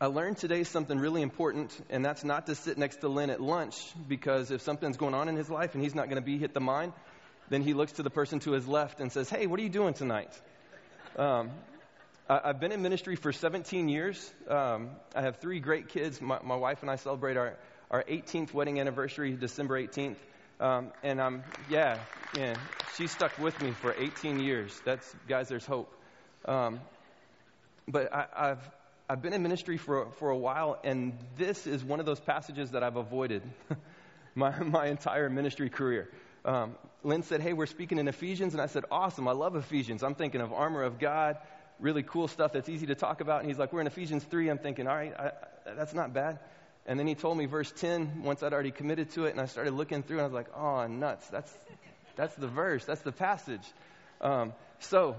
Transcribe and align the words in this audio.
I 0.00 0.06
learned 0.06 0.36
today 0.36 0.62
something 0.62 0.96
really 0.96 1.22
important, 1.22 1.76
and 1.90 2.04
that's 2.04 2.22
not 2.22 2.46
to 2.46 2.54
sit 2.54 2.78
next 2.78 2.98
to 2.98 3.08
Lynn 3.08 3.30
at 3.30 3.40
lunch 3.40 3.74
because 4.06 4.52
if 4.52 4.62
something's 4.62 4.96
going 4.96 5.12
on 5.12 5.28
in 5.28 5.34
his 5.34 5.50
life 5.50 5.74
and 5.74 5.82
he's 5.82 5.94
not 5.94 6.04
going 6.04 6.22
to 6.22 6.24
be 6.24 6.38
hit 6.38 6.54
the 6.54 6.60
mind, 6.60 6.92
then 7.50 7.62
he 7.62 7.74
looks 7.74 7.90
to 7.92 8.04
the 8.04 8.10
person 8.10 8.38
to 8.40 8.52
his 8.52 8.68
left 8.68 9.00
and 9.00 9.10
says, 9.10 9.28
Hey, 9.28 9.48
what 9.48 9.58
are 9.58 9.62
you 9.64 9.68
doing 9.68 9.94
tonight? 9.94 10.30
Um, 11.16 11.50
I, 12.28 12.48
have 12.48 12.60
been 12.60 12.70
in 12.70 12.80
ministry 12.80 13.16
for 13.16 13.32
17 13.32 13.88
years. 13.88 14.32
Um, 14.46 14.90
I 15.16 15.22
have 15.22 15.38
three 15.38 15.58
great 15.58 15.88
kids. 15.88 16.20
My, 16.20 16.38
my, 16.44 16.54
wife 16.54 16.82
and 16.82 16.90
I 16.92 16.94
celebrate 16.94 17.36
our, 17.36 17.56
our 17.90 18.04
18th 18.04 18.54
wedding 18.54 18.78
anniversary, 18.78 19.32
December 19.32 19.82
18th. 19.82 20.14
Um, 20.60 20.92
and 21.02 21.20
I'm, 21.20 21.42
yeah, 21.68 21.98
yeah, 22.36 22.54
she 22.96 23.08
stuck 23.08 23.36
with 23.36 23.60
me 23.60 23.72
for 23.72 23.92
18 23.98 24.38
years. 24.38 24.80
That's, 24.84 25.12
guys, 25.26 25.48
there's 25.48 25.66
hope. 25.66 25.92
Um, 26.44 26.78
but 27.88 28.14
I, 28.14 28.26
I've, 28.36 28.70
I've 29.10 29.22
been 29.22 29.32
in 29.32 29.42
ministry 29.42 29.78
for, 29.78 30.10
for 30.18 30.28
a 30.28 30.36
while, 30.36 30.78
and 30.84 31.16
this 31.38 31.66
is 31.66 31.82
one 31.82 31.98
of 31.98 32.04
those 32.04 32.20
passages 32.20 32.72
that 32.72 32.82
I've 32.82 32.96
avoided 32.96 33.42
my, 34.34 34.58
my 34.62 34.88
entire 34.88 35.30
ministry 35.30 35.70
career. 35.70 36.10
Um, 36.44 36.74
Lynn 37.02 37.22
said, 37.22 37.40
Hey, 37.40 37.54
we're 37.54 37.64
speaking 37.64 37.96
in 37.96 38.06
Ephesians. 38.06 38.52
And 38.52 38.60
I 38.60 38.66
said, 38.66 38.84
Awesome. 38.90 39.26
I 39.26 39.32
love 39.32 39.56
Ephesians. 39.56 40.02
I'm 40.02 40.14
thinking 40.14 40.42
of 40.42 40.52
armor 40.52 40.82
of 40.82 40.98
God, 40.98 41.38
really 41.80 42.02
cool 42.02 42.28
stuff 42.28 42.52
that's 42.52 42.68
easy 42.68 42.84
to 42.86 42.94
talk 42.94 43.22
about. 43.22 43.40
And 43.40 43.48
he's 43.48 43.58
like, 43.58 43.72
We're 43.72 43.80
in 43.80 43.86
Ephesians 43.86 44.24
3. 44.24 44.50
I'm 44.50 44.58
thinking, 44.58 44.86
All 44.86 44.94
right, 44.94 45.14
I, 45.18 45.32
that's 45.74 45.94
not 45.94 46.12
bad. 46.12 46.38
And 46.84 47.00
then 47.00 47.06
he 47.06 47.14
told 47.14 47.38
me 47.38 47.46
verse 47.46 47.72
10 47.72 48.24
once 48.24 48.42
I'd 48.42 48.52
already 48.52 48.72
committed 48.72 49.10
to 49.12 49.24
it. 49.24 49.30
And 49.30 49.40
I 49.40 49.46
started 49.46 49.72
looking 49.72 50.02
through, 50.02 50.18
and 50.18 50.24
I 50.24 50.26
was 50.26 50.34
like, 50.34 50.54
Oh, 50.54 50.86
nuts. 50.86 51.26
That's, 51.28 51.58
that's 52.14 52.34
the 52.34 52.48
verse, 52.48 52.84
that's 52.84 53.02
the 53.02 53.12
passage. 53.12 53.66
Um, 54.20 54.52
so 54.80 55.16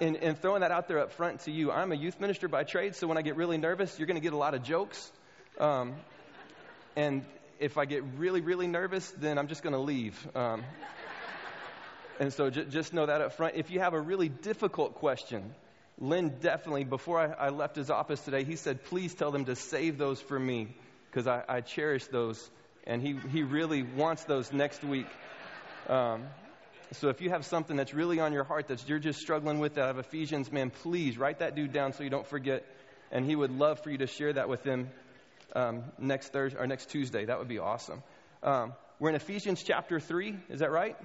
in, 0.00 0.16
in 0.16 0.34
throwing 0.34 0.60
that 0.60 0.70
out 0.70 0.88
there 0.88 1.00
up 1.00 1.12
front 1.12 1.40
to 1.40 1.50
you, 1.50 1.70
I'm 1.70 1.92
a 1.92 1.96
youth 1.96 2.20
minister 2.20 2.48
by 2.48 2.64
trade, 2.64 2.94
so 2.94 3.06
when 3.06 3.18
I 3.18 3.22
get 3.22 3.36
really 3.36 3.58
nervous, 3.58 3.98
you're 3.98 4.06
going 4.06 4.16
to 4.16 4.22
get 4.22 4.32
a 4.32 4.36
lot 4.36 4.54
of 4.54 4.62
jokes. 4.62 5.10
Um, 5.58 5.96
and 6.96 7.24
if 7.58 7.78
I 7.78 7.84
get 7.84 8.04
really, 8.16 8.40
really 8.40 8.66
nervous, 8.66 9.10
then 9.18 9.38
I'm 9.38 9.48
just 9.48 9.62
going 9.62 9.72
to 9.72 9.80
leave. 9.80 10.14
Um, 10.36 10.64
and 12.20 12.32
so 12.32 12.50
j- 12.50 12.64
just 12.64 12.92
know 12.92 13.06
that 13.06 13.20
up 13.20 13.32
front. 13.32 13.56
If 13.56 13.70
you 13.70 13.80
have 13.80 13.94
a 13.94 14.00
really 14.00 14.28
difficult 14.28 14.94
question, 14.96 15.54
Lynn 15.98 16.38
definitely, 16.40 16.84
before 16.84 17.18
I, 17.18 17.46
I 17.46 17.48
left 17.48 17.74
his 17.74 17.90
office 17.90 18.20
today, 18.20 18.44
he 18.44 18.56
said, 18.56 18.84
please 18.84 19.14
tell 19.14 19.32
them 19.32 19.46
to 19.46 19.56
save 19.56 19.98
those 19.98 20.20
for 20.20 20.38
me 20.38 20.76
because 21.10 21.26
I, 21.26 21.42
I 21.48 21.60
cherish 21.60 22.06
those. 22.06 22.50
And 22.86 23.02
he, 23.02 23.18
he 23.30 23.42
really 23.42 23.82
wants 23.82 24.24
those 24.24 24.52
next 24.52 24.84
week. 24.84 25.08
Um, 25.88 26.24
so 26.92 27.08
if 27.08 27.20
you 27.20 27.30
have 27.30 27.44
something 27.44 27.76
that's 27.76 27.92
really 27.92 28.18
on 28.20 28.32
your 28.32 28.44
heart 28.44 28.68
that 28.68 28.88
you're 28.88 28.98
just 28.98 29.20
struggling 29.20 29.58
with 29.58 29.76
out 29.76 29.90
of 29.90 29.98
Ephesians, 29.98 30.50
man, 30.50 30.70
please 30.70 31.18
write 31.18 31.40
that 31.40 31.54
dude 31.54 31.72
down 31.72 31.92
so 31.92 32.02
you 32.02 32.10
don't 32.10 32.26
forget. 32.26 32.64
And 33.10 33.24
he 33.24 33.36
would 33.36 33.50
love 33.50 33.80
for 33.82 33.90
you 33.90 33.98
to 33.98 34.06
share 34.06 34.32
that 34.32 34.48
with 34.48 34.64
him 34.64 34.88
um, 35.54 35.84
next 35.98 36.32
Thursday 36.32 36.58
or 36.58 36.66
next 36.66 36.90
Tuesday. 36.90 37.26
That 37.26 37.38
would 37.38 37.48
be 37.48 37.58
awesome. 37.58 38.02
Um, 38.42 38.72
we're 38.98 39.10
in 39.10 39.16
Ephesians 39.16 39.62
chapter 39.62 40.00
three. 40.00 40.36
Is 40.48 40.60
that 40.60 40.70
right? 40.70 40.96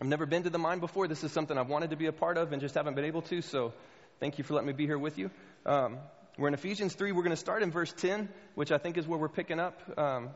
I've 0.00 0.06
never 0.06 0.26
been 0.26 0.44
to 0.44 0.50
the 0.50 0.58
mine 0.58 0.78
before. 0.78 1.08
This 1.08 1.24
is 1.24 1.32
something 1.32 1.56
I've 1.56 1.68
wanted 1.68 1.90
to 1.90 1.96
be 1.96 2.06
a 2.06 2.12
part 2.12 2.38
of 2.38 2.52
and 2.52 2.60
just 2.60 2.74
haven't 2.74 2.94
been 2.94 3.04
able 3.04 3.22
to. 3.22 3.42
So 3.42 3.72
thank 4.20 4.38
you 4.38 4.44
for 4.44 4.54
letting 4.54 4.68
me 4.68 4.72
be 4.72 4.86
here 4.86 4.98
with 4.98 5.18
you. 5.18 5.30
Um, 5.64 5.98
we're 6.38 6.48
in 6.48 6.54
Ephesians 6.54 6.94
3. 6.94 7.12
We're 7.12 7.22
going 7.22 7.30
to 7.30 7.36
start 7.36 7.62
in 7.62 7.70
verse 7.70 7.92
10, 7.92 8.28
which 8.54 8.70
I 8.70 8.78
think 8.78 8.98
is 8.98 9.06
where 9.06 9.18
we're 9.18 9.28
picking 9.28 9.58
up. 9.58 9.80
Um, 9.98 10.30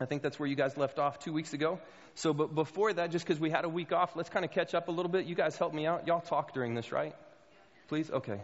I 0.00 0.06
think 0.06 0.22
that's 0.22 0.38
where 0.38 0.48
you 0.48 0.56
guys 0.56 0.76
left 0.76 0.98
off 0.98 1.20
two 1.20 1.32
weeks 1.32 1.52
ago. 1.52 1.78
So, 2.16 2.32
but 2.32 2.54
before 2.54 2.92
that, 2.92 3.10
just 3.10 3.24
because 3.24 3.40
we 3.40 3.50
had 3.50 3.64
a 3.64 3.68
week 3.68 3.92
off, 3.92 4.16
let's 4.16 4.28
kind 4.28 4.44
of 4.44 4.50
catch 4.50 4.74
up 4.74 4.88
a 4.88 4.90
little 4.90 5.10
bit. 5.10 5.26
You 5.26 5.34
guys 5.34 5.56
help 5.56 5.72
me 5.72 5.86
out. 5.86 6.06
Y'all 6.06 6.20
talk 6.20 6.52
during 6.52 6.74
this, 6.74 6.92
right? 6.92 7.14
Please? 7.88 8.10
Okay. 8.10 8.40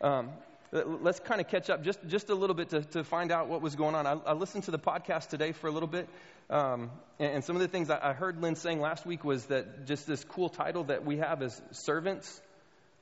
Um, 0.00 0.30
let's 0.72 1.20
kind 1.20 1.40
of 1.40 1.48
catch 1.48 1.68
up 1.70 1.82
just, 1.82 1.98
just 2.06 2.30
a 2.30 2.34
little 2.34 2.54
bit 2.54 2.70
to, 2.70 2.82
to 2.82 3.04
find 3.04 3.32
out 3.32 3.48
what 3.48 3.60
was 3.60 3.74
going 3.74 3.94
on. 3.94 4.06
I, 4.06 4.12
I 4.12 4.32
listened 4.32 4.64
to 4.64 4.70
the 4.70 4.78
podcast 4.78 5.28
today 5.28 5.52
for 5.52 5.66
a 5.66 5.70
little 5.70 5.88
bit. 5.88 6.08
Um, 6.48 6.90
and, 7.18 7.34
and, 7.34 7.44
some 7.44 7.54
of 7.54 7.62
the 7.62 7.68
things 7.68 7.90
I, 7.90 8.10
I, 8.10 8.12
heard 8.12 8.40
Lynn 8.42 8.56
saying 8.56 8.80
last 8.80 9.06
week 9.06 9.22
was 9.22 9.46
that 9.46 9.86
just 9.86 10.06
this 10.08 10.24
cool 10.24 10.48
title 10.48 10.84
that 10.84 11.04
we 11.04 11.18
have 11.18 11.42
as 11.42 11.60
servants, 11.70 12.40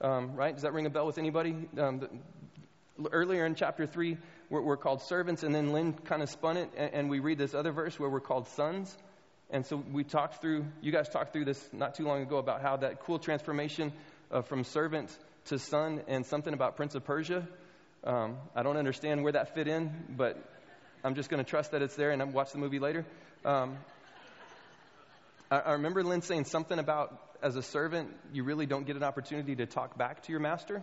um, 0.03 0.37
right? 0.37 0.53
Does 0.53 0.64
that 0.64 0.75
ring 0.75 0.84
a 0.84 0.91
bell 0.91 1.06
with 1.06 1.16
anybody? 1.16 1.56
Um, 1.78 2.00
the, 2.00 2.09
earlier 3.10 3.47
in 3.47 3.54
chapter 3.54 3.87
3, 3.87 4.19
we're, 4.50 4.62
we're, 4.62 4.76
called 4.76 5.03
servants, 5.03 5.42
and 5.42 5.54
then 5.54 5.72
Lynn 5.72 5.92
kind 5.92 6.22
of 6.22 6.31
spun 6.31 6.56
it, 6.56 6.70
and, 6.76 6.94
and 6.94 7.10
we 7.10 7.20
read 7.20 7.38
this 7.38 7.54
other 7.54 7.72
verse 7.72 7.98
where 7.98 8.09
we're 8.09 8.20
called 8.20 8.48
sons. 8.48 8.97
And 9.50 9.64
so 9.64 9.76
we 9.76 10.04
talked 10.04 10.41
through, 10.42 10.66
you 10.82 10.92
guys 10.92 11.09
talked 11.09 11.32
through 11.32 11.47
this 11.47 11.69
not 11.72 11.94
too 11.94 12.04
long 12.04 12.22
ago 12.22 12.36
about 12.36 12.60
how 12.60 12.76
that 12.78 13.00
cool 13.00 13.19
transformation 13.19 13.92
uh, 14.31 14.42
from 14.42 14.64
servant 14.64 15.10
to 15.47 15.58
son 15.58 16.03
and 16.06 16.26
something 16.26 16.53
about 16.53 16.76
Prince 16.76 16.94
of 16.94 17.04
Persia. 17.04 17.48
Um, 18.04 18.37
I 18.54 18.62
don't 18.62 18.76
understand 18.76 19.22
where 19.22 19.32
that 19.32 19.54
fit 19.54 19.66
in, 19.66 19.91
but 20.10 20.37
I'm 21.03 21.14
just 21.14 21.31
going 21.31 21.42
to 21.42 21.48
trust 21.48 21.72
that 21.72 21.81
it's 21.81 21.97
there 21.97 22.10
and 22.10 22.20
I'll 22.20 22.28
watch 22.28 22.53
the 22.53 22.58
movie 22.58 22.78
later. 22.78 23.06
Um, 23.44 23.78
I, 25.50 25.60
I 25.60 25.72
remember 25.72 26.03
Lynn 26.03 26.22
saying 26.22 26.44
something 26.44 26.78
about 26.78 27.19
as 27.42 27.56
a 27.56 27.62
servant, 27.62 28.10
you 28.32 28.44
really 28.44 28.66
don't 28.66 28.87
get 28.87 28.97
an 28.97 29.04
opportunity 29.04 29.56
to 29.56 29.66
talk 29.66 29.97
back 29.97 30.22
to 30.25 30.32
your 30.32 30.41
master. 30.41 30.82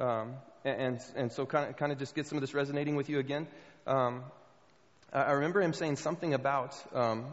Um, 0.00 0.36
and, 0.64 0.98
and 1.14 1.30
so 1.30 1.44
kind 1.44 1.68
of, 1.68 1.76
kind 1.76 1.92
of 1.92 1.98
just 1.98 2.14
get 2.14 2.26
some 2.26 2.38
of 2.38 2.40
this 2.40 2.54
resonating 2.54 2.96
with 2.96 3.10
you 3.10 3.18
again. 3.18 3.46
Um, 3.86 4.24
I 5.12 5.32
remember 5.32 5.60
him 5.60 5.74
saying 5.74 5.96
something 5.96 6.32
about 6.32 6.74
um, 6.94 7.26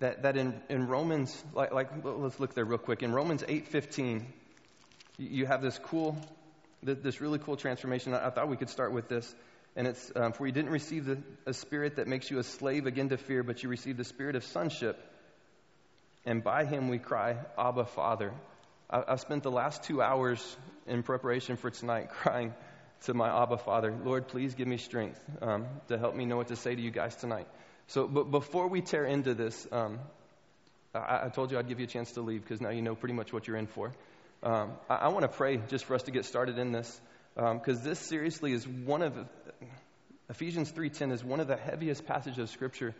that, 0.00 0.22
that 0.22 0.36
in, 0.36 0.60
in 0.68 0.88
Romans, 0.88 1.44
like, 1.54 1.72
like, 1.72 1.90
let's 2.02 2.40
look 2.40 2.54
there 2.54 2.64
real 2.64 2.78
quick. 2.78 3.02
In 3.02 3.12
Romans 3.12 3.42
8.15, 3.42 4.24
you 5.18 5.46
have 5.46 5.62
this 5.62 5.78
cool, 5.78 6.16
this 6.82 7.20
really 7.20 7.38
cool 7.38 7.56
transformation. 7.56 8.14
I 8.14 8.30
thought 8.30 8.48
we 8.48 8.56
could 8.56 8.70
start 8.70 8.92
with 8.92 9.08
this. 9.08 9.32
And 9.76 9.86
it's, 9.86 10.12
um, 10.16 10.32
for 10.32 10.46
you 10.46 10.52
didn't 10.52 10.70
receive 10.70 11.04
the, 11.04 11.18
a 11.46 11.52
spirit 11.52 11.96
that 11.96 12.08
makes 12.08 12.30
you 12.30 12.38
a 12.38 12.44
slave 12.44 12.86
again 12.86 13.10
to 13.10 13.16
fear, 13.16 13.42
but 13.42 13.62
you 13.62 13.68
received 13.68 13.98
the 13.98 14.04
spirit 14.04 14.34
of 14.34 14.44
sonship. 14.44 14.98
And 16.24 16.42
by 16.42 16.64
him 16.64 16.88
we 16.88 16.98
cry, 16.98 17.36
Abba, 17.58 17.84
Father. 17.84 18.32
I, 18.90 19.02
I've 19.08 19.20
spent 19.20 19.42
the 19.42 19.50
last 19.50 19.84
two 19.84 20.02
hours 20.02 20.56
in 20.86 21.02
preparation 21.02 21.56
for 21.56 21.70
tonight 21.70 22.10
crying 22.22 22.54
to 23.04 23.14
my 23.14 23.42
Abba, 23.42 23.58
Father, 23.58 23.94
Lord, 24.04 24.28
please 24.28 24.54
give 24.54 24.66
me 24.66 24.78
strength 24.78 25.20
um, 25.42 25.66
to 25.88 25.98
help 25.98 26.14
me 26.14 26.24
know 26.24 26.36
what 26.36 26.48
to 26.48 26.56
say 26.56 26.74
to 26.74 26.80
you 26.80 26.90
guys 26.90 27.14
tonight. 27.16 27.46
So, 27.88 28.06
but 28.06 28.30
before 28.30 28.68
we 28.68 28.80
tear 28.80 29.04
into 29.04 29.34
this, 29.34 29.66
um, 29.72 29.98
I, 30.94 31.24
I, 31.24 31.28
told 31.28 31.50
you 31.50 31.58
I'd 31.58 31.68
give 31.68 31.80
you 31.80 31.84
a 31.84 31.88
chance 31.88 32.12
to 32.12 32.22
leave 32.22 32.42
because 32.42 32.62
now 32.62 32.70
you 32.70 32.80
know 32.80 32.94
pretty 32.94 33.14
much 33.14 33.32
what 33.32 33.46
you're 33.46 33.58
in 33.58 33.66
for. 33.66 33.92
Um, 34.42 34.72
I, 34.88 34.94
I 34.94 35.08
want 35.08 35.22
to 35.22 35.28
pray 35.36 35.60
just 35.68 35.84
for 35.84 35.94
us 35.94 36.04
to 36.04 36.10
get 36.10 36.24
started 36.24 36.58
in 36.58 36.72
this 36.72 37.00
because 37.34 37.78
um, 37.78 37.84
this 37.84 37.98
seriously 37.98 38.52
is 38.52 38.66
one 38.66 39.02
of 39.02 39.12
Ephesians 40.30 40.72
3:10 40.72 41.12
is 41.12 41.22
one 41.22 41.40
of 41.40 41.48
the 41.48 41.56
heaviest 41.56 42.06
passages 42.06 42.38
of 42.38 42.48
Scripture, 42.48 42.94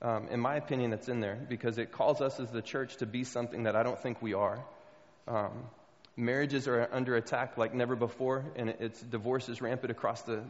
um, 0.00 0.28
in 0.28 0.40
my 0.40 0.56
opinion, 0.56 0.90
that's 0.90 1.08
in 1.08 1.20
there 1.20 1.36
because 1.48 1.76
it 1.78 1.92
calls 1.92 2.20
us 2.20 2.40
as 2.40 2.50
the 2.50 2.62
church 2.62 2.96
to 2.96 3.06
be 3.06 3.24
something 3.24 3.64
that 3.64 3.76
I 3.76 3.82
don't 3.82 3.98
think 3.98 4.22
we 4.22 4.32
are. 4.32 4.64
Um, 5.26 5.64
marriages 6.16 6.68
are 6.68 6.88
under 6.92 7.16
attack 7.16 7.56
like 7.56 7.74
never 7.74 7.96
before, 7.96 8.44
and 8.56 8.70
it's 8.80 9.00
divorce 9.00 9.48
is 9.48 9.60
rampant 9.60 9.90
across 9.90 10.22
the 10.22 10.42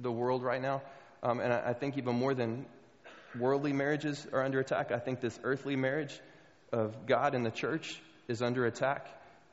the 0.00 0.10
world 0.10 0.42
right 0.42 0.62
now. 0.62 0.82
Um, 1.22 1.40
and 1.40 1.52
I, 1.52 1.70
I 1.70 1.72
think 1.72 1.98
even 1.98 2.16
more 2.16 2.34
than 2.34 2.66
worldly 3.38 3.72
marriages 3.72 4.26
are 4.32 4.42
under 4.42 4.60
attack. 4.60 4.92
I 4.92 4.98
think 4.98 5.20
this 5.20 5.38
earthly 5.42 5.76
marriage 5.76 6.18
of 6.72 7.06
God 7.06 7.34
and 7.34 7.44
the 7.44 7.50
church 7.50 8.00
is 8.28 8.42
under 8.42 8.66
attack. 8.66 9.06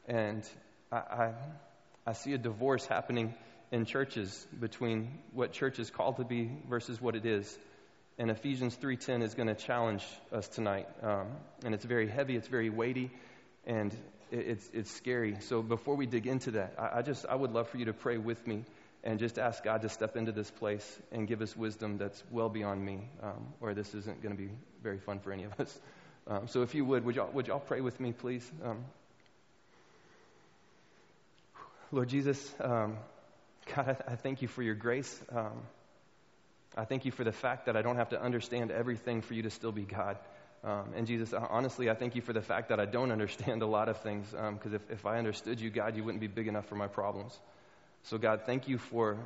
And 0.08 0.44
I, 0.92 0.98
I, 0.98 1.34
I 2.08 2.14
see 2.14 2.34
a 2.34 2.38
divorce 2.38 2.86
happening 2.86 3.34
in 3.72 3.86
churches 3.86 4.48
between 4.60 5.20
what 5.34 5.52
church 5.52 5.80
is 5.80 5.90
called 5.90 6.18
to 6.18 6.24
be 6.24 6.50
versus 6.68 7.00
what 7.00 7.16
it 7.16 7.26
is. 7.26 7.58
And 8.18 8.32
Ephesians 8.32 8.76
3.10 8.76 9.22
is 9.22 9.34
going 9.36 9.48
to 9.48 9.56
challenge 9.56 10.04
us 10.32 10.48
tonight. 10.48 10.88
Um, 11.02 11.28
and 11.64 11.74
it's 11.74 11.86
very 11.86 12.08
heavy, 12.08 12.36
it's 12.36 12.48
very 12.48 12.70
weighty, 12.70 13.12
and 13.66 13.96
it's, 14.32 14.70
it's 14.74 14.92
scary. 14.92 15.38
So 15.42 15.62
before 15.62 15.96
we 15.96 16.06
dig 16.06 16.28
into 16.28 16.52
that, 16.52 16.76
I, 16.78 17.00
I 17.00 17.02
just 17.02 17.26
I 17.28 17.36
would 17.36 17.52
love 17.52 17.70
for 17.70 17.78
you 17.78 17.86
to 17.86 17.94
pray 17.94 18.18
with 18.18 18.46
me 18.46 18.64
and 19.04 19.20
just 19.20 19.40
ask 19.40 19.64
God 19.64 19.82
to 19.84 19.90
step 19.90 20.18
into 20.18 20.32
this 20.32 20.52
place 20.52 21.00
and 21.12 21.28
give 21.28 21.42
us 21.42 21.56
wisdom 21.56 21.98
that's 21.98 22.22
well 22.32 22.50
beyond 22.50 22.84
me, 22.84 23.10
um, 23.24 23.54
or 23.62 23.74
this 23.74 23.94
isn't 23.94 24.22
going 24.22 24.36
to 24.36 24.42
be 24.42 24.50
very 24.84 25.00
fun 25.00 25.20
for 25.20 25.32
any 25.32 25.46
of 25.46 25.60
us. 25.60 25.80
Um, 26.28 26.48
so 26.48 26.62
if 26.62 26.76
you 26.76 26.86
would, 26.86 27.06
would 27.06 27.16
y'all, 27.16 27.32
would 27.32 27.48
y'all 27.48 27.60
pray 27.60 27.82
with 27.82 28.00
me, 28.00 28.12
please? 28.12 28.50
Um, 28.64 28.84
Lord 31.92 32.10
Jesus, 32.10 32.54
um, 32.60 32.98
God, 33.74 33.98
I, 34.08 34.12
I, 34.12 34.16
thank 34.16 34.42
you 34.42 34.48
for 34.48 34.62
your 34.62 34.76
grace. 34.76 35.20
Um, 35.32 35.64
I 36.78 36.86
thank 36.86 37.06
you 37.06 37.12
for 37.12 37.24
the 37.24 37.32
fact 37.32 37.66
that 37.66 37.76
I 37.76 37.82
don't 37.82 37.96
have 37.96 38.10
to 38.10 38.22
understand 38.22 38.70
everything 38.70 39.22
for 39.22 39.34
you 39.34 39.44
to 39.44 39.50
still 39.50 39.72
be 39.72 39.84
God. 39.84 40.18
Um, 40.64 40.94
and 40.96 41.08
Jesus, 41.08 41.34
honestly, 41.34 41.90
I 41.90 41.96
thank 41.96 42.16
you 42.16 42.22
for 42.22 42.34
the 42.34 42.42
fact 42.42 42.70
that 42.70 42.80
I 42.80 42.86
don't 42.86 43.12
understand 43.12 43.62
a 43.62 43.66
lot 43.66 43.88
of 43.90 44.02
things, 44.02 44.30
because 44.32 44.74
if, 44.74 44.82
if 44.92 45.06
I 45.06 45.18
understood 45.18 45.62
you, 45.62 45.70
God, 45.70 45.96
you 45.96 46.04
wouldn't 46.04 46.22
be 46.22 46.28
big 46.28 46.48
enough 46.48 46.68
for 46.68 46.76
my 46.76 46.88
problems. 46.88 47.38
So, 48.04 48.18
God, 48.18 48.42
thank 48.46 48.68
you 48.68 48.78
for, 48.78 49.18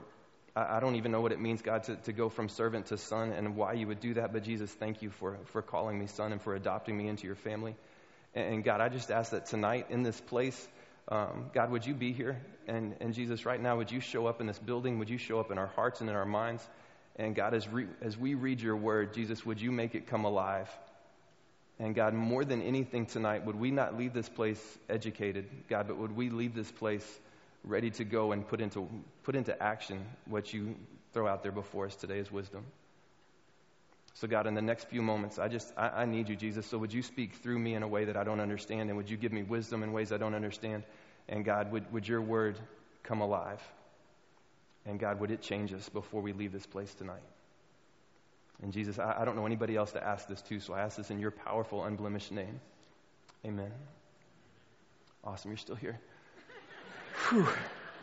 I, 0.56 0.77
I 0.77 0.80
don't 0.80 0.95
even 0.95 1.12
know 1.12 1.21
what 1.21 1.31
it 1.31 1.39
means, 1.39 1.62
God, 1.62 1.83
to, 1.85 1.95
to 1.95 2.13
go 2.13 2.30
from 2.30 2.50
servant 2.50 2.88
to 2.88 2.97
son 2.97 3.31
and 3.31 3.56
why 3.56 3.74
you 3.74 3.88
would 3.88 4.00
do 4.00 4.13
that. 4.15 4.31
But, 4.33 4.44
Jesus, 4.44 4.71
thank 4.71 5.01
you 5.01 5.09
for, 5.09 5.38
for 5.45 5.62
calling 5.62 5.97
me 5.97 6.07
son 6.07 6.31
and 6.31 6.41
for 6.41 6.56
adopting 6.56 6.97
me 6.97 7.07
into 7.07 7.25
your 7.25 7.35
family. 7.35 7.75
And, 8.35 8.56
and 8.56 8.63
God, 8.63 8.81
I 8.81 8.89
just 8.89 9.09
ask 9.12 9.31
that 9.31 9.47
tonight 9.47 9.88
in 9.89 10.03
this 10.03 10.19
place, 10.21 10.68
Um, 11.09 11.51
God, 11.53 11.69
would 11.71 11.85
you 11.85 11.94
be 11.94 12.13
here? 12.13 12.38
And, 12.65 12.95
and 13.01 13.13
Jesus, 13.13 13.45
right 13.45 13.62
now, 13.62 13.75
would 13.75 13.91
you 13.91 14.00
show 14.00 14.25
up 14.27 14.39
in 14.39 14.47
this 14.47 14.59
building? 14.59 15.00
Would 15.00 15.09
you 15.09 15.18
show 15.18 15.39
up 15.41 15.51
in 15.51 15.57
our 15.57 15.68
hearts 15.75 16.00
and 16.00 16.09
in 16.09 16.15
our 16.15 16.25
minds? 16.25 16.63
And 17.18 17.35
God, 17.35 17.53
as, 17.53 17.68
re, 17.68 17.88
as 18.01 18.18
we 18.18 18.35
read 18.35 18.62
your 18.62 18.77
word, 18.77 19.13
Jesus, 19.13 19.45
would 19.45 19.59
you 19.59 19.71
make 19.71 19.95
it 19.95 20.07
come 20.07 20.24
alive? 20.24 20.69
And 21.83 21.94
God, 21.94 22.13
more 22.13 22.45
than 22.45 22.62
anything 22.62 23.06
tonight, 23.06 23.45
would 23.45 23.57
we 23.57 23.69
not 23.69 23.97
leave 23.97 24.13
this 24.13 24.30
place 24.30 24.62
educated, 24.89 25.50
God, 25.68 25.89
but 25.89 25.97
would 25.97 26.15
we 26.15 26.30
leave 26.30 26.56
this 26.56 26.71
place 26.71 27.06
ready 27.65 27.91
to 27.91 28.06
go 28.06 28.31
and 28.31 28.47
put 28.47 28.62
into, 28.62 28.88
put 29.24 29.35
into 29.35 29.62
action 29.62 30.06
what 30.25 30.53
you 30.53 30.77
throw 31.12 31.27
out 31.27 31.44
there 31.44 31.51
before 31.51 31.85
us 31.85 31.95
today 31.97 32.19
as 32.19 32.31
wisdom? 32.31 32.63
So, 34.13 34.30
God, 34.30 34.47
in 34.47 34.53
the 34.53 34.62
next 34.62 34.88
few 34.88 35.01
moments, 35.01 35.38
I 35.39 35.50
just, 35.50 35.74
I, 35.75 35.89
I, 35.89 36.06
need 36.06 36.30
you, 36.30 36.38
Jesus. 36.38 36.65
So, 36.65 36.77
would 36.77 36.94
you 36.94 37.01
speak 37.01 37.33
through 37.33 37.59
me 37.59 37.74
in 37.74 37.83
a 37.83 37.88
way 37.88 38.06
that 38.06 38.15
I 38.15 38.24
don't 38.24 38.39
understand? 38.39 38.89
And 38.89 38.95
would 38.95 39.09
you 39.09 39.18
give 39.18 39.33
me 39.33 39.44
wisdom 39.44 39.83
in 39.83 39.91
ways 39.91 40.13
I 40.13 40.18
don't 40.18 40.35
understand? 40.35 40.83
And, 41.27 41.44
God, 41.44 41.69
would, 41.74 41.91
would 41.91 42.07
your 42.07 42.21
word 42.21 42.57
come 43.03 43.19
alive? 43.19 43.62
And, 44.85 45.01
God, 45.01 45.19
would 45.19 45.31
it 45.31 45.41
change 45.41 45.74
us 45.74 45.89
before 45.89 46.21
we 46.21 46.31
leave 46.31 46.53
this 46.53 46.65
place 46.65 46.94
tonight? 46.94 47.24
And, 48.62 48.72
Jesus, 48.72 49.00
I, 49.00 49.22
I 49.22 49.26
don't 49.26 49.36
know 49.36 49.46
anybody 49.46 49.76
else 49.76 49.92
to 49.94 50.04
ask 50.04 50.28
this 50.28 50.42
to, 50.44 50.60
so 50.60 50.74
I 50.74 50.82
ask 50.82 50.98
this 50.98 51.10
in 51.10 51.20
your 51.20 51.32
powerful, 51.32 51.84
unblemished 51.84 52.32
name. 52.32 52.60
Amen. 53.46 53.72
Awesome. 55.24 55.52
You're 55.52 55.58
still 55.58 55.76
here. 55.76 56.00
Whew. 57.30 57.48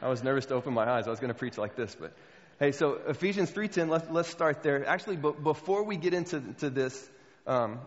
I 0.03 0.09
was 0.09 0.23
nervous 0.23 0.47
to 0.47 0.55
open 0.55 0.75
my 0.75 0.89
eyes. 0.91 1.07
I 1.07 1.11
was 1.11 1.21
going 1.21 1.33
to 1.33 1.39
preach 1.39 1.59
like 1.59 1.77
this, 1.77 1.95
but 1.99 2.13
Hey, 2.61 2.73
so 2.73 3.01
Ephesians 3.09 3.51
3.10, 3.51 3.89
let's, 3.89 4.11
let's 4.11 4.29
start 4.29 4.63
there. 4.63 4.87
Actually, 4.87 5.17
b- 5.17 5.33
before 5.43 5.83
we 5.83 5.97
get 5.97 6.13
into 6.13 6.43
to 6.59 6.69
this, 6.69 7.11
um, 7.47 7.81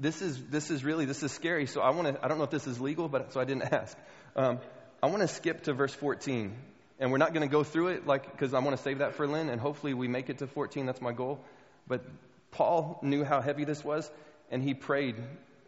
this 0.00 0.22
is, 0.22 0.42
this 0.46 0.70
is 0.70 0.82
really, 0.82 1.04
this 1.04 1.22
is 1.22 1.30
scary. 1.30 1.66
So 1.66 1.82
I 1.82 1.90
want 1.90 2.08
to, 2.08 2.24
I 2.24 2.28
don't 2.28 2.38
know 2.38 2.44
if 2.44 2.50
this 2.50 2.66
is 2.66 2.80
legal, 2.80 3.10
but 3.10 3.34
so 3.34 3.40
I 3.40 3.44
didn't 3.44 3.64
ask. 3.70 3.98
Um, 4.34 4.60
I 5.02 5.08
want 5.08 5.20
to 5.20 5.28
skip 5.28 5.64
to 5.64 5.74
verse 5.74 5.92
14. 5.92 6.56
And 6.98 7.12
we're 7.12 7.18
not 7.18 7.34
going 7.34 7.46
to 7.46 7.52
go 7.52 7.64
through 7.64 7.88
it, 7.88 8.06
like, 8.06 8.32
because 8.32 8.54
I 8.54 8.60
want 8.60 8.78
to 8.78 8.82
save 8.82 9.00
that 9.00 9.16
for 9.16 9.26
Lynn, 9.26 9.50
and 9.50 9.60
hopefully 9.60 9.92
we 9.92 10.08
make 10.08 10.30
it 10.30 10.38
to 10.38 10.46
14. 10.46 10.86
That's 10.86 11.02
my 11.02 11.12
goal. 11.12 11.44
But 11.88 12.04
Paul 12.50 13.00
knew 13.02 13.24
how 13.24 13.40
heavy 13.40 13.64
this 13.64 13.82
was, 13.82 14.08
and 14.50 14.62
he 14.62 14.74
prayed 14.74 15.16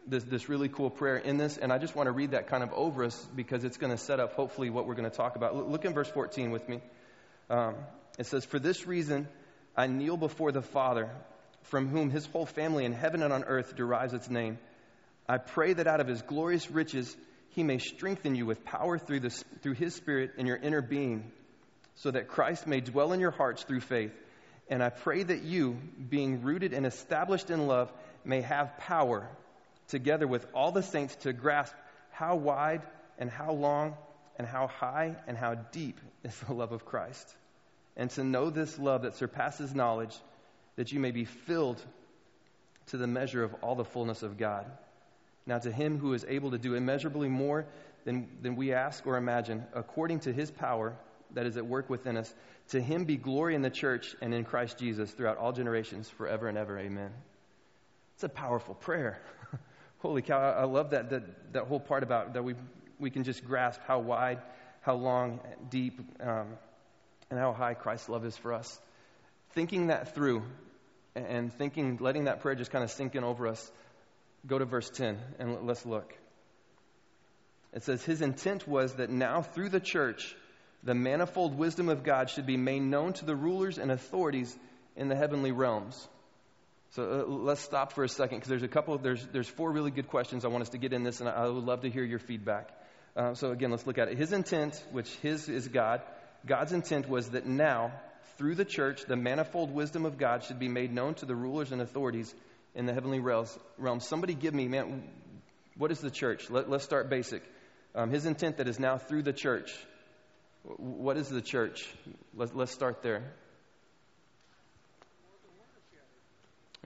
this, 0.06 0.25
this 0.25 0.49
really 0.49 0.69
cool 0.69 0.90
prayer 0.90 1.17
in 1.17 1.38
this. 1.38 1.56
And 1.56 1.72
I 1.72 1.78
just 1.78 1.96
want 1.96 2.06
to 2.06 2.12
read 2.12 2.32
that 2.32 2.49
kind 2.49 2.62
of 2.62 2.72
over 2.72 3.05
us 3.05 3.28
because 3.34 3.64
it's 3.64 3.78
going 3.78 3.93
to 3.93 3.99
set 3.99 4.20
up, 4.20 4.34
hopefully, 4.34 4.70
what 4.70 4.87
we're 4.87 4.94
going 4.94 5.11
to 5.11 5.17
talk 5.17 5.37
about. 5.37 5.70
Look 5.70 5.84
in 5.84 5.94
verse 5.94 6.08
14 6.08 6.50
with 6.50 6.69
me. 6.69 6.81
Um, 7.49 7.76
it 8.19 8.26
says, 8.26 8.44
For 8.44 8.58
this 8.58 8.87
reason 8.87 9.28
I 9.76 9.87
kneel 9.87 10.17
before 10.17 10.52
the 10.52 10.62
Father, 10.62 11.11
from 11.64 11.88
whom 11.88 12.11
his 12.11 12.26
whole 12.26 12.46
family 12.46 12.84
in 12.84 12.93
heaven 12.93 13.22
and 13.22 13.32
on 13.32 13.44
earth 13.44 13.76
derives 13.76 14.12
its 14.12 14.28
name. 14.28 14.58
I 15.28 15.38
pray 15.38 15.72
that 15.75 15.87
out 15.87 16.00
of 16.00 16.08
his 16.08 16.22
glorious 16.22 16.70
riches 16.70 17.17
he 17.50 17.62
may 17.62 17.78
strengthen 17.78 18.34
you 18.34 18.46
with 18.46 18.64
power 18.64 18.99
through, 18.99 19.20
the, 19.20 19.31
through 19.62 19.75
his 19.75 19.94
Spirit 19.94 20.32
in 20.38 20.46
your 20.46 20.56
inner 20.56 20.82
being, 20.82 21.31
so 21.96 22.11
that 22.11 22.28
Christ 22.28 22.67
may 22.67 22.81
dwell 22.81 23.12
in 23.12 23.20
your 23.20 23.31
hearts 23.31 23.62
through 23.64 23.81
faith. 23.81 24.12
And 24.70 24.82
I 24.82 24.88
pray 24.88 25.22
that 25.22 25.43
you, 25.43 25.76
being 26.08 26.43
rooted 26.43 26.72
and 26.72 26.87
established 26.87 27.50
in 27.50 27.67
love, 27.67 27.93
may 28.25 28.40
have 28.40 28.78
power, 28.78 29.28
together 29.88 30.26
with 30.26 30.46
all 30.55 30.72
the 30.72 30.82
saints, 30.82 31.14
to 31.17 31.32
grasp 31.34 31.75
how 32.12 32.37
wide 32.37 32.82
and 33.19 33.28
how 33.28 33.52
long 33.52 33.96
and 34.38 34.46
how 34.46 34.69
high 34.69 35.17
and 35.26 35.37
how 35.37 35.55
deep 35.55 36.00
is 36.25 36.38
the 36.40 36.55
love 36.55 36.72
of 36.72 36.87
Christ 36.87 37.34
and 38.00 38.11
to 38.12 38.25
know 38.25 38.49
this 38.49 38.78
love 38.78 39.02
that 39.02 39.14
surpasses 39.17 39.75
knowledge, 39.75 40.17
that 40.76 40.90
you 40.90 41.00
may 41.00 41.11
be 41.11 41.26
filled 41.26 41.84
to 42.87 42.96
the 42.96 43.06
measure 43.06 43.44
of 43.44 43.55
all 43.62 43.75
the 43.75 43.84
fullness 43.84 44.22
of 44.22 44.38
God. 44.38 44.64
Now, 45.46 45.58
to 45.58 45.70
him 45.70 45.99
who 45.99 46.14
is 46.14 46.25
able 46.26 46.52
to 46.52 46.58
do 46.58 46.75
immeasurably 46.75 47.28
more 47.28 47.67
than, 48.05 48.28
than 48.40 48.56
we 48.56 48.72
ask 48.72 49.06
or 49.06 49.17
imagine, 49.17 49.67
according 49.75 50.20
to 50.20 50.32
his 50.32 50.50
power 50.50 50.96
that 51.35 51.47
is 51.47 51.56
at 51.56 51.67
work 51.67 51.88
within 51.91 52.17
us, 52.17 52.32
to 52.69 52.81
him 52.81 53.05
be 53.05 53.17
glory 53.17 53.55
in 53.55 53.62
the 53.62 53.71
church 53.71 54.15
and 54.21 54.32
in 54.35 54.44
Christ 54.44 54.79
Jesus 54.79 55.11
throughout 55.11 55.38
all 55.38 55.53
generations, 55.53 56.09
forever 56.09 56.49
and 56.49 56.56
ever. 56.56 56.79
Amen. 56.79 57.11
It's 58.15 58.25
a 58.25 58.29
powerful 58.29 58.75
prayer. 58.75 59.21
Holy 59.99 60.23
cow, 60.23 60.38
I, 60.38 60.65
love 60.65 60.91
that, 60.91 61.11
that, 61.11 61.53
that 61.53 61.65
whole 61.65 61.81
part 61.81 62.03
about 62.03 62.35
that 62.35 62.44
we, 62.44 62.55
we 62.99 63.11
can 63.11 63.25
just 63.25 63.44
grasp 63.44 63.81
how 63.87 63.99
wide, 63.99 64.41
how 64.82 64.94
long, 64.94 65.41
deep, 65.69 66.00
um, 66.21 66.49
and 67.31 67.38
how 67.38 67.53
high 67.53 67.75
Christ's 67.75 68.09
love 68.09 68.25
is 68.25 68.37
for 68.37 68.53
us. 68.53 68.79
Thinking 69.50 69.88
that 69.88 70.15
through 70.15 70.43
and 71.15 71.53
thinking, 71.53 71.99
letting 72.00 72.25
that 72.25 72.41
prayer 72.41 72.55
just 72.55 72.71
kind 72.71 72.85
of 72.85 72.91
sink 72.91 73.15
in 73.15 73.25
over 73.25 73.47
us, 73.47 73.71
go 74.47 74.59
to 74.59 74.65
verse 74.65 74.88
10 74.91 75.19
and 75.38 75.67
let's 75.67 75.85
look. 75.85 76.15
It 77.73 77.82
says, 77.85 78.03
His 78.05 78.21
intent 78.21 78.67
was 78.67 78.94
that 78.94 79.11
now 79.11 79.43
through 79.43 79.69
the 79.69 79.81
church, 79.81 80.35
the 80.82 80.94
manifold 80.94 81.56
wisdom 81.56 81.88
of 81.88 82.03
God 82.03 82.31
should 82.31 82.47
be 82.47 82.56
made 82.56 82.82
known 82.82 83.12
to 83.15 83.25
the 83.25 83.37
rulers 83.37 83.79
and 83.79 83.91
authorities 83.91 84.56
in 84.97 85.09
the 85.09 85.17
heavenly 85.17 85.53
realms. 85.53 86.09
So 86.91 87.03
uh, 87.03 87.31
let's 87.31 87.61
stop 87.61 87.93
for 87.93 88.03
a 88.03 88.09
second 88.09 88.38
because 88.38 88.49
there's 88.49 88.62
a 88.62 88.69
couple, 88.69 88.97
there's, 88.99 89.25
there's 89.32 89.49
four 89.49 89.71
really 89.71 89.91
good 89.91 90.09
questions 90.09 90.44
I 90.44 90.49
want 90.49 90.62
us 90.62 90.71
to 90.71 90.79
get 90.79 90.93
in 90.93 91.05
this, 91.05 91.21
and 91.21 91.29
I, 91.29 91.47
would 91.47 91.65
love 91.65 91.82
to 91.82 91.91
hear 91.91 92.03
your 92.03 92.19
feedback. 92.19 92.69
Uh, 93.15 93.35
so 93.35 93.53
again, 93.53 93.71
let's 93.71 93.87
look 93.87 93.99
at 93.99 94.09
it. 94.09 94.19
His 94.19 94.32
intent, 94.32 94.82
which 94.91 95.09
His 95.17 95.49
is 95.49 95.69
God, 95.69 96.03
God's 96.47 96.73
intent 96.73 97.09
was 97.09 97.31
that 97.31 97.47
now, 97.47 97.93
through 98.38 98.55
the 98.55 98.65
church, 98.65 99.05
the 99.06 99.17
manifold 99.17 99.73
wisdom 99.73 100.06
of 100.06 100.19
God 100.19 100.44
should 100.44 100.59
be 100.59 100.69
made 100.69 100.93
known 100.93 101.15
to 101.17 101.27
the 101.27 101.35
rulers 101.35 101.73
and 101.73 101.81
authorities 101.81 102.35
in 102.75 102.87
the 102.87 102.94
heavenly 102.94 103.21
realms. 103.21 104.06
Somebody 104.06 104.35
give 104.35 104.55
me, 104.55 104.67
man, 104.67 105.05
what 105.77 105.91
is 105.91 106.00
the 106.00 106.11
church? 106.11 106.50
Let, 106.50 106.69
us 106.73 106.82
start 106.82 107.11
basic. 107.11 107.43
Um, 107.94 108.11
his 108.11 108.27
intent 108.27 108.56
that 108.56 108.69
is 108.69 108.79
now 108.79 108.99
through 108.99 109.23
the 109.23 109.32
church. 109.32 109.71
What 110.64 111.16
is 111.16 111.28
the 111.28 111.40
church? 111.40 111.88
Let's, 112.34 112.54
let's 112.54 112.72
start 112.72 113.02
there. 113.02 113.22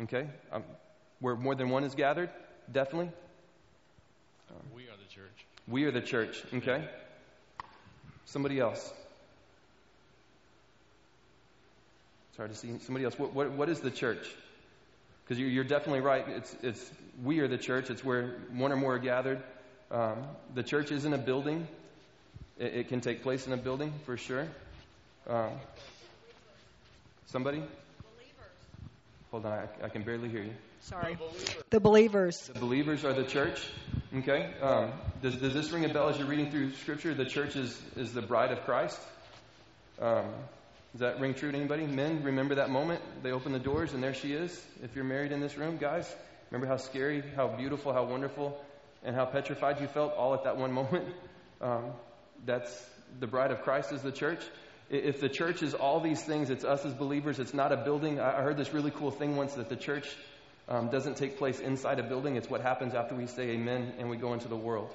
Okay? 0.02 0.28
Um, 0.52 0.64
where 1.20 1.36
more 1.36 1.54
than 1.54 1.70
one 1.70 1.84
is 1.84 1.94
gathered? 1.94 2.30
Definitely. 2.70 3.10
We 4.74 4.84
are 4.84 4.96
the 4.96 5.12
church. 5.12 5.46
We 5.66 5.84
are 5.84 5.90
the 5.90 6.00
church. 6.00 6.42
Okay? 6.54 6.84
Somebody 8.26 8.60
else. 8.60 8.92
It's 12.30 12.36
hard 12.36 12.50
to 12.50 12.56
see 12.56 12.78
somebody 12.80 13.04
else. 13.04 13.18
What, 13.18 13.32
what, 13.32 13.52
what 13.52 13.68
is 13.68 13.80
the 13.80 13.90
church? 13.90 14.26
Because 15.24 15.38
you're, 15.38 15.48
you're, 15.48 15.64
definitely 15.64 16.00
right. 16.00 16.28
It's, 16.28 16.56
it's 16.62 16.90
we 17.22 17.38
are 17.38 17.48
the 17.48 17.58
church. 17.58 17.90
It's 17.90 18.04
where 18.04 18.36
one 18.52 18.72
or 18.72 18.76
more 18.76 18.94
are 18.96 18.98
gathered. 18.98 19.42
Um, 19.90 20.24
the 20.54 20.62
church 20.62 20.90
isn't 20.90 21.12
a 21.12 21.18
building. 21.18 21.68
It, 22.58 22.74
it, 22.74 22.88
can 22.88 23.00
take 23.00 23.22
place 23.22 23.46
in 23.46 23.52
a 23.52 23.56
building 23.56 23.92
for 24.06 24.16
sure. 24.16 24.46
Um, 25.26 25.50
somebody? 27.26 27.62
Hold 29.30 29.46
on, 29.46 29.52
I, 29.52 29.86
I, 29.86 29.88
can 29.88 30.02
barely 30.02 30.28
hear 30.28 30.42
you. 30.42 30.54
Sorry. 30.80 31.16
The 31.70 31.80
believers. 31.80 32.50
The 32.52 32.60
believers 32.60 33.04
are 33.04 33.12
the 33.12 33.24
church. 33.24 33.66
Okay. 34.18 34.52
Um, 34.62 34.92
does, 35.22 35.34
does 35.36 35.54
this 35.54 35.72
ring 35.72 35.84
a 35.84 35.88
bell 35.88 36.08
as 36.08 36.18
you're 36.18 36.28
reading 36.28 36.50
through 36.50 36.72
Scripture? 36.74 37.14
The 37.14 37.24
church 37.24 37.56
is, 37.56 37.80
is 37.96 38.12
the 38.12 38.22
bride 38.22 38.52
of 38.52 38.64
Christ. 38.64 39.00
Um, 40.00 40.26
does 40.92 41.00
that 41.00 41.18
ring 41.18 41.34
true 41.34 41.50
to 41.50 41.56
anybody? 41.56 41.86
Men, 41.86 42.22
remember 42.22 42.54
that 42.54 42.70
moment? 42.70 43.02
They 43.24 43.32
open 43.32 43.50
the 43.50 43.58
doors 43.58 43.94
and 43.94 44.02
there 44.02 44.14
she 44.14 44.32
is. 44.32 44.64
If 44.80 44.94
you're 44.94 45.04
married 45.04 45.32
in 45.32 45.40
this 45.40 45.58
room, 45.58 45.76
guys, 45.76 46.14
remember 46.52 46.68
how 46.68 46.76
scary, 46.76 47.24
how 47.34 47.48
beautiful, 47.48 47.92
how 47.92 48.04
wonderful, 48.04 48.62
and 49.02 49.16
how 49.16 49.24
petrified 49.24 49.80
you 49.80 49.88
felt 49.88 50.14
all 50.14 50.34
at 50.34 50.44
that 50.44 50.56
one 50.56 50.72
moment? 50.72 51.06
Um, 51.60 51.92
that's 52.44 52.90
the 53.20 53.26
bride 53.26 53.50
of 53.50 53.62
Christ 53.62 53.92
is 53.92 54.02
the 54.02 54.12
church. 54.12 54.40
If 54.90 55.20
the 55.20 55.28
church 55.28 55.62
is 55.62 55.74
all 55.74 56.00
these 56.00 56.22
things, 56.22 56.50
it's 56.50 56.64
us 56.64 56.84
as 56.84 56.92
believers, 56.92 57.38
it's 57.38 57.54
not 57.54 57.72
a 57.72 57.76
building. 57.76 58.20
I 58.20 58.42
heard 58.42 58.56
this 58.56 58.72
really 58.72 58.90
cool 58.90 59.10
thing 59.10 59.36
once 59.36 59.54
that 59.54 59.68
the 59.68 59.76
church 59.76 60.06
um, 60.68 60.88
doesn't 60.88 61.16
take 61.16 61.38
place 61.38 61.58
inside 61.60 61.98
a 61.98 62.02
building, 62.02 62.36
it's 62.36 62.48
what 62.48 62.60
happens 62.60 62.94
after 62.94 63.14
we 63.14 63.26
say 63.26 63.50
amen 63.50 63.94
and 63.98 64.10
we 64.10 64.16
go 64.16 64.32
into 64.32 64.48
the 64.48 64.56
world. 64.56 64.90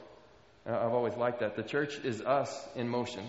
Uh, 0.68 0.72
I've 0.72 0.94
always 0.94 1.16
liked 1.16 1.40
that. 1.40 1.56
The 1.56 1.64
church 1.64 2.00
is 2.04 2.22
us 2.22 2.68
in 2.76 2.88
motion. 2.88 3.26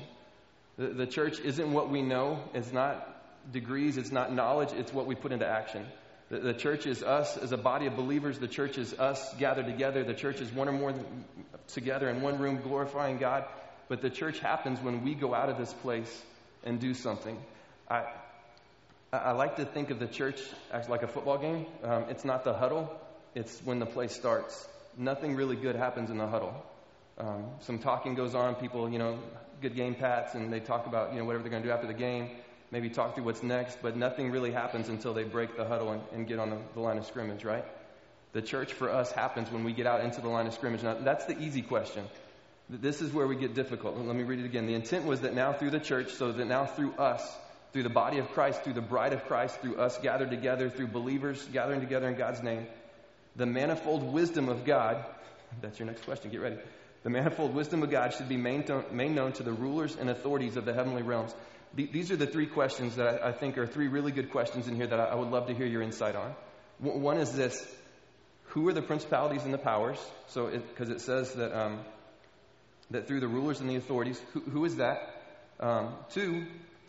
The, 0.76 0.88
the 0.88 1.06
church 1.06 1.40
isn't 1.40 1.72
what 1.72 1.90
we 1.90 2.02
know, 2.02 2.42
it's 2.54 2.72
not 2.72 3.52
degrees, 3.52 3.96
it's 3.96 4.12
not 4.12 4.32
knowledge, 4.32 4.70
it's 4.72 4.92
what 4.92 5.06
we 5.06 5.14
put 5.14 5.32
into 5.32 5.46
action. 5.46 5.86
The, 6.30 6.38
the 6.38 6.54
church 6.54 6.86
is 6.86 7.02
us 7.02 7.36
as 7.36 7.52
a 7.52 7.56
body 7.56 7.86
of 7.86 7.96
believers. 7.96 8.38
The 8.38 8.48
church 8.48 8.78
is 8.78 8.98
us 8.98 9.34
gathered 9.38 9.66
together. 9.66 10.04
The 10.04 10.14
church 10.14 10.40
is 10.40 10.50
one 10.52 10.68
or 10.68 10.72
more 10.72 10.94
together 11.68 12.08
in 12.08 12.22
one 12.22 12.38
room 12.38 12.60
glorifying 12.62 13.18
God. 13.18 13.44
But 13.90 14.02
the 14.02 14.08
church 14.08 14.38
happens 14.38 14.80
when 14.80 15.02
we 15.02 15.16
go 15.16 15.34
out 15.34 15.48
of 15.48 15.58
this 15.58 15.72
place 15.72 16.22
and 16.62 16.78
do 16.78 16.94
something. 16.94 17.36
I, 17.90 18.04
I 19.12 19.32
like 19.32 19.56
to 19.56 19.64
think 19.64 19.90
of 19.90 19.98
the 19.98 20.06
church 20.06 20.40
as 20.70 20.88
like 20.88 21.02
a 21.02 21.08
football 21.08 21.38
game. 21.38 21.66
Um, 21.82 22.04
it's 22.08 22.24
not 22.24 22.44
the 22.44 22.54
huddle, 22.54 22.88
it's 23.34 23.58
when 23.64 23.80
the 23.80 23.86
play 23.86 24.06
starts. 24.06 24.68
Nothing 24.96 25.34
really 25.34 25.56
good 25.56 25.74
happens 25.74 26.08
in 26.08 26.18
the 26.18 26.26
huddle. 26.28 26.54
Um, 27.18 27.46
some 27.62 27.80
talking 27.80 28.14
goes 28.14 28.36
on. 28.36 28.54
People, 28.54 28.88
you 28.88 29.00
know, 29.00 29.18
good 29.60 29.74
game 29.74 29.96
pats 29.96 30.36
and 30.36 30.52
they 30.52 30.60
talk 30.60 30.86
about, 30.86 31.12
you 31.12 31.18
know, 31.18 31.24
whatever 31.24 31.42
they're 31.42 31.50
going 31.50 31.64
to 31.64 31.68
do 31.68 31.74
after 31.74 31.88
the 31.88 31.92
game, 31.92 32.30
maybe 32.70 32.90
talk 32.90 33.16
through 33.16 33.24
what's 33.24 33.42
next, 33.42 33.78
but 33.82 33.96
nothing 33.96 34.30
really 34.30 34.52
happens 34.52 34.88
until 34.88 35.14
they 35.14 35.24
break 35.24 35.56
the 35.56 35.64
huddle 35.64 35.90
and, 35.90 36.02
and 36.12 36.28
get 36.28 36.38
on 36.38 36.50
the, 36.50 36.58
the 36.74 36.80
line 36.80 36.96
of 36.96 37.06
scrimmage, 37.06 37.42
right? 37.42 37.64
The 38.34 38.42
church 38.42 38.72
for 38.72 38.88
us 38.88 39.10
happens 39.10 39.50
when 39.50 39.64
we 39.64 39.72
get 39.72 39.88
out 39.88 40.04
into 40.04 40.20
the 40.20 40.28
line 40.28 40.46
of 40.46 40.54
scrimmage. 40.54 40.84
Now, 40.84 40.94
that's 40.94 41.24
the 41.24 41.36
easy 41.40 41.62
question. 41.62 42.04
This 42.72 43.02
is 43.02 43.12
where 43.12 43.26
we 43.26 43.34
get 43.34 43.54
difficult. 43.54 43.96
Let 43.98 44.14
me 44.14 44.22
read 44.22 44.38
it 44.38 44.44
again. 44.44 44.66
The 44.66 44.74
intent 44.74 45.04
was 45.04 45.22
that 45.22 45.34
now 45.34 45.52
through 45.52 45.70
the 45.70 45.80
church, 45.80 46.12
so 46.12 46.30
that 46.30 46.44
now 46.44 46.66
through 46.66 46.92
us, 46.92 47.20
through 47.72 47.82
the 47.82 47.90
body 47.90 48.18
of 48.18 48.28
Christ, 48.30 48.62
through 48.62 48.74
the 48.74 48.80
bride 48.80 49.12
of 49.12 49.24
Christ, 49.24 49.60
through 49.60 49.76
us 49.76 49.98
gathered 49.98 50.30
together, 50.30 50.70
through 50.70 50.86
believers 50.86 51.44
gathering 51.52 51.80
together 51.80 52.08
in 52.08 52.16
God's 52.16 52.44
name, 52.44 52.68
the 53.34 53.46
manifold 53.46 54.04
wisdom 54.12 54.48
of 54.48 54.64
God, 54.64 55.04
that's 55.60 55.80
your 55.80 55.86
next 55.86 56.04
question, 56.04 56.30
get 56.30 56.40
ready. 56.40 56.58
The 57.02 57.10
manifold 57.10 57.54
wisdom 57.54 57.82
of 57.82 57.90
God 57.90 58.14
should 58.14 58.28
be 58.28 58.36
made 58.36 58.68
known 58.68 59.32
to 59.32 59.42
the 59.42 59.52
rulers 59.52 59.96
and 59.96 60.08
authorities 60.08 60.56
of 60.56 60.64
the 60.64 60.74
heavenly 60.74 61.02
realms. 61.02 61.34
These 61.74 62.12
are 62.12 62.16
the 62.16 62.26
three 62.26 62.46
questions 62.46 62.96
that 62.96 63.24
I 63.24 63.32
think 63.32 63.58
are 63.58 63.66
three 63.66 63.88
really 63.88 64.12
good 64.12 64.30
questions 64.30 64.68
in 64.68 64.76
here 64.76 64.86
that 64.86 65.00
I 65.00 65.14
would 65.14 65.30
love 65.30 65.46
to 65.46 65.54
hear 65.54 65.66
your 65.66 65.82
insight 65.82 66.14
on. 66.14 66.34
One 66.78 67.18
is 67.18 67.32
this 67.32 67.66
Who 68.48 68.68
are 68.68 68.72
the 68.72 68.82
principalities 68.82 69.44
and 69.44 69.54
the 69.54 69.58
powers? 69.58 69.98
So, 70.28 70.48
because 70.48 70.90
it, 70.90 70.96
it, 70.96 71.00
says 71.00 71.32
that, 71.34 71.58
um, 71.58 71.80
that 72.90 73.06
through 73.06 73.20
the 73.20 73.28
rulers 73.28 73.60
and 73.60 73.68
the 73.68 73.76
authorities, 73.76 74.20
who, 74.32 74.40
who 74.40 74.64
is 74.64 74.76
that? 74.76 74.98
Um, 75.60 75.94
two, 76.12 76.46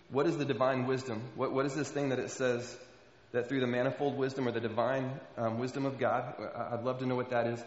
what 0.10 0.27
is 0.27 0.38
the 0.38 0.46
divine 0.46 0.88
wisdom? 0.88 1.22
What, 1.36 1.53
what 1.53 1.65
is 1.65 1.75
this 1.75 1.89
thing 1.89 2.10
that 2.10 2.20
it 2.20 2.31
says 2.31 2.77
that 3.31 3.48
through 3.48 3.62
the 3.62 3.67
manifold 3.67 4.17
wisdom 4.17 4.48
or 4.48 4.51
the 4.51 4.60
divine 4.60 5.20
um, 5.38 5.60
wisdom 5.60 5.86
of 5.86 6.00
God? 6.00 6.34
I'd 6.72 6.84
love 6.84 7.00
to 7.00 7.05
know 7.05 7.15
what 7.15 7.29
that 7.29 7.48
is. 7.48 7.63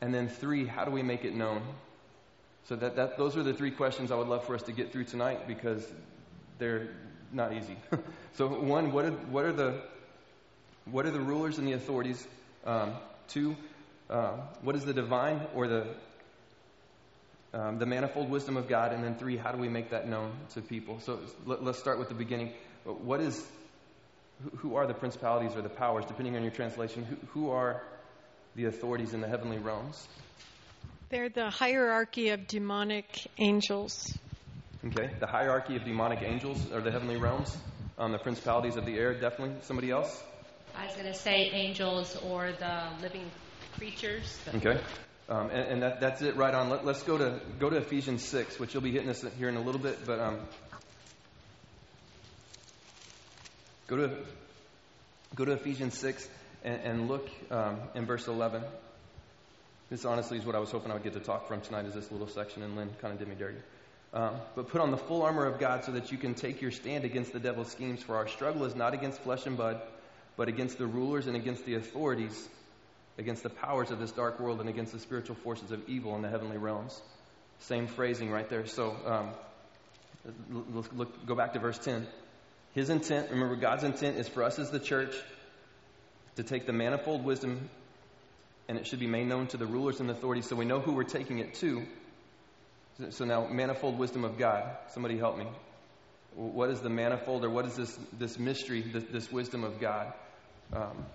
And 0.00 0.14
then 0.14 0.28
three, 0.28 0.66
how 0.66 0.84
do 0.84 0.90
we 0.90 1.02
make 1.02 1.24
it 1.24 1.34
known? 1.34 1.62
So 2.64 2.76
that, 2.76 2.96
that 2.96 3.16
those 3.16 3.36
are 3.36 3.42
the 3.42 3.54
three 3.54 3.70
questions 3.70 4.10
I 4.10 4.16
would 4.16 4.28
love 4.28 4.44
for 4.44 4.54
us 4.54 4.62
to 4.64 4.72
get 4.72 4.92
through 4.92 5.04
tonight 5.04 5.46
because 5.46 5.86
they're 6.58 6.88
not 7.32 7.52
easy. 7.52 7.76
so 8.34 8.48
one, 8.48 8.92
what 8.92 9.04
are, 9.04 9.10
what 9.10 9.44
are 9.44 9.52
the 9.52 9.82
what 10.86 11.06
are 11.06 11.10
the 11.10 11.20
rulers 11.20 11.58
and 11.58 11.68
the 11.68 11.72
authorities? 11.72 12.26
Um, 12.64 12.94
two, 13.28 13.56
uh, 14.08 14.32
what 14.62 14.74
is 14.74 14.84
the 14.84 14.94
divine 14.94 15.40
or 15.54 15.68
the 15.68 15.86
um, 17.52 17.78
the 17.78 17.86
manifold 17.86 18.30
wisdom 18.30 18.56
of 18.56 18.68
God? 18.68 18.92
And 18.92 19.02
then 19.02 19.16
three, 19.16 19.36
how 19.36 19.52
do 19.52 19.58
we 19.58 19.68
make 19.68 19.90
that 19.90 20.08
known 20.08 20.32
to 20.54 20.60
people? 20.60 21.00
So 21.00 21.20
let, 21.46 21.60
us 21.60 21.78
start 21.78 21.98
with 21.98 22.08
the 22.08 22.14
beginning. 22.14 22.52
What 22.84 23.20
is 23.20 23.46
who 24.56 24.76
are 24.76 24.86
the 24.86 24.94
principalities 24.94 25.56
or 25.56 25.62
the 25.62 25.68
powers, 25.68 26.04
depending 26.06 26.36
on 26.36 26.42
your 26.42 26.52
translation? 26.52 27.04
Who, 27.04 27.16
who 27.40 27.50
are 27.50 27.82
the 28.56 28.66
authorities 28.66 29.12
in 29.14 29.20
the 29.20 29.28
heavenly 29.28 29.58
realms? 29.58 30.08
They're 31.10 31.28
the 31.28 31.50
hierarchy 31.50 32.30
of 32.30 32.46
demonic 32.46 33.26
angels. 33.38 34.16
Okay, 34.86 35.10
the 35.18 35.26
hierarchy 35.26 35.76
of 35.76 35.84
demonic 35.84 36.22
angels 36.22 36.70
or 36.72 36.80
the 36.80 36.90
heavenly 36.90 37.16
realms, 37.16 37.54
um, 37.98 38.12
the 38.12 38.18
principalities 38.18 38.76
of 38.76 38.86
the 38.86 38.96
air, 38.96 39.12
definitely. 39.12 39.56
Somebody 39.62 39.90
else? 39.90 40.22
I 40.74 40.86
was 40.86 40.94
going 40.94 41.06
to 41.06 41.14
say 41.14 41.50
angels 41.52 42.16
or 42.24 42.52
the 42.52 42.84
living 43.02 43.30
creatures. 43.76 44.38
Okay, 44.54 44.80
um, 45.30 45.48
and, 45.50 45.68
and 45.68 45.82
that, 45.82 46.00
that's 46.00 46.20
it 46.20 46.36
right 46.36 46.52
on. 46.52 46.68
Let, 46.68 46.84
us 46.84 47.02
go 47.04 47.16
to 47.16 47.40
go 47.58 47.70
to 47.70 47.76
Ephesians 47.76 48.22
six, 48.22 48.58
which 48.58 48.74
you'll 48.74 48.82
be 48.82 48.90
hitting 48.90 49.08
us 49.08 49.24
here 49.38 49.48
in 49.48 49.56
a 49.56 49.62
little 49.62 49.80
bit, 49.80 50.04
but 50.04 50.18
um, 50.18 50.38
go 53.86 53.96
to 53.96 54.16
go 55.34 55.44
to 55.44 55.52
Ephesians 55.52 55.96
six 55.96 56.28
and, 56.64 56.80
and 56.82 57.08
look 57.08 57.30
um, 57.50 57.78
in 57.94 58.04
verse 58.04 58.26
eleven. 58.26 58.62
This 59.88 60.04
honestly 60.04 60.38
is 60.38 60.44
what 60.44 60.54
I 60.54 60.58
was 60.58 60.70
hoping 60.70 60.90
I 60.90 60.94
would 60.94 61.02
get 61.02 61.14
to 61.14 61.20
talk 61.20 61.48
from 61.48 61.60
tonight. 61.62 61.86
Is 61.86 61.94
this 61.94 62.12
little 62.12 62.28
section, 62.28 62.62
and 62.62 62.76
Lynn 62.76 62.90
kind 63.00 63.12
of 63.12 63.18
did 63.18 63.28
me 63.28 63.34
dirty. 63.34 63.58
Um, 64.12 64.34
but 64.56 64.68
put 64.68 64.80
on 64.80 64.90
the 64.90 64.96
full 64.96 65.22
armor 65.22 65.46
of 65.46 65.60
God 65.60 65.84
so 65.84 65.92
that 65.92 66.10
you 66.10 66.18
can 66.18 66.34
take 66.34 66.60
your 66.60 66.72
stand 66.72 67.04
against 67.04 67.32
the 67.32 67.38
devil's 67.38 67.70
schemes. 67.70 68.02
For 68.02 68.16
our 68.16 68.26
struggle 68.26 68.64
is 68.64 68.74
not 68.74 68.92
against 68.92 69.20
flesh 69.20 69.46
and 69.46 69.56
blood, 69.56 69.80
but 70.36 70.48
against 70.48 70.78
the 70.78 70.86
rulers 70.86 71.28
and 71.28 71.36
against 71.36 71.64
the 71.64 71.76
authorities, 71.76 72.48
against 73.20 73.44
the 73.44 73.50
powers 73.50 73.92
of 73.92 74.00
this 74.00 74.10
dark 74.10 74.40
world, 74.40 74.58
and 74.58 74.68
against 74.68 74.92
the 74.92 74.98
spiritual 74.98 75.36
forces 75.36 75.70
of 75.70 75.88
evil 75.88 76.16
in 76.16 76.22
the 76.22 76.28
heavenly 76.28 76.58
realms. 76.58 77.00
Same 77.60 77.86
phrasing 77.86 78.30
right 78.30 78.48
there. 78.48 78.66
So 78.66 78.96
um, 79.06 79.30
let's 80.72 80.92
look, 80.92 81.26
go 81.26 81.36
back 81.36 81.52
to 81.52 81.60
verse 81.60 81.78
10. 81.78 82.06
His 82.74 82.90
intent, 82.90 83.30
remember, 83.30 83.54
God's 83.54 83.84
intent 83.84 84.16
is 84.16 84.28
for 84.28 84.42
us 84.42 84.58
as 84.58 84.70
the 84.70 84.80
church 84.80 85.14
to 86.36 86.42
take 86.42 86.66
the 86.66 86.72
manifold 86.72 87.24
wisdom 87.24 87.68
and 88.68 88.78
it 88.78 88.86
should 88.86 89.00
be 89.00 89.08
made 89.08 89.26
known 89.26 89.48
to 89.48 89.56
the 89.56 89.66
rulers 89.66 89.98
and 89.98 90.08
authorities 90.10 90.48
so 90.48 90.54
we 90.54 90.64
know 90.64 90.78
who 90.78 90.92
we're 90.92 91.02
taking 91.02 91.38
it 91.38 91.54
to 91.54 91.84
so 93.08 93.24
now, 93.24 93.46
manifold 93.46 93.98
wisdom 93.98 94.24
of 94.24 94.36
God. 94.36 94.76
Somebody 94.88 95.16
help 95.16 95.38
me. 95.38 95.46
What 96.34 96.70
is 96.70 96.80
the 96.80 96.90
manifold, 96.90 97.44
or 97.44 97.50
what 97.50 97.64
is 97.64 97.74
this, 97.74 97.98
this 98.18 98.38
mystery, 98.38 98.82
this, 98.82 99.04
this 99.10 99.32
wisdom 99.32 99.64
of 99.64 99.80
God? 99.80 100.12
Um, 100.72 101.06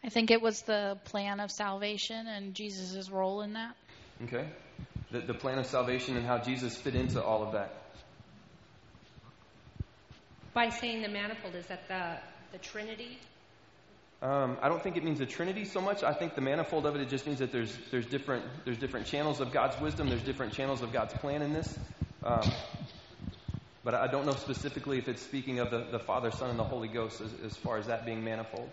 think 0.11 0.29
it 0.29 0.41
was 0.41 0.61
the 0.63 0.97
plan 1.05 1.39
of 1.39 1.51
salvation 1.51 2.27
and 2.27 2.53
Jesus' 2.53 3.09
role 3.09 3.41
in 3.41 3.53
that. 3.53 3.75
Okay. 4.23 4.47
The, 5.11 5.21
the 5.21 5.33
plan 5.33 5.57
of 5.57 5.65
salvation 5.65 6.15
and 6.17 6.25
how 6.25 6.37
Jesus 6.37 6.77
fit 6.77 6.95
into 6.95 7.23
all 7.23 7.43
of 7.43 7.53
that. 7.53 7.73
By 10.53 10.69
saying 10.69 11.01
the 11.01 11.09
manifold, 11.09 11.55
is 11.55 11.65
that 11.67 11.87
the, 11.87 12.17
the 12.51 12.57
Trinity? 12.57 13.17
Um, 14.21 14.57
I 14.61 14.69
don't 14.69 14.83
think 14.83 14.97
it 14.97 15.03
means 15.03 15.17
the 15.17 15.25
trinity 15.25 15.65
so 15.65 15.81
much. 15.81 16.03
I 16.03 16.13
think 16.13 16.35
the 16.35 16.41
manifold 16.41 16.85
of 16.85 16.95
it, 16.95 17.01
it 17.01 17.09
just 17.09 17.25
means 17.25 17.39
that 17.39 17.51
there's, 17.51 17.75
there's, 17.89 18.05
different, 18.05 18.45
there's 18.65 18.77
different 18.77 19.07
channels 19.07 19.39
of 19.39 19.51
God's 19.51 19.81
wisdom, 19.81 20.09
there's 20.09 20.21
different 20.21 20.53
channels 20.53 20.83
of 20.83 20.93
God's 20.93 21.13
plan 21.15 21.41
in 21.41 21.53
this. 21.53 21.79
Um, 22.23 22.51
but 23.83 23.95
I 23.95 24.05
don't 24.05 24.27
know 24.27 24.35
specifically 24.35 24.99
if 24.99 25.07
it's 25.07 25.23
speaking 25.23 25.57
of 25.57 25.71
the, 25.71 25.87
the 25.91 25.97
Father, 25.97 26.29
Son, 26.29 26.51
and 26.51 26.59
the 26.59 26.63
Holy 26.63 26.87
Ghost 26.87 27.19
as, 27.19 27.31
as 27.43 27.57
far 27.57 27.79
as 27.79 27.87
that 27.87 28.05
being 28.05 28.23
manifold. 28.23 28.69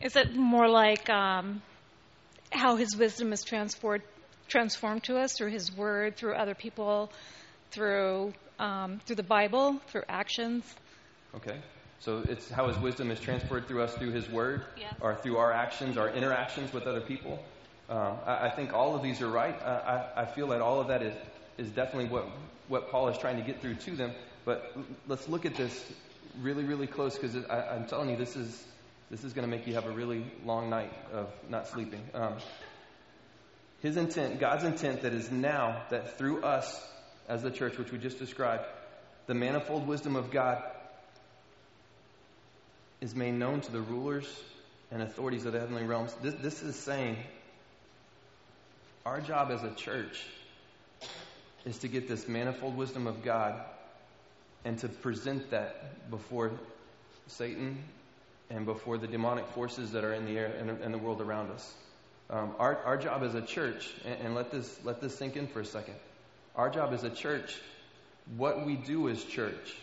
Is 0.00 0.16
it 0.16 0.34
more 0.34 0.68
like 0.68 1.10
um, 1.10 1.62
how 2.50 2.76
His 2.76 2.96
wisdom 2.96 3.32
is 3.32 3.42
transformed, 3.42 4.04
transformed 4.46 5.04
to 5.04 5.18
us 5.18 5.34
through 5.34 5.50
His 5.50 5.74
Word, 5.74 6.16
through 6.16 6.34
other 6.34 6.54
people, 6.54 7.10
through, 7.70 8.32
um, 8.58 9.00
through 9.06 9.16
the 9.16 9.22
Bible, 9.22 9.80
through 9.88 10.04
actions? 10.08 10.64
Okay. 11.34 11.58
So 12.00 12.22
it's 12.28 12.48
how 12.48 12.68
his 12.68 12.78
wisdom 12.78 13.10
is 13.10 13.18
transferred 13.18 13.66
through 13.66 13.82
us 13.82 13.92
through 13.94 14.12
his 14.12 14.28
word 14.30 14.64
yes. 14.78 14.94
or 15.00 15.16
through 15.16 15.38
our 15.38 15.52
actions, 15.52 15.96
our 15.96 16.08
interactions 16.08 16.72
with 16.72 16.86
other 16.86 17.00
people. 17.00 17.42
Um, 17.88 18.18
I, 18.24 18.46
I, 18.46 18.50
think 18.50 18.72
all 18.72 18.94
of 18.94 19.02
these 19.02 19.20
are 19.20 19.28
right. 19.28 19.60
I, 19.62 20.04
I, 20.16 20.22
I, 20.22 20.26
feel 20.26 20.48
that 20.48 20.60
all 20.60 20.80
of 20.80 20.88
that 20.88 21.02
is, 21.02 21.14
is 21.56 21.70
definitely 21.70 22.10
what, 22.10 22.28
what 22.68 22.90
Paul 22.90 23.08
is 23.08 23.16
trying 23.16 23.38
to 23.38 23.42
get 23.42 23.60
through 23.62 23.76
to 23.76 23.90
them. 23.92 24.12
But 24.44 24.76
let's 25.08 25.28
look 25.28 25.46
at 25.46 25.54
this 25.54 25.90
really, 26.40 26.64
really 26.64 26.86
close 26.86 27.18
because 27.18 27.34
I'm 27.50 27.86
telling 27.86 28.10
you, 28.10 28.16
this 28.16 28.36
is, 28.36 28.64
this 29.10 29.24
is 29.24 29.32
going 29.32 29.48
to 29.48 29.56
make 29.56 29.66
you 29.66 29.74
have 29.74 29.86
a 29.86 29.90
really 29.90 30.24
long 30.44 30.68
night 30.68 30.92
of 31.12 31.28
not 31.48 31.68
sleeping. 31.68 32.02
Um, 32.12 32.34
his 33.80 33.96
intent, 33.96 34.40
God's 34.40 34.64
intent, 34.64 35.02
that 35.02 35.12
is 35.12 35.30
now 35.30 35.82
that 35.90 36.18
through 36.18 36.42
us 36.42 36.86
as 37.28 37.42
the 37.42 37.50
church, 37.50 37.78
which 37.78 37.92
we 37.92 37.98
just 37.98 38.18
described, 38.18 38.64
the 39.26 39.34
manifold 39.34 39.86
wisdom 39.86 40.16
of 40.16 40.30
God 40.30 40.62
is 43.00 43.14
made 43.14 43.34
known 43.34 43.60
to 43.60 43.72
the 43.72 43.80
rulers 43.80 44.26
and 44.90 45.02
authorities 45.02 45.44
of 45.46 45.52
the 45.52 45.60
heavenly 45.60 45.84
realms. 45.84 46.14
This, 46.22 46.34
this 46.34 46.62
is 46.62 46.76
saying 46.76 47.16
our 49.06 49.20
job 49.20 49.50
as 49.50 49.62
a 49.62 49.74
church 49.74 50.26
is 51.64 51.78
to 51.78 51.88
get 51.88 52.08
this 52.08 52.26
manifold 52.26 52.76
wisdom 52.76 53.06
of 53.06 53.22
God 53.22 53.60
and 54.64 54.78
to 54.80 54.88
present 54.88 55.50
that 55.50 56.10
before 56.10 56.52
Satan 57.28 57.78
and 58.50 58.64
before 58.64 58.98
the 58.98 59.06
demonic 59.06 59.46
forces 59.48 59.92
that 59.92 60.04
are 60.04 60.14
in 60.14 60.24
the 60.24 60.38
air 60.38 60.46
and, 60.58 60.70
and 60.70 60.94
the 60.94 60.98
world 60.98 61.20
around 61.20 61.50
us. 61.50 61.74
Um, 62.30 62.54
our, 62.58 62.76
our 62.84 62.96
job 62.96 63.22
as 63.22 63.34
a 63.34 63.42
church, 63.42 63.90
and, 64.04 64.20
and 64.20 64.34
let, 64.34 64.50
this, 64.50 64.78
let 64.84 65.00
this 65.00 65.16
sink 65.16 65.36
in 65.36 65.46
for 65.46 65.60
a 65.60 65.64
second. 65.64 65.94
Our 66.56 66.70
job 66.70 66.92
as 66.92 67.04
a 67.04 67.10
church, 67.10 67.56
what 68.36 68.66
we 68.66 68.76
do 68.76 69.08
as 69.08 69.22
church, 69.24 69.76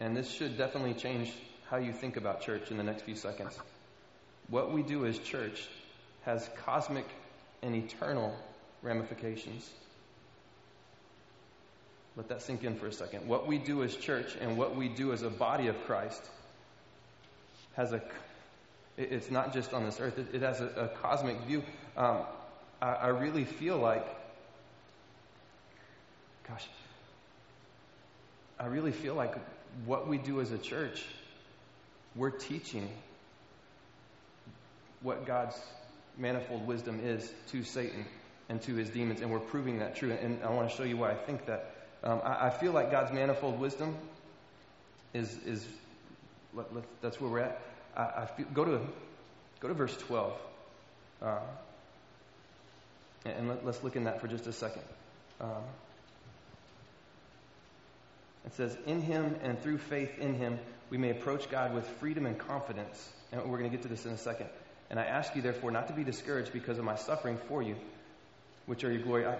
and 0.00 0.16
this 0.16 0.30
should 0.30 0.56
definitely 0.58 0.94
change 0.94 1.32
how 1.70 1.78
you 1.78 1.92
think 1.92 2.16
about 2.16 2.42
church 2.42 2.70
in 2.70 2.76
the 2.76 2.84
next 2.84 3.02
few 3.02 3.16
seconds. 3.16 3.58
What 4.48 4.72
we 4.72 4.82
do 4.82 5.06
as 5.06 5.18
church 5.18 5.68
has 6.24 6.48
cosmic 6.64 7.06
and 7.62 7.74
eternal 7.74 8.36
ramifications. 8.82 9.68
Let 12.16 12.28
that 12.28 12.42
sink 12.42 12.62
in 12.62 12.76
for 12.76 12.86
a 12.86 12.92
second. 12.92 13.26
What 13.26 13.46
we 13.46 13.58
do 13.58 13.82
as 13.82 13.96
church 13.96 14.36
and 14.40 14.56
what 14.56 14.76
we 14.76 14.88
do 14.88 15.12
as 15.12 15.22
a 15.22 15.30
body 15.30 15.66
of 15.66 15.84
Christ 15.84 16.22
has 17.76 17.92
a, 17.92 18.00
it's 18.96 19.30
not 19.30 19.52
just 19.52 19.72
on 19.72 19.84
this 19.84 20.00
earth, 20.00 20.18
it, 20.18 20.42
has 20.42 20.60
a, 20.60 20.66
a 20.76 20.88
cosmic 20.88 21.38
view. 21.42 21.62
Um, 21.96 22.22
I, 22.80 22.86
I 22.86 23.06
really 23.08 23.44
feel 23.44 23.78
like, 23.78 24.06
gosh, 26.48 26.66
I 28.58 28.66
really 28.66 28.92
feel 28.92 29.14
like 29.14 29.34
what 29.84 30.08
we 30.08 30.18
do 30.18 30.40
as 30.40 30.50
a 30.50 30.58
church 30.58 31.04
we're 32.16 32.30
teaching 32.30 32.88
what 35.02 35.26
God's 35.26 35.54
manifold 36.16 36.66
wisdom 36.66 37.00
is 37.04 37.30
to 37.52 37.62
Satan 37.62 38.06
and 38.48 38.60
to 38.62 38.74
his 38.74 38.88
demons, 38.88 39.20
and 39.20 39.30
we're 39.30 39.38
proving 39.38 39.78
that 39.80 39.96
true. 39.96 40.12
And 40.12 40.42
I 40.42 40.50
want 40.50 40.70
to 40.70 40.76
show 40.76 40.84
you 40.84 40.96
why 40.96 41.10
I 41.10 41.14
think 41.14 41.46
that. 41.46 41.72
Um, 42.02 42.20
I, 42.24 42.46
I, 42.46 42.50
feel 42.50 42.72
like 42.72 42.90
God's 42.90 43.12
manifold 43.12 43.58
wisdom 43.58 43.96
is 45.12 45.36
is 45.44 45.66
let, 46.56 46.74
let, 46.74 46.84
that's 47.02 47.20
where 47.20 47.30
we're 47.30 47.40
at. 47.40 47.60
I, 47.96 48.02
I 48.02 48.26
feel, 48.26 48.46
go 48.52 48.64
to 48.64 48.80
go 49.60 49.68
to 49.68 49.74
verse 49.74 49.96
twelve. 49.96 50.32
Uh, 51.22 51.38
And 53.24 53.48
let, 53.48 53.66
us 53.66 53.82
look 53.82 53.96
in 53.96 54.04
that 54.04 54.20
for 54.20 54.28
just 54.28 54.46
a 54.46 54.52
second. 54.52 54.82
Um, 55.40 55.64
it 58.44 58.54
says, 58.54 58.76
In 58.86 59.00
him 59.02 59.34
and 59.42 59.60
through 59.60 59.78
faith 59.78 60.18
in 60.20 60.34
him, 60.34 60.60
we 60.90 60.98
may 60.98 61.10
approach 61.10 61.50
God 61.50 61.74
with 61.74 61.86
freedom 61.98 62.26
and 62.26 62.38
confidence. 62.38 63.12
And 63.32 63.42
we're 63.50 63.58
going 63.58 63.70
to 63.70 63.76
get 63.76 63.82
to 63.82 63.88
this 63.88 64.06
in 64.06 64.12
a 64.12 64.18
second. 64.18 64.48
And 64.90 65.00
I 65.00 65.04
ask 65.04 65.34
you, 65.34 65.42
therefore, 65.42 65.72
not 65.72 65.88
to 65.88 65.94
be 65.94 66.04
discouraged 66.04 66.52
because 66.52 66.78
of 66.78 66.84
my 66.84 66.94
suffering 66.94 67.38
for 67.48 67.60
you, 67.62 67.74
which 68.66 68.84
are 68.84 68.92
your 68.92 69.02
glory. 69.02 69.26
I, 69.26 69.38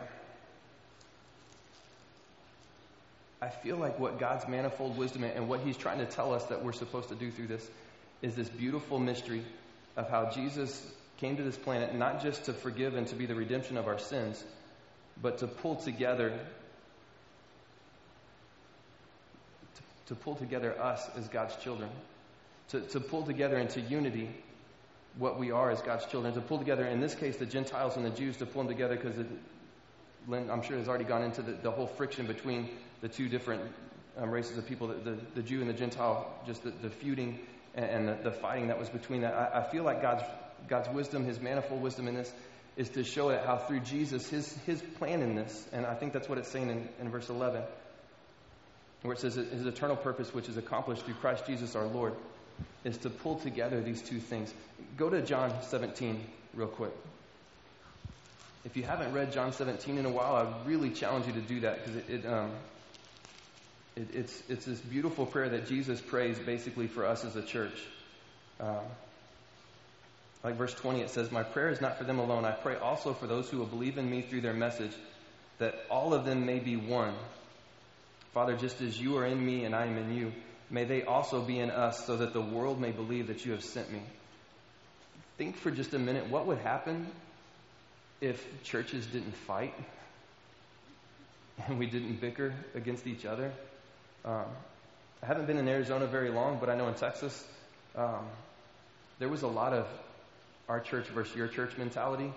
I 3.47 3.51
feel 3.51 3.77
like 3.77 4.01
what 4.01 4.19
God's 4.19 4.49
manifold 4.49 4.97
wisdom 4.97 5.23
and 5.23 5.49
what 5.49 5.61
He's 5.61 5.77
trying 5.77 5.99
to 5.99 6.07
tell 6.07 6.35
us 6.35 6.43
that 6.47 6.65
we're 6.65 6.73
supposed 6.73 7.11
to 7.11 7.15
do 7.15 7.31
through 7.31 7.47
this 7.47 7.71
is 8.21 8.35
this 8.35 8.49
beautiful 8.49 8.99
mystery 8.99 9.45
of 9.97 10.11
how 10.11 10.31
Jesus 10.31 10.85
came 11.19 11.37
to 11.37 11.45
this 11.45 11.57
planet 11.57 11.95
not 11.95 12.23
just 12.23 12.47
to 12.47 12.53
forgive 12.53 12.97
and 12.97 13.07
to 13.07 13.15
be 13.15 13.25
the 13.25 13.37
redemption 13.37 13.77
of 13.77 13.87
our 13.87 14.01
sins, 14.01 14.43
but 15.23 15.39
to 15.39 15.47
pull 15.47 15.77
together 15.77 16.37
to, 19.77 19.83
to 20.07 20.15
pull 20.17 20.35
together 20.35 20.77
us 20.81 21.09
as 21.17 21.29
God's 21.29 21.55
children, 21.63 21.89
to, 22.71 22.81
to 22.81 22.99
pull 22.99 23.23
together 23.23 23.59
into 23.59 23.81
unity 23.81 24.29
what 25.19 25.39
we 25.39 25.53
are 25.53 25.71
as 25.71 25.81
God's 25.83 26.05
children, 26.07 26.35
to 26.35 26.41
pull 26.41 26.59
together, 26.59 26.85
in 26.85 27.01
this 27.01 27.15
case, 27.15 27.37
the 27.37 27.47
Gentiles 27.47 27.97
and 27.97 28.05
the 28.05 28.11
Jews, 28.11 28.39
to 28.39 28.47
pull 28.47 28.65
them 28.65 28.73
together 28.73 28.97
because 28.97 29.17
Lynn, 30.29 30.51
I'm 30.51 30.63
sure, 30.63 30.77
has 30.77 30.89
already 30.89 31.05
gone 31.05 31.23
into 31.23 31.43
the, 31.43 31.53
the 31.53 31.71
whole 31.71 31.87
friction 31.87 32.27
between 32.27 32.69
the 33.01 33.09
two 33.09 33.29
different 33.29 33.63
um, 34.17 34.31
races 34.31 34.59
of 34.59 34.67
people, 34.67 34.89
the, 34.89 34.95
the, 34.95 35.17
the, 35.37 35.43
Jew 35.43 35.61
and 35.61 35.69
the 35.69 35.75
Gentile, 35.75 36.33
just 36.47 36.65
the, 36.65 36.71
the 36.71 36.91
feuding 36.91 37.39
and, 37.75 37.85
and 37.85 38.09
the, 38.09 38.31
the, 38.31 38.33
fighting 38.33 38.69
that 38.69 38.79
was 38.79 38.89
between 38.89 39.21
that. 39.23 39.35
I, 39.35 39.61
I, 39.61 39.71
feel 39.71 39.85
like 39.85 40.03
God's, 40.03 40.23
God's 40.69 40.89
wisdom, 40.89 41.25
His 41.25 41.41
manifold 41.41 41.83
wisdom 41.83 42.09
in 42.09 42.15
this, 42.15 42.33
is 42.77 42.89
to 42.91 43.05
show 43.05 43.29
that 43.29 43.47
how 43.47 43.59
through 43.59 43.81
Jesus, 43.81 44.29
His, 44.29 44.53
his 44.65 44.81
plan 44.99 45.23
in 45.23 45.35
this, 45.35 45.67
and 45.73 45.87
I 45.87 45.95
think 45.95 46.13
that's 46.13 46.29
what 46.29 46.39
it's 46.39 46.49
saying 46.49 46.71
in, 46.71 46.89
in 47.01 47.11
verse 47.11 47.29
11, 47.29 47.63
where 49.03 49.15
it 49.15 49.21
says 49.21 49.35
His 49.35 49.67
eternal 49.67 49.97
purpose, 49.97 50.35
which 50.35 50.49
is 50.49 50.57
accomplished 50.57 51.05
through 51.05 51.15
Christ 51.15 51.47
Jesus 51.47 51.77
our 51.77 51.87
Lord, 51.87 52.15
is 52.85 52.97
to 52.99 53.11
pull 53.11 53.37
together 53.37 53.81
these 53.83 54.03
two 54.03 54.19
things. 54.19 54.53
Go 54.97 55.11
to 55.11 55.23
John 55.23 55.53
17 55.63 56.25
real 56.55 56.69
quick. 56.69 56.93
If 58.67 58.77
you 58.77 58.83
haven't 58.83 59.13
read 59.13 59.33
John 59.33 59.53
17 59.53 59.97
in 59.97 60.07
a 60.07 60.11
while, 60.11 60.35
I 60.35 60.69
really 60.69 60.91
challenge 60.91 61.29
you 61.29 61.33
to 61.35 61.41
do 61.41 61.61
that 61.61 61.85
because 61.85 61.97
it, 61.97 62.11
it, 62.11 62.27
um, 62.27 62.51
it, 63.95 64.09
it's, 64.13 64.43
it's 64.49 64.65
this 64.65 64.81
beautiful 64.81 65.25
prayer 65.25 65.49
that 65.51 65.69
Jesus 65.69 66.01
prays 66.01 66.37
basically 66.41 66.89
for 66.89 67.07
us 67.07 67.25
as 67.25 67.37
a 67.37 67.43
church. 67.43 67.81
Um, 68.59 68.83
like 70.43 70.57
verse 70.57 70.75
20, 70.75 71.01
it 71.01 71.11
says, 71.11 71.31
My 71.31 71.45
prayer 71.45 71.69
is 71.69 71.81
not 71.81 71.97
for 71.97 72.03
them 72.03 72.19
alone. 72.19 72.45
I 72.45 72.51
pray 72.51 72.75
also 72.75 73.15
for 73.15 73.29
those 73.29 73.49
who 73.49 73.59
will 73.59 73.67
believe 73.67 73.99
in 73.99 74.11
me 74.11 74.23
through 74.23 74.41
their 74.41 74.53
message, 74.53 74.93
that 75.59 75.77
all 75.89 76.13
of 76.13 76.25
them 76.25 76.45
may 76.45 76.59
be 76.59 76.75
one. 76.75 77.15
Father, 78.35 78.57
just 78.57 78.81
as 78.81 79.01
you 79.01 79.17
are 79.19 79.27
in 79.27 79.47
me 79.47 79.65
and 79.65 79.77
I 79.77 79.87
am 79.87 79.97
in 79.97 80.13
you, 80.17 80.33
may 80.71 80.83
they 80.83 81.05
also 81.05 81.41
be 81.41 81.61
in 81.61 81.71
us, 81.71 82.05
so 82.05 82.17
that 82.17 82.33
the 82.33 82.43
world 82.43 82.81
may 82.81 82.91
believe 82.91 83.29
that 83.29 83.47
you 83.47 83.53
have 83.53 83.63
sent 83.63 83.93
me. 83.93 84.03
Think 85.39 85.57
for 85.57 85.71
just 85.71 85.95
a 85.95 86.01
minute 86.01 86.29
what 86.31 86.47
would 86.47 86.59
happen 86.59 87.07
if 88.21 88.63
churches 88.65 89.07
didn't 89.07 89.35
fight 89.35 89.75
and 91.67 91.79
we 91.79 91.87
didn't 91.87 92.21
bicker 92.21 92.55
against 92.75 93.07
each 93.07 93.25
other. 93.25 93.53
Um, 94.25 94.45
I 95.23 95.27
haven't 95.27 95.47
been 95.47 95.59
in 95.59 95.69
Arizona 95.69 96.07
very 96.07 96.31
long, 96.31 96.59
but 96.59 96.69
I 96.69 96.77
know 96.77 96.89
in 96.89 96.95
Texas, 96.95 97.45
um, 97.97 98.27
there 99.19 99.29
was 99.29 99.43
a 99.43 99.49
lot 99.49 99.73
of 99.73 99.87
our 100.69 100.81
church 100.81 101.07
versus 101.07 101.35
your 101.37 101.49
church 101.49 101.77
mentality. 101.79 102.33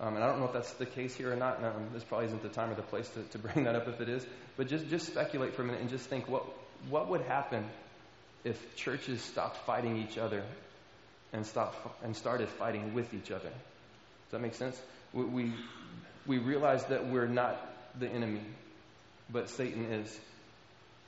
Um, 0.00 0.14
and 0.14 0.22
I 0.22 0.28
don't 0.28 0.38
know 0.38 0.46
if 0.46 0.52
that's 0.52 0.72
the 0.74 0.86
case 0.86 1.14
here 1.14 1.32
or 1.32 1.36
not. 1.36 1.62
Um, 1.62 1.88
this 1.92 2.04
probably 2.04 2.26
isn't 2.26 2.42
the 2.42 2.48
time 2.48 2.70
or 2.70 2.74
the 2.74 2.82
place 2.82 3.08
to, 3.10 3.22
to 3.22 3.38
bring 3.46 3.64
that 3.64 3.74
up 3.74 3.88
if 3.88 4.00
it 4.00 4.08
is. 4.08 4.26
But 4.56 4.68
just, 4.68 4.88
just 4.88 5.06
speculate 5.06 5.54
for 5.54 5.62
a 5.62 5.64
minute 5.64 5.80
and 5.80 5.90
just 5.90 6.06
think 6.08 6.28
what, 6.28 6.44
what 6.88 7.08
would 7.08 7.22
happen 7.22 7.64
if 8.44 8.76
churches 8.76 9.20
stopped 9.22 9.56
fighting 9.66 9.96
each 9.96 10.18
other 10.18 10.42
and, 11.32 11.44
stopped, 11.46 11.76
and 12.04 12.16
started 12.16 12.48
fighting 12.48 12.94
with 12.94 13.14
each 13.14 13.30
other? 13.30 13.48
Does 13.48 14.32
that 14.32 14.40
make 14.40 14.54
sense? 14.54 14.80
We, 15.12 15.24
we, 15.24 15.52
we 16.26 16.38
realize 16.38 16.84
that 16.86 17.06
we're 17.06 17.26
not 17.26 17.60
the 17.98 18.08
enemy, 18.08 18.42
but 19.30 19.48
Satan 19.48 19.92
is. 19.92 20.20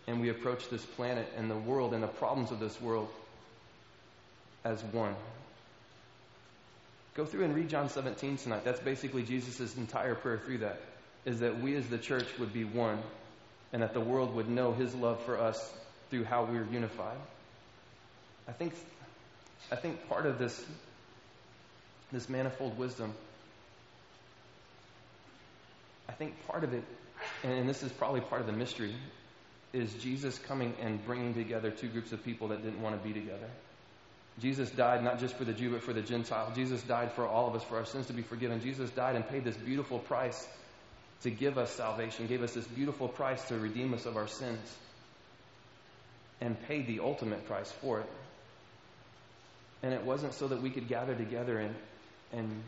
And 0.07 0.21
we 0.21 0.31
approach 0.31 0.69
this 0.71 0.85
planet 0.85 1.31
and 1.37 1.51
the 1.51 1.57
world 1.57 1.95
and 1.95 2.03
the 2.03 2.09
problems 2.09 2.51
of 2.51 2.59
this 2.59 2.81
world 2.81 3.09
as 4.65 4.83
one. 4.83 5.15
Go 7.15 7.25
through 7.25 7.45
and 7.45 7.55
read 7.55 7.69
John 7.69 7.89
17 7.89 8.39
tonight. 8.39 8.65
That's 8.65 8.81
basically 8.81 9.23
Jesus' 9.23 9.77
entire 9.77 10.15
prayer 10.15 10.39
through 10.39 10.59
that, 10.59 10.81
is 11.25 11.41
that 11.41 11.61
we 11.61 11.77
as 11.77 11.87
the 11.89 11.99
church 11.99 12.27
would 12.39 12.53
be 12.53 12.65
one 12.65 12.99
and 13.73 13.83
that 13.83 13.95
the 13.95 14.01
world 14.01 14.35
would 14.35 14.49
know 14.49 14.73
his 14.73 14.95
love 14.95 15.23
for 15.23 15.39
us 15.39 15.73
through 16.11 16.25
how 16.25 16.45
we're 16.45 16.65
unified. 16.65 17.17
I 18.49 18.53
think, 18.53 18.75
I 19.71 19.77
think 19.77 20.09
part 20.09 20.27
of 20.27 20.39
this, 20.39 20.65
this 22.11 22.29
manifold 22.29 22.79
wisdom 22.79 23.15
I 26.11 26.13
think 26.13 26.45
part 26.49 26.65
of 26.65 26.75
it, 26.75 26.83
and 27.45 27.69
this 27.69 27.85
is 27.85 27.93
probably 27.93 28.21
part 28.21 28.41
of 28.41 28.49
the 28.49 28.53
mystery, 28.53 28.93
is 29.73 29.95
Jesus 29.95 30.37
coming 30.39 30.75
and 30.83 31.05
bringing 31.07 31.35
together 31.35 31.71
two 31.71 31.87
groups 31.87 32.11
of 32.11 32.25
people 32.25 32.49
that 32.49 32.65
didn't 32.65 32.83
want 32.83 33.01
to 33.01 33.09
be 33.09 33.15
together. 33.15 33.49
Jesus 34.41 34.71
died 34.71 35.05
not 35.05 35.21
just 35.21 35.37
for 35.37 35.45
the 35.45 35.53
Jew, 35.53 35.71
but 35.71 35.85
for 35.85 35.93
the 35.93 36.03
Gentile. 36.03 36.53
Jesus 36.53 36.83
died 36.83 37.13
for 37.13 37.29
all 37.29 37.47
of 37.47 37.55
us, 37.55 37.63
for 37.63 37.77
our 37.77 37.85
sins 37.85 38.09
to 38.09 38.13
be 38.13 38.23
forgiven. 38.23 38.61
Jesus 38.61 38.91
died 38.91 39.15
and 39.15 39.29
paid 39.29 39.45
this 39.45 39.57
beautiful 39.57 40.01
price 40.01 40.49
to 41.23 41.31
give 41.31 41.59
us 41.59 41.71
salvation, 41.71 42.27
gave 42.27 42.43
us 42.43 42.55
this 42.55 42.67
beautiful 42.67 43.07
price 43.07 43.45
to 43.45 43.57
redeem 43.57 43.95
us 43.95 44.05
of 44.05 44.17
our 44.17 44.27
sins, 44.27 44.77
and 46.41 46.61
paid 46.67 46.89
the 46.89 46.99
ultimate 46.99 47.47
price 47.47 47.71
for 47.71 48.01
it. 48.01 48.11
And 49.85 49.95
it 49.95 50.03
wasn't 50.03 50.35
so 50.35 50.49
that 50.49 50.61
we 50.61 50.71
could 50.71 50.89
gather 50.89 51.15
together 51.15 51.59
and, 51.59 51.75
and 52.33 52.63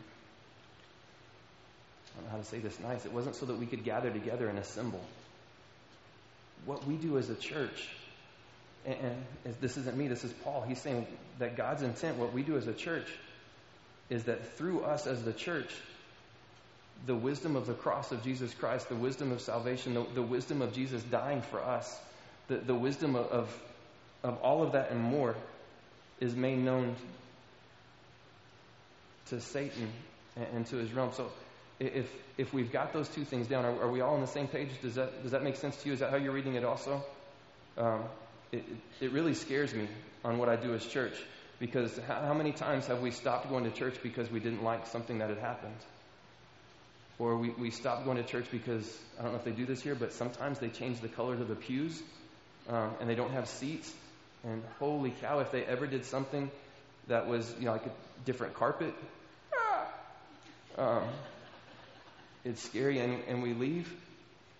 I 2.13 2.19
don't 2.19 2.25
know 2.25 2.31
how 2.31 2.37
to 2.37 2.45
say 2.45 2.59
this 2.59 2.79
nice. 2.79 3.05
It 3.05 3.13
wasn't 3.13 3.35
so 3.35 3.45
that 3.47 3.57
we 3.57 3.65
could 3.65 3.83
gather 3.83 4.11
together 4.11 4.47
and 4.47 4.59
assemble. 4.59 5.01
What 6.65 6.85
we 6.87 6.95
do 6.95 7.17
as 7.17 7.29
a 7.29 7.35
church, 7.35 7.87
and, 8.85 8.97
and 9.45 9.55
this 9.59 9.77
isn't 9.77 9.97
me, 9.97 10.07
this 10.07 10.23
is 10.23 10.31
Paul. 10.31 10.63
He's 10.67 10.81
saying 10.81 11.07
that 11.39 11.57
God's 11.57 11.81
intent, 11.81 12.17
what 12.17 12.33
we 12.33 12.43
do 12.43 12.57
as 12.57 12.67
a 12.67 12.73
church, 12.73 13.07
is 14.09 14.25
that 14.25 14.57
through 14.57 14.83
us 14.83 15.07
as 15.07 15.23
the 15.23 15.33
church, 15.33 15.73
the 17.05 17.15
wisdom 17.15 17.55
of 17.55 17.65
the 17.65 17.73
cross 17.73 18.11
of 18.11 18.23
Jesus 18.23 18.53
Christ, 18.53 18.89
the 18.89 18.95
wisdom 18.95 19.31
of 19.31 19.41
salvation, 19.41 19.93
the, 19.93 20.05
the 20.13 20.21
wisdom 20.21 20.61
of 20.61 20.73
Jesus 20.73 21.03
dying 21.03 21.41
for 21.41 21.61
us, 21.61 21.99
the, 22.47 22.57
the 22.57 22.75
wisdom 22.75 23.15
of, 23.15 23.27
of, 23.27 23.61
of 24.23 24.37
all 24.41 24.63
of 24.63 24.73
that 24.73 24.91
and 24.91 25.01
more 25.01 25.35
is 26.19 26.35
made 26.35 26.59
known 26.59 26.95
to 29.27 29.41
Satan 29.41 29.89
and, 30.35 30.47
and 30.53 30.65
to 30.67 30.77
his 30.77 30.93
realm. 30.93 31.11
So 31.13 31.31
if, 31.79 32.09
if 32.37 32.53
we've 32.53 32.71
got 32.71 32.93
those 32.93 33.09
two 33.09 33.25
things 33.25 33.47
down, 33.47 33.65
are, 33.65 33.81
are, 33.81 33.91
we 33.91 34.01
all 34.01 34.13
on 34.15 34.21
the 34.21 34.27
same 34.27 34.47
page? 34.47 34.69
Does 34.81 34.95
that, 34.95 35.23
does 35.23 35.31
that 35.31 35.43
make 35.43 35.55
sense 35.55 35.75
to 35.77 35.87
you? 35.87 35.93
Is 35.93 35.99
that 35.99 36.09
how 36.09 36.17
you're 36.17 36.33
reading 36.33 36.55
it 36.55 36.63
also? 36.63 37.03
Um, 37.77 38.03
it, 38.51 38.63
it 39.01 39.11
really 39.11 39.33
scares 39.33 39.73
me 39.73 39.87
on 40.23 40.37
what 40.37 40.49
I 40.49 40.55
do 40.55 40.73
as 40.73 40.85
church 40.85 41.15
because 41.59 41.97
how, 42.07 42.33
many 42.33 42.51
times 42.51 42.87
have 42.87 43.01
we 43.01 43.11
stopped 43.11 43.49
going 43.49 43.63
to 43.63 43.71
church 43.71 43.95
because 44.03 44.29
we 44.29 44.39
didn't 44.39 44.63
like 44.63 44.87
something 44.87 45.19
that 45.19 45.29
had 45.29 45.39
happened? 45.39 45.77
Or 47.19 47.37
we, 47.37 47.49
we 47.51 47.69
stopped 47.69 48.05
going 48.05 48.17
to 48.17 48.23
church 48.23 48.45
because, 48.51 48.97
I 49.19 49.23
don't 49.23 49.31
know 49.31 49.37
if 49.37 49.45
they 49.45 49.51
do 49.51 49.65
this 49.65 49.81
here, 49.81 49.95
but 49.95 50.13
sometimes 50.13 50.59
they 50.59 50.69
change 50.69 50.99
the 50.99 51.07
colors 51.07 51.39
of 51.39 51.47
the 51.47 51.55
pews 51.55 52.01
um, 52.69 52.91
and 52.99 53.09
they 53.09 53.15
don't 53.15 53.31
have 53.31 53.47
seats. 53.47 53.93
And 54.43 54.61
holy 54.79 55.11
cow, 55.21 55.39
if 55.39 55.51
they 55.51 55.63
ever 55.63 55.87
did 55.87 56.05
something 56.05 56.51
that 57.07 57.27
was, 57.27 57.53
you 57.59 57.65
know, 57.65 57.71
like 57.71 57.85
a 57.85 57.91
different 58.25 58.55
carpet, 58.55 58.93
um, 60.77 61.03
it's 62.45 62.61
scary 62.61 62.99
and, 62.99 63.21
and 63.27 63.41
we 63.41 63.53
leave 63.53 63.93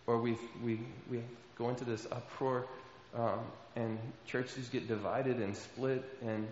or 0.07 0.19
we, 0.19 0.37
we, 0.63 0.79
we 1.09 1.19
go 1.57 1.69
into 1.69 1.85
this 1.85 2.05
uproar 2.11 2.65
um, 3.15 3.39
and 3.75 3.97
churches 4.25 4.69
get 4.69 4.87
divided 4.87 5.37
and 5.37 5.55
split 5.55 6.03
and 6.21 6.47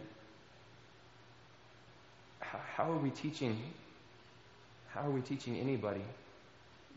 how, 2.40 2.60
how 2.76 2.92
are 2.92 2.98
we 2.98 3.10
teaching 3.10 3.58
how 4.94 5.08
are 5.08 5.12
we 5.12 5.22
teaching 5.22 5.58
anybody 5.58 6.02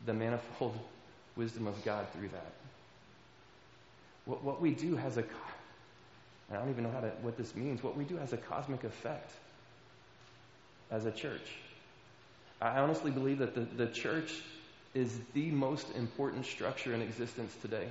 the 0.07 0.13
manifold 0.13 0.79
wisdom 1.37 1.67
of 1.67 1.85
God 1.85 2.07
through 2.13 2.29
that? 2.29 2.53
What, 4.25 4.43
what 4.43 4.61
we 4.61 4.71
do 4.73 4.97
has 4.97 5.17
a, 5.17 5.25
I 6.51 6.57
don't 6.57 6.71
even 6.71 6.85
know 6.85 6.91
how 6.91 7.01
to, 7.01 7.09
what 7.23 7.37
this 7.37 7.55
means. 7.55 7.83
What 7.83 7.97
we 7.97 8.05
do 8.05 8.17
has 8.17 8.33
a 8.33 8.37
cosmic 8.37 8.85
effect 8.85 9.31
as 10.91 11.05
a 11.05 11.11
church. 11.11 11.53
I 12.65 12.79
honestly 12.79 13.11
believe 13.11 13.39
that 13.41 13.55
the, 13.55 13.61
the 13.61 13.93
church 13.93 14.33
is 14.95 15.21
the 15.35 15.51
most 15.51 15.87
important 15.97 16.47
structure 16.47 16.95
in 16.95 17.03
existence 17.03 17.55
today, 17.61 17.87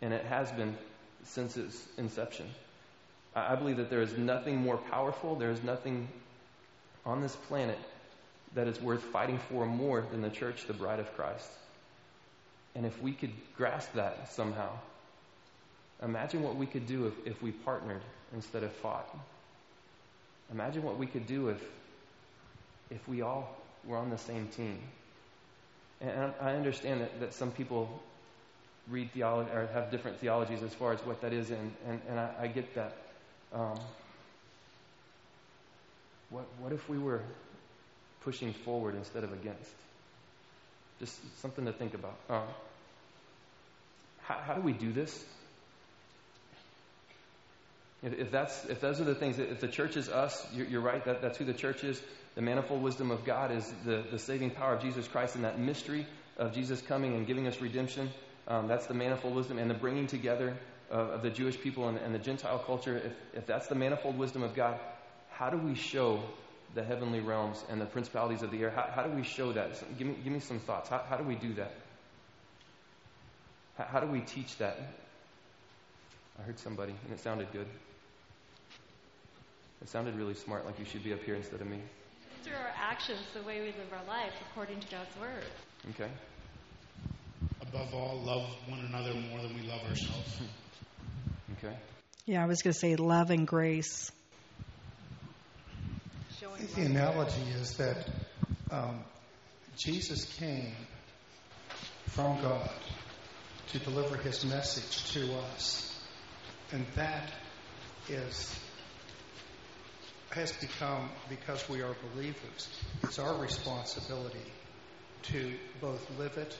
and 0.00 0.14
it 0.14 0.24
has 0.26 0.52
been 0.52 0.76
since 1.24 1.56
its 1.56 1.88
inception. 1.98 2.46
I 3.34 3.56
believe 3.56 3.78
that 3.78 3.90
there 3.90 4.02
is 4.02 4.16
nothing 4.16 4.58
more 4.58 4.76
powerful, 4.76 5.34
there 5.34 5.50
is 5.50 5.60
nothing 5.64 6.06
on 7.04 7.20
this 7.20 7.34
planet 7.34 7.78
that 8.54 8.68
is 8.68 8.80
worth 8.80 9.02
fighting 9.02 9.40
for 9.50 9.66
more 9.66 10.06
than 10.12 10.22
the 10.22 10.30
church, 10.30 10.68
the 10.68 10.72
bride 10.72 11.00
of 11.00 11.12
Christ. 11.16 11.50
And 12.76 12.86
if 12.86 13.02
we 13.02 13.10
could 13.10 13.32
grasp 13.56 13.92
that 13.94 14.32
somehow, 14.32 14.70
imagine 16.00 16.44
what 16.44 16.54
we 16.54 16.66
could 16.66 16.86
do 16.86 17.08
if, 17.08 17.26
if 17.26 17.42
we 17.42 17.50
partnered 17.50 18.02
instead 18.32 18.62
of 18.62 18.72
fought. 18.72 19.12
Imagine 20.52 20.84
what 20.84 20.96
we 20.96 21.08
could 21.08 21.26
do 21.26 21.48
if, 21.48 21.60
if 22.90 23.08
we 23.08 23.22
all 23.22 23.56
were 23.86 23.96
on 23.96 24.10
the 24.10 24.18
same 24.18 24.48
team. 24.48 24.78
And 26.00 26.32
I 26.40 26.52
understand 26.52 27.00
that, 27.00 27.20
that 27.20 27.34
some 27.34 27.50
people 27.50 27.88
read 28.88 29.10
theology 29.12 29.50
or 29.50 29.68
have 29.72 29.90
different 29.90 30.18
theologies 30.20 30.62
as 30.62 30.72
far 30.74 30.92
as 30.92 31.00
what 31.00 31.20
that 31.22 31.32
is, 31.32 31.50
and, 31.50 31.72
and, 31.88 32.00
and 32.08 32.20
I, 32.20 32.30
I 32.42 32.46
get 32.46 32.74
that. 32.74 32.96
Um, 33.52 33.78
what, 36.30 36.44
what 36.60 36.72
if 36.72 36.88
we 36.88 36.98
were 36.98 37.22
pushing 38.22 38.52
forward 38.52 38.94
instead 38.94 39.24
of 39.24 39.32
against? 39.32 39.70
Just 40.98 41.18
something 41.40 41.64
to 41.64 41.72
think 41.72 41.94
about. 41.94 42.16
Um, 42.28 42.48
how, 44.22 44.34
how 44.34 44.54
do 44.54 44.60
we 44.60 44.72
do 44.72 44.92
this? 44.92 45.24
If, 48.02 48.30
that's, 48.30 48.66
if 48.66 48.80
those 48.80 49.00
are 49.00 49.04
the 49.04 49.14
things, 49.14 49.38
if 49.38 49.60
the 49.60 49.68
church 49.68 49.96
is 49.96 50.08
us, 50.08 50.46
you're, 50.52 50.66
you're 50.66 50.80
right, 50.80 51.04
that, 51.06 51.22
that's 51.22 51.38
who 51.38 51.44
the 51.44 51.54
church 51.54 51.82
is. 51.82 52.00
The 52.34 52.42
manifold 52.42 52.82
wisdom 52.82 53.10
of 53.10 53.24
God 53.24 53.50
is 53.50 53.72
the, 53.84 54.04
the 54.10 54.18
saving 54.18 54.50
power 54.50 54.74
of 54.74 54.82
Jesus 54.82 55.08
Christ 55.08 55.34
and 55.34 55.44
that 55.44 55.58
mystery 55.58 56.06
of 56.36 56.52
Jesus 56.52 56.82
coming 56.82 57.14
and 57.14 57.26
giving 57.26 57.46
us 57.46 57.60
redemption. 57.60 58.10
Um, 58.46 58.68
that's 58.68 58.86
the 58.86 58.94
manifold 58.94 59.34
wisdom 59.34 59.58
and 59.58 59.70
the 59.70 59.74
bringing 59.74 60.06
together 60.06 60.56
of, 60.90 61.10
of 61.10 61.22
the 61.22 61.30
Jewish 61.30 61.58
people 61.58 61.88
and, 61.88 61.98
and, 61.98 62.14
the 62.14 62.18
Gentile 62.18 62.58
culture. 62.58 62.98
If, 62.98 63.12
if 63.38 63.46
that's 63.46 63.66
the 63.68 63.74
manifold 63.74 64.18
wisdom 64.18 64.42
of 64.42 64.54
God, 64.54 64.78
how 65.30 65.48
do 65.48 65.56
we 65.56 65.74
show 65.74 66.22
the 66.74 66.84
heavenly 66.84 67.20
realms 67.20 67.64
and 67.70 67.80
the 67.80 67.86
principalities 67.86 68.42
of 68.42 68.50
the 68.50 68.62
air? 68.62 68.70
How, 68.70 68.88
how 68.94 69.02
do 69.02 69.10
we 69.10 69.22
show 69.22 69.52
that? 69.52 69.82
Give, 69.98 70.06
me, 70.06 70.16
give 70.22 70.32
me 70.32 70.40
some 70.40 70.58
thoughts. 70.60 70.90
How, 70.90 71.02
how 71.08 71.16
do 71.16 71.24
we 71.24 71.34
do 71.34 71.54
that? 71.54 71.72
How, 73.78 73.84
how 73.84 74.00
do 74.00 74.06
we 74.06 74.20
teach 74.20 74.58
that? 74.58 74.78
I 76.38 76.42
heard 76.42 76.58
somebody, 76.58 76.94
and 77.04 77.12
it 77.12 77.20
sounded 77.20 77.50
good. 77.52 77.66
It 79.82 79.88
sounded 79.88 80.16
really 80.16 80.34
smart, 80.34 80.66
like 80.66 80.78
you 80.78 80.84
should 80.84 81.04
be 81.04 81.12
up 81.12 81.22
here 81.22 81.34
instead 81.34 81.60
of 81.60 81.66
me. 81.66 81.80
Through 82.42 82.54
our 82.54 82.72
actions, 82.76 83.20
the 83.34 83.42
way 83.42 83.60
we 83.60 83.66
live 83.66 83.92
our 83.92 84.06
life 84.06 84.32
according 84.50 84.80
to 84.80 84.86
God's 84.88 85.16
Word. 85.20 85.44
Okay. 85.90 86.10
Above 87.60 87.94
all, 87.94 88.20
love 88.24 88.48
one 88.68 88.80
another 88.80 89.14
more 89.14 89.40
than 89.40 89.54
we 89.54 89.62
love 89.62 89.82
ourselves. 89.88 90.40
Okay. 91.58 91.74
Yeah, 92.26 92.42
I 92.42 92.46
was 92.46 92.60
going 92.60 92.74
to 92.74 92.78
say 92.78 92.96
love 92.96 93.30
and 93.30 93.46
grace. 93.46 94.10
I 96.42 96.58
think 96.58 96.74
the 96.74 96.82
analogy 96.82 97.50
is 97.54 97.76
that 97.76 98.08
um, 98.70 99.04
Jesus 99.76 100.24
came 100.34 100.74
from 102.08 102.42
God 102.42 102.68
to 103.68 103.78
deliver 103.78 104.16
his 104.16 104.44
message 104.44 105.12
to 105.12 105.32
us. 105.54 105.95
And 106.72 106.86
that 106.96 107.30
is 108.08 108.58
has 110.30 110.52
become, 110.52 111.08
because 111.30 111.66
we 111.68 111.80
are 111.80 111.96
believers, 112.14 112.68
it's 113.02 113.18
our 113.18 113.40
responsibility 113.40 114.52
to 115.22 115.54
both 115.80 116.06
live 116.18 116.36
it 116.36 116.56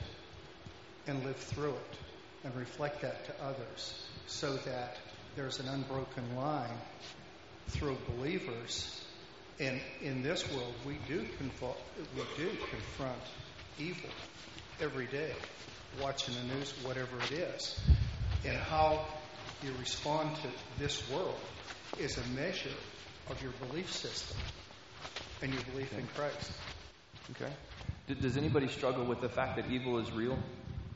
and 1.06 1.22
live 1.24 1.36
through 1.36 1.74
it 1.74 1.98
and 2.44 2.56
reflect 2.56 3.02
that 3.02 3.26
to 3.26 3.44
others 3.44 4.06
so 4.26 4.56
that 4.56 4.96
there's 5.34 5.60
an 5.60 5.68
unbroken 5.68 6.36
line 6.36 6.78
through 7.68 7.98
believers. 8.16 9.04
And 9.60 9.80
in 10.00 10.22
this 10.22 10.50
world, 10.52 10.74
we 10.86 10.96
do, 11.06 11.26
confo- 11.40 11.76
we 12.16 12.22
do 12.36 12.48
confront 12.70 13.20
evil 13.78 14.10
every 14.80 15.06
day, 15.06 15.32
watching 16.00 16.34
the 16.34 16.54
news, 16.54 16.72
whatever 16.82 17.18
it 17.30 17.32
is. 17.32 17.78
And 18.44 18.56
how 18.56 19.04
you 19.62 19.72
respond 19.78 20.36
to 20.36 20.48
this 20.78 21.08
world 21.10 21.38
is 21.98 22.18
a 22.18 22.28
measure 22.28 22.74
of 23.30 23.42
your 23.42 23.52
belief 23.66 23.92
system 23.92 24.36
and 25.42 25.52
your 25.52 25.62
belief 25.72 25.92
in 25.98 26.06
Christ. 26.08 26.52
Okay. 27.32 27.52
Does 28.20 28.36
anybody 28.36 28.68
struggle 28.68 29.04
with 29.04 29.20
the 29.20 29.28
fact 29.28 29.56
that 29.56 29.70
evil 29.70 29.98
is 29.98 30.12
real? 30.12 30.38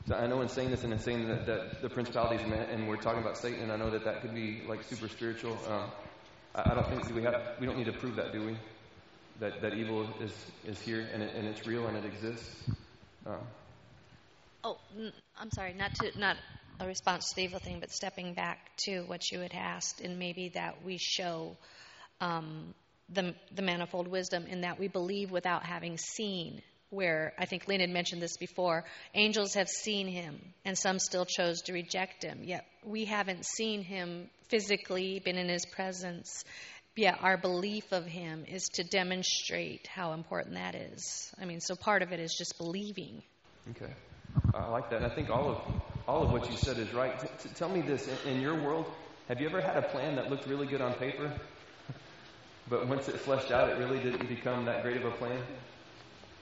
So 0.07 0.15
I 0.15 0.27
know 0.27 0.41
in 0.41 0.49
saying 0.49 0.71
this 0.71 0.83
and 0.83 0.93
in 0.93 0.99
saying 0.99 1.27
that, 1.27 1.45
that 1.45 1.81
the 1.81 1.89
principalities 1.89 2.41
and 2.41 2.87
we're 2.87 2.97
talking 2.97 3.21
about 3.21 3.37
Satan, 3.37 3.69
I 3.69 3.75
know 3.75 3.89
that 3.91 4.05
that 4.05 4.21
could 4.21 4.33
be 4.33 4.61
like 4.67 4.83
super 4.83 5.07
spiritual. 5.07 5.57
Um, 5.67 5.91
I, 6.55 6.71
I, 6.71 6.73
don't 6.73 6.89
think 6.89 7.15
we 7.15 7.21
have 7.23 7.35
we 7.59 7.65
don't 7.67 7.77
need 7.77 7.85
to 7.85 7.93
prove 7.93 8.15
that, 8.15 8.31
do 8.31 8.45
we? 8.45 8.57
That 9.39 9.61
that 9.61 9.73
evil 9.73 10.09
is 10.19 10.33
is 10.65 10.79
here 10.81 11.07
and 11.13 11.21
it, 11.21 11.35
and 11.35 11.47
it's 11.47 11.67
real 11.67 11.87
and 11.87 11.97
it 11.97 12.05
exists. 12.05 12.69
Um, 13.25 13.35
oh, 14.63 14.77
I'm 15.37 15.51
sorry, 15.51 15.73
not 15.73 15.93
to 15.95 16.17
not 16.19 16.37
a 16.81 16.87
response 16.87 17.29
to 17.29 17.35
the 17.35 17.43
evil 17.43 17.59
thing, 17.59 17.79
but 17.79 17.91
stepping 17.91 18.33
back 18.33 18.57
to 18.85 19.01
what 19.01 19.31
you 19.31 19.39
had 19.39 19.53
asked, 19.53 20.01
and 20.01 20.17
maybe 20.17 20.49
that 20.49 20.83
we 20.83 20.97
show 20.97 21.55
um, 22.19 22.73
the, 23.09 23.35
the 23.53 23.61
manifold 23.61 24.07
wisdom 24.07 24.45
in 24.47 24.61
that 24.61 24.79
we 24.79 24.87
believe 24.87 25.31
without 25.31 25.63
having 25.63 25.97
seen. 25.97 26.61
Where 26.89 27.31
I 27.39 27.45
think 27.45 27.69
Lynn 27.69 27.79
had 27.79 27.89
mentioned 27.89 28.21
this 28.21 28.35
before, 28.35 28.83
angels 29.13 29.53
have 29.53 29.69
seen 29.69 30.07
him, 30.07 30.41
and 30.65 30.77
some 30.77 30.99
still 30.99 31.25
chose 31.25 31.61
to 31.63 31.73
reject 31.73 32.21
him. 32.21 32.39
Yet 32.43 32.65
we 32.83 33.05
haven't 33.05 33.45
seen 33.45 33.81
him 33.81 34.29
physically, 34.49 35.19
been 35.23 35.37
in 35.37 35.47
his 35.47 35.65
presence. 35.65 36.43
Yet 36.97 37.19
our 37.21 37.37
belief 37.37 37.93
of 37.93 38.05
him 38.05 38.43
is 38.45 38.65
to 38.73 38.83
demonstrate 38.83 39.87
how 39.87 40.11
important 40.11 40.55
that 40.55 40.75
is. 40.75 41.31
I 41.41 41.45
mean, 41.45 41.61
so 41.61 41.75
part 41.75 42.01
of 42.01 42.11
it 42.11 42.19
is 42.19 42.35
just 42.37 42.57
believing. 42.57 43.23
Okay, 43.69 43.93
I 44.53 44.67
like 44.67 44.89
that. 44.89 45.01
I 45.01 45.15
think 45.15 45.29
all 45.29 45.49
of 45.51 45.81
all 46.07 46.23
of 46.23 46.31
what 46.31 46.49
you 46.49 46.57
said 46.57 46.77
is 46.77 46.93
right. 46.93 47.17
T- 47.19 47.49
tell 47.55 47.69
me 47.69 47.81
this: 47.81 48.07
in, 48.25 48.35
in 48.35 48.41
your 48.41 48.55
world, 48.55 48.85
have 49.27 49.39
you 49.39 49.47
ever 49.47 49.61
had 49.61 49.77
a 49.77 49.81
plan 49.81 50.15
that 50.15 50.29
looked 50.29 50.47
really 50.47 50.67
good 50.67 50.81
on 50.81 50.93
paper, 50.93 51.31
but 52.69 52.87
once 52.87 53.07
it 53.07 53.15
fleshed 53.15 53.51
out, 53.51 53.69
it 53.69 53.77
really 53.77 53.99
didn't 53.99 54.27
become 54.27 54.65
that 54.65 54.83
great 54.83 54.97
of 54.97 55.05
a 55.05 55.11
plan? 55.11 55.41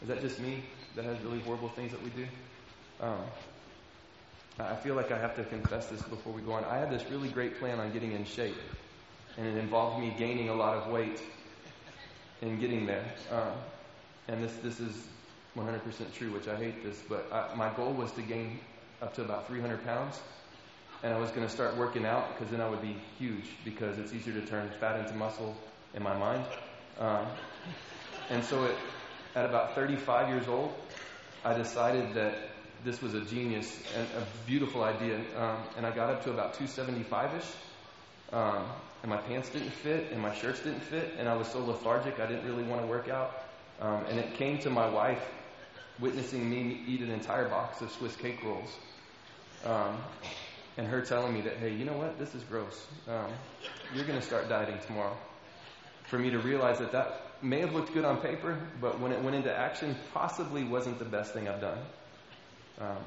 Is 0.02 0.08
that 0.08 0.22
just 0.22 0.40
me 0.40 0.64
that 0.96 1.06
has 1.06 1.20
really 1.22 1.40
horrible 1.42 1.70
things 1.70 1.92
that 1.92 2.02
we 2.02 2.10
do? 2.12 2.26
Um, 3.02 3.20
I 4.60 4.76
feel 4.76 4.96
like 4.96 5.12
I 5.12 5.18
have 5.18 5.36
to 5.36 5.44
confess 5.46 5.88
this 5.88 6.02
before 6.02 6.34
we 6.34 6.42
go 6.42 6.54
on. 6.54 6.66
I 6.66 6.78
had 6.78 6.92
this 6.92 7.04
really 7.10 7.30
great 7.30 7.60
plan 7.60 7.80
on 7.80 7.92
getting 7.94 8.12
in 8.12 8.26
shape, 8.26 8.58
and 9.38 9.46
it 9.48 9.58
involved 9.58 10.00
me 10.00 10.14
gaining 10.18 10.50
a 10.50 10.56
lot 10.56 10.76
of 10.78 10.92
weight 10.92 11.22
and 12.42 12.60
getting 12.60 12.86
there. 12.86 13.06
Um, 13.32 13.54
and 14.28 14.44
this 14.44 14.54
this 14.58 14.80
is 14.80 15.08
100% 15.56 16.14
true, 16.14 16.32
which 16.32 16.48
I 16.48 16.56
hate 16.56 16.84
this, 16.84 17.02
but 17.08 17.32
I, 17.32 17.56
my 17.56 17.74
goal 17.74 17.94
was 17.94 18.12
to 18.14 18.22
gain 18.22 18.60
up 19.02 19.14
to 19.16 19.22
about 19.22 19.48
300 19.48 19.84
pounds, 19.86 20.20
and 21.04 21.14
I 21.14 21.18
was 21.18 21.30
going 21.32 21.46
to 21.48 21.52
start 21.52 21.78
working 21.78 22.06
out 22.06 22.34
because 22.34 22.52
then 22.52 22.62
I 22.62 22.70
would 22.70 22.82
be 22.82 22.96
huge 23.18 23.46
because 23.64 23.98
it's 23.98 24.14
easier 24.14 24.34
to 24.34 24.46
turn 24.46 24.70
fat 24.80 25.00
into 25.00 25.14
muscle 25.14 25.56
in 25.94 26.04
my 26.04 26.18
mind. 26.18 26.46
Um, 27.00 27.26
and 28.30 28.44
so 28.44 28.66
it, 28.66 28.76
at 29.36 29.46
about 29.46 29.76
35 29.76 30.30
years 30.30 30.48
old, 30.48 30.74
I 31.44 31.54
decided 31.54 32.14
that 32.16 32.36
this 32.84 33.02
was 33.02 33.14
a 33.14 33.22
genius 33.22 33.82
and 33.98 34.08
a 34.18 34.48
beautiful 34.48 34.84
idea. 34.84 35.18
Um, 35.38 35.58
and 35.78 35.86
I 35.86 35.92
got 35.92 36.10
up 36.10 36.24
to 36.26 36.32
about 36.32 36.54
275 36.54 37.36
ish. 37.36 37.44
Um, 38.32 38.66
and 39.02 39.10
my 39.10 39.18
pants 39.18 39.50
didn't 39.50 39.72
fit, 39.72 40.12
and 40.12 40.22
my 40.22 40.36
shirts 40.36 40.60
didn't 40.60 40.82
fit, 40.82 41.14
and 41.18 41.30
I 41.30 41.36
was 41.36 41.48
so 41.48 41.64
lethargic 41.64 42.20
I 42.20 42.28
didn't 42.28 42.46
really 42.46 42.64
want 42.64 42.82
to 42.82 42.88
work 42.88 43.08
out. 43.08 43.32
Um, 43.80 44.06
and 44.10 44.20
it 44.20 44.34
came 44.34 44.58
to 44.60 44.70
my 44.70 44.90
wife 44.90 45.24
witnessing 46.00 46.50
me 46.50 46.82
eat 46.86 47.02
an 47.02 47.10
entire 47.10 47.48
box 47.48 47.82
of 47.82 47.92
Swiss 47.92 48.16
cake 48.16 48.44
rolls. 48.44 48.70
Um, 49.66 49.98
and 50.78 50.88
her 50.88 51.02
telling 51.02 51.34
me 51.34 51.42
that, 51.42 51.58
hey, 51.58 51.74
you 51.74 51.84
know 51.84 51.98
what? 51.98 52.18
This 52.18 52.34
is 52.36 52.44
gross. 52.44 52.88
Um, 53.08 53.32
you're 53.94 54.06
going 54.06 54.20
to 54.20 54.26
start 54.26 54.48
dieting 54.48 54.78
tomorrow 54.86 55.18
for 56.06 56.18
me 56.18 56.30
to 56.30 56.40
realize 56.40 56.80
that 56.80 56.92
that 56.92 57.28
may 57.42 57.60
have 57.60 57.74
looked 57.74 57.94
good 57.94 58.06
on 58.06 58.18
paper, 58.18 58.58
but 58.82 59.00
when 59.00 59.12
it 59.12 59.22
went 59.22 59.36
into 59.36 59.54
action, 59.54 59.96
possibly 60.14 60.64
wasn't 60.64 60.98
the 61.00 61.06
best 61.06 61.34
thing 61.34 61.48
I've 61.48 61.62
done. 61.62 61.80
Um, 62.80 62.98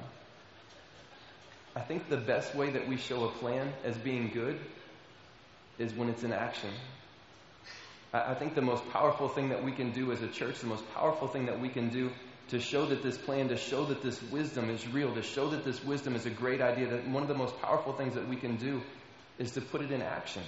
I 1.74 1.80
think 1.80 2.08
the 2.08 2.18
best 2.18 2.54
way 2.54 2.70
that 2.70 2.86
we 2.86 2.96
show 2.96 3.24
a 3.24 3.30
plan 3.30 3.72
as 3.84 3.96
being 3.96 4.28
good 4.28 4.58
is 5.78 5.94
when 5.94 6.08
it's 6.10 6.22
in 6.22 6.32
action. 6.32 6.70
I, 8.12 8.32
I 8.32 8.34
think 8.34 8.54
the 8.54 8.62
most 8.62 8.88
powerful 8.90 9.28
thing 9.28 9.48
that 9.48 9.64
we 9.64 9.72
can 9.72 9.92
do 9.92 10.12
as 10.12 10.20
a 10.22 10.28
church, 10.28 10.60
the 10.60 10.66
most 10.66 10.84
powerful 10.94 11.28
thing 11.28 11.46
that 11.46 11.58
we 11.58 11.68
can 11.68 11.88
do 11.88 12.10
to 12.52 12.60
show 12.60 12.84
that 12.84 13.02
this 13.02 13.16
plan, 13.16 13.48
to 13.48 13.56
show 13.56 13.86
that 13.86 14.02
this 14.02 14.22
wisdom 14.24 14.68
is 14.68 14.86
real, 14.86 15.14
to 15.14 15.22
show 15.22 15.48
that 15.48 15.64
this 15.64 15.82
wisdom 15.82 16.14
is 16.14 16.26
a 16.26 16.30
great 16.30 16.60
idea, 16.60 16.86
that 16.86 17.08
one 17.08 17.22
of 17.22 17.28
the 17.28 17.34
most 17.34 17.58
powerful 17.62 17.94
things 17.94 18.14
that 18.14 18.28
we 18.28 18.36
can 18.36 18.56
do 18.56 18.82
is 19.38 19.52
to 19.52 19.62
put 19.62 19.80
it 19.80 19.90
in 19.90 20.02
action 20.02 20.42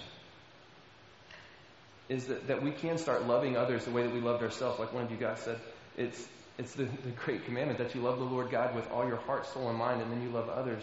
is 2.10 2.26
that, 2.26 2.46
that 2.48 2.62
we 2.62 2.72
can 2.72 2.98
start 2.98 3.26
loving 3.26 3.56
others 3.56 3.86
the 3.86 3.90
way 3.90 4.02
that 4.02 4.12
we 4.12 4.20
loved 4.20 4.42
ourselves, 4.42 4.78
like 4.78 4.92
one 4.92 5.02
of 5.02 5.10
you 5.10 5.16
guys 5.16 5.38
said. 5.40 5.58
It's, 5.96 6.28
it's 6.58 6.74
the, 6.74 6.84
the 6.84 7.10
great 7.24 7.46
commandment 7.46 7.78
that 7.78 7.94
you 7.94 8.02
love 8.02 8.18
the 8.18 8.24
Lord 8.24 8.50
God 8.50 8.74
with 8.74 8.90
all 8.90 9.08
your 9.08 9.16
heart, 9.16 9.46
soul, 9.46 9.70
and 9.70 9.78
mind, 9.78 10.02
and 10.02 10.12
then 10.12 10.22
you 10.22 10.28
love 10.28 10.50
others 10.50 10.82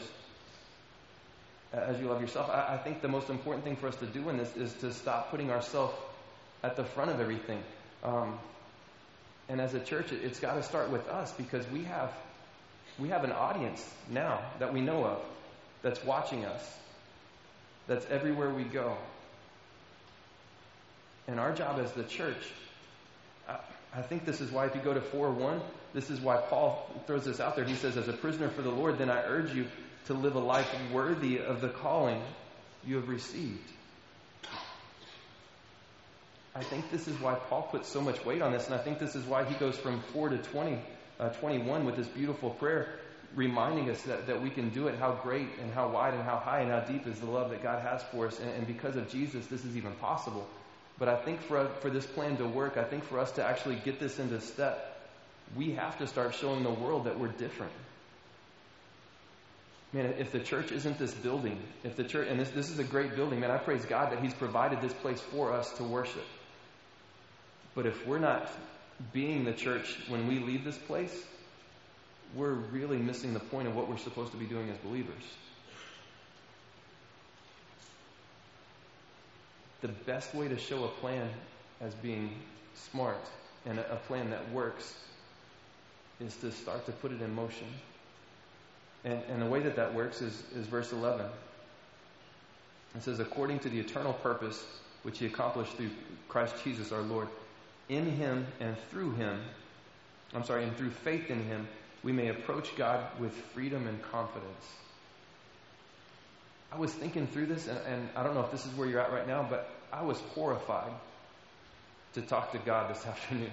as 1.71 1.99
you 1.99 2.07
love 2.07 2.19
yourself. 2.19 2.49
I, 2.49 2.73
I 2.73 2.77
think 2.77 3.03
the 3.03 3.07
most 3.07 3.29
important 3.29 3.63
thing 3.63 3.75
for 3.75 3.88
us 3.88 3.95
to 3.97 4.07
do 4.07 4.27
in 4.29 4.38
this 4.38 4.57
is 4.57 4.73
to 4.81 4.91
stop 4.91 5.29
putting 5.29 5.51
ourselves 5.51 5.93
at 6.63 6.75
the 6.75 6.84
front 6.84 7.12
of 7.12 7.19
everything. 7.19 7.62
Um, 8.03 8.39
And 9.49 9.60
as 9.60 9.73
a 9.73 9.80
church, 9.80 10.12
it, 10.12 10.21
it's 10.23 10.39
got 10.39 10.56
to 10.56 10.63
start 10.63 10.89
with 10.89 11.08
us 11.08 11.32
because 11.34 11.67
we 11.69 11.84
have 11.84 12.13
we 12.99 13.10
have 13.10 13.23
an 13.23 13.32
audience 13.32 13.84
now 14.10 14.41
that 14.60 14.73
we 14.73 14.82
know 14.82 15.06
of 15.06 15.21
that's 15.82 16.04
watching 16.04 16.45
us. 16.45 16.77
That's 17.88 18.06
everywhere 18.10 18.49
we 18.49 18.63
go. 18.63 18.95
And 21.27 21.39
our 21.39 21.54
job 21.54 21.80
as 21.80 21.91
the 21.93 22.04
church, 22.04 22.43
I, 23.47 23.58
I 23.95 24.01
think 24.01 24.25
this 24.25 24.41
is 24.41 24.51
why 24.51 24.65
if 24.65 24.75
you 24.75 24.82
go 24.82 24.93
to 24.93 25.01
4 25.01 25.32
1, 25.32 25.62
this 25.93 26.10
is 26.10 26.19
why 26.19 26.38
Paul 26.38 26.89
throws 27.08 27.25
this 27.25 27.39
out 27.39 27.56
there. 27.56 27.65
He 27.65 27.75
says, 27.75 27.97
As 27.97 28.08
a 28.08 28.13
prisoner 28.13 28.49
for 28.49 28.62
the 28.62 28.69
Lord, 28.69 28.97
then 28.97 29.10
I 29.10 29.23
urge 29.23 29.54
you 29.54 29.67
to 30.08 30.13
live 30.13 30.36
a 30.36 30.39
life 30.39 30.69
worthy 30.91 31.39
of 31.39 31.62
the 31.62 31.69
calling 31.69 32.21
you 32.86 32.95
have 32.95 33.10
received. 33.10 33.69
I 36.54 36.64
think 36.64 36.92
this 36.92 37.08
is 37.08 37.20
why 37.20 37.36
Paul 37.36 37.64
puts 37.64 37.88
so 37.88 38.02
much 38.02 38.24
weight 38.26 38.42
on 38.42 38.52
this, 38.52 38.66
and 38.66 38.76
I 38.76 38.78
think 38.78 39.00
this 39.00 39.16
is 39.16 39.26
why 39.26 39.46
he 39.46 39.56
goes 39.56 39.78
from 39.78 40.02
4 40.14 40.30
to 40.30 40.38
20, 40.38 40.80
uh, 41.20 41.30
21 41.30 41.86
with 41.86 41.96
this 41.96 42.08
beautiful 42.08 42.50
prayer, 42.50 43.00
reminding 43.36 43.90
us 43.90 44.02
that, 44.02 44.28
that 44.28 44.42
we 44.42 44.50
can 44.50 44.70
do 44.70 44.88
it, 44.88 45.00
how 45.00 45.14
great 45.24 45.48
and 45.62 45.74
how 45.74 45.90
wide 45.90 46.14
and 46.14 46.24
how 46.24 46.36
high 46.36 46.60
and 46.60 46.70
how 46.70 46.82
deep 46.82 47.08
is 47.08 47.20
the 47.22 47.26
love 47.26 47.52
that 47.52 47.64
God 47.64 47.82
has 47.82 48.04
for 48.12 48.28
us. 48.28 48.38
And, 48.40 48.50
and 48.50 48.68
because 48.68 48.98
of 48.98 49.10
Jesus, 49.10 49.48
this 49.48 49.64
is 49.64 49.78
even 49.78 49.94
possible. 49.94 50.46
But 51.00 51.08
I 51.08 51.16
think 51.16 51.42
for, 51.42 51.70
for 51.80 51.90
this 51.90 52.06
plan 52.06 52.36
to 52.38 52.46
work, 52.46 52.76
I 52.76 52.84
think 52.84 53.06
for 53.06 53.20
us 53.20 53.32
to 53.34 53.46
actually 53.46 53.76
get 53.78 54.00
this 54.00 54.20
into 54.20 54.42
step, 54.42 54.88
we 55.56 55.72
have 55.72 55.98
to 56.00 56.08
start 56.08 56.36
showing 56.36 56.64
the 56.64 56.70
world 56.70 57.06
that 57.06 57.18
we're 57.18 57.30
different. 57.30 57.72
Man, 59.94 60.16
if 60.20 60.32
the 60.32 60.40
church 60.40 60.72
isn't 60.72 61.00
this 61.00 61.14
building, 61.14 61.60
if 61.84 61.96
the 61.96 62.04
church, 62.04 62.28
and 62.30 62.40
this, 62.40 62.50
this 62.50 62.70
is 62.70 62.80
a 62.80 62.84
great 62.84 63.16
building, 63.16 63.40
man, 63.40 63.52
I 63.52 63.58
praise 63.58 63.84
God 63.86 64.12
that 64.12 64.22
He's 64.22 64.34
provided 64.34 64.82
this 64.82 64.94
place 64.94 65.20
for 65.20 65.54
us 65.54 65.72
to 65.78 65.84
worship. 65.84 66.24
But 67.75 67.86
if 67.86 68.05
we're 68.05 68.19
not 68.19 68.49
being 69.13 69.45
the 69.45 69.53
church 69.53 69.97
when 70.07 70.27
we 70.27 70.39
leave 70.39 70.63
this 70.63 70.77
place, 70.77 71.25
we're 72.36 72.53
really 72.53 72.97
missing 72.97 73.34
the 73.34 73.39
point 73.39 73.67
of 73.67 73.75
what 73.75 73.89
we're 73.89 73.97
supposed 73.97 74.31
to 74.31 74.38
be 74.38 74.45
doing 74.45 74.69
as 74.69 74.77
believers. 74.77 75.23
The 79.81 79.89
best 79.89 80.34
way 80.36 80.47
to 80.47 80.57
show 80.57 80.84
a 80.84 80.88
plan 80.88 81.27
as 81.81 81.93
being 81.95 82.36
smart 82.75 83.25
and 83.65 83.79
a, 83.79 83.99
plan 84.07 84.29
that 84.29 84.49
works 84.51 84.95
is 86.19 86.36
to 86.38 86.51
start 86.51 86.86
to 86.86 86.91
put 86.91 87.12
it 87.12 87.21
in 87.21 87.34
motion. 87.34 87.67
And, 89.03 89.21
and 89.29 89.41
the 89.41 89.47
way 89.47 89.60
that 89.62 89.75
that 89.75 89.93
works 89.93 90.21
is, 90.21 90.43
is 90.55 90.67
verse 90.67 90.91
11. 90.91 91.25
It 92.95 93.03
says, 93.03 93.19
according 93.19 93.60
to 93.60 93.69
the 93.69 93.79
eternal 93.79 94.13
purpose 94.13 94.63
which 95.03 95.17
he 95.17 95.25
accomplished 95.25 95.73
through 95.73 95.89
Christ 96.29 96.53
Jesus 96.63 96.91
our 96.91 97.01
Lord, 97.01 97.27
in 97.91 98.06
him 98.06 98.47
and 98.62 98.75
through 98.89 99.12
him, 99.12 99.41
I'm 100.34 100.45
sorry, 100.45 100.63
and 100.63 100.75
through 100.77 100.91
faith 100.91 101.30
in 101.30 101.43
him, 101.43 101.67
we 102.04 102.13
may 102.13 102.30
approach 102.30 102.75
God 102.77 103.06
with 103.19 103.34
freedom 103.54 103.86
and 103.86 104.01
confidence. 104.12 104.65
I 106.71 106.77
was 106.77 106.93
thinking 106.93 107.27
through 107.27 107.47
this, 107.47 107.67
and, 107.67 107.77
and 107.86 108.10
I 108.15 108.23
don't 108.23 108.34
know 108.34 108.41
if 108.41 108.51
this 108.51 108.65
is 108.65 108.73
where 108.75 108.88
you're 108.88 109.01
at 109.01 109.12
right 109.12 109.27
now, 109.27 109.45
but 109.47 109.69
I 109.91 110.04
was 110.04 110.17
horrified 110.34 110.93
to 112.13 112.21
talk 112.21 112.54
to 112.54 112.60
God 112.60 112.95
this 112.95 113.06
afternoon. 113.06 113.51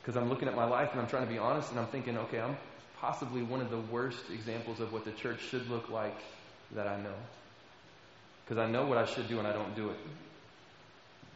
Because 0.00 0.16
I'm 0.16 0.28
looking 0.28 0.46
at 0.46 0.54
my 0.54 0.64
life 0.64 0.90
and 0.92 1.00
I'm 1.00 1.08
trying 1.08 1.26
to 1.26 1.30
be 1.32 1.38
honest, 1.38 1.70
and 1.70 1.80
I'm 1.80 1.88
thinking, 1.88 2.16
okay, 2.16 2.40
I'm 2.40 2.56
possibly 3.00 3.42
one 3.42 3.60
of 3.60 3.70
the 3.70 3.80
worst 3.80 4.30
examples 4.32 4.78
of 4.78 4.92
what 4.92 5.04
the 5.04 5.10
church 5.10 5.40
should 5.50 5.68
look 5.68 5.90
like 5.90 6.16
that 6.76 6.86
I 6.86 6.96
know. 7.00 7.14
Because 8.44 8.58
I 8.58 8.70
know 8.70 8.86
what 8.86 8.98
I 8.98 9.04
should 9.04 9.28
do 9.28 9.40
and 9.40 9.48
I 9.48 9.52
don't 9.52 9.74
do 9.74 9.90
it 9.90 9.96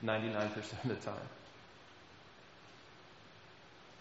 99% 0.04 0.56
of 0.56 0.88
the 0.88 0.94
time. 0.94 1.14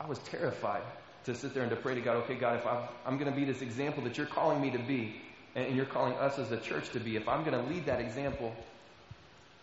I 0.02 0.08
was 0.08 0.18
terrified 0.20 0.82
to 1.26 1.36
sit 1.36 1.54
there 1.54 1.62
and 1.62 1.70
to 1.70 1.76
pray 1.76 1.94
to 1.94 2.02
God, 2.02 2.18
okay, 2.24 2.34
God, 2.34 2.56
if 2.56 2.66
I'm, 2.66 2.84
I'm 3.06 3.18
going 3.20 3.32
to 3.32 3.38
be 3.38 3.46
this 3.46 3.62
example 3.62 4.04
that 4.04 4.18
you're 4.18 4.26
calling 4.26 4.60
me 4.60 4.72
to 4.72 4.80
be, 4.80 5.22
and 5.54 5.76
you're 5.76 5.86
calling 5.86 6.14
us 6.14 6.40
as 6.40 6.52
a 6.52 6.58
church 6.58 6.90
to 6.92 7.00
be, 7.00 7.16
if 7.18 7.28
I'm 7.28 7.44
going 7.44 7.64
to 7.64 7.72
lead 7.72 7.86
that 7.86 8.02
example, 8.02 8.56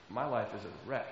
my 0.08 0.26
life 0.26 0.48
is 0.54 0.62
a 0.62 0.88
wreck. 0.88 1.06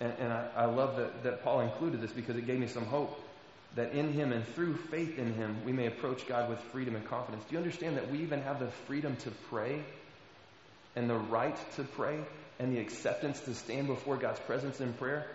And, 0.00 0.12
and 0.20 0.32
I, 0.32 0.48
I 0.56 0.64
love 0.66 0.96
that, 0.96 1.24
that 1.24 1.42
Paul 1.42 1.60
included 1.60 2.00
this 2.00 2.12
because 2.12 2.36
it 2.36 2.46
gave 2.46 2.60
me 2.60 2.68
some 2.68 2.86
hope 2.86 3.20
that 3.74 3.92
in 3.92 4.12
him 4.12 4.32
and 4.32 4.46
through 4.48 4.76
faith 4.76 5.18
in 5.18 5.34
him, 5.34 5.56
we 5.64 5.72
may 5.72 5.86
approach 5.86 6.28
God 6.28 6.48
with 6.48 6.60
freedom 6.70 6.94
and 6.94 7.04
confidence. 7.08 7.44
Do 7.48 7.54
you 7.54 7.58
understand 7.58 7.96
that 7.96 8.10
we 8.10 8.18
even 8.18 8.42
have 8.42 8.60
the 8.60 8.68
freedom 8.86 9.16
to 9.16 9.30
pray 9.50 9.82
and 10.94 11.10
the 11.10 11.16
right 11.16 11.56
to 11.76 11.82
pray 11.82 12.20
and 12.60 12.76
the 12.76 12.80
acceptance 12.80 13.40
to 13.40 13.54
stand 13.54 13.88
before 13.88 14.16
God's 14.16 14.40
presence 14.40 14.80
in 14.80 14.92
prayer? 14.92 15.26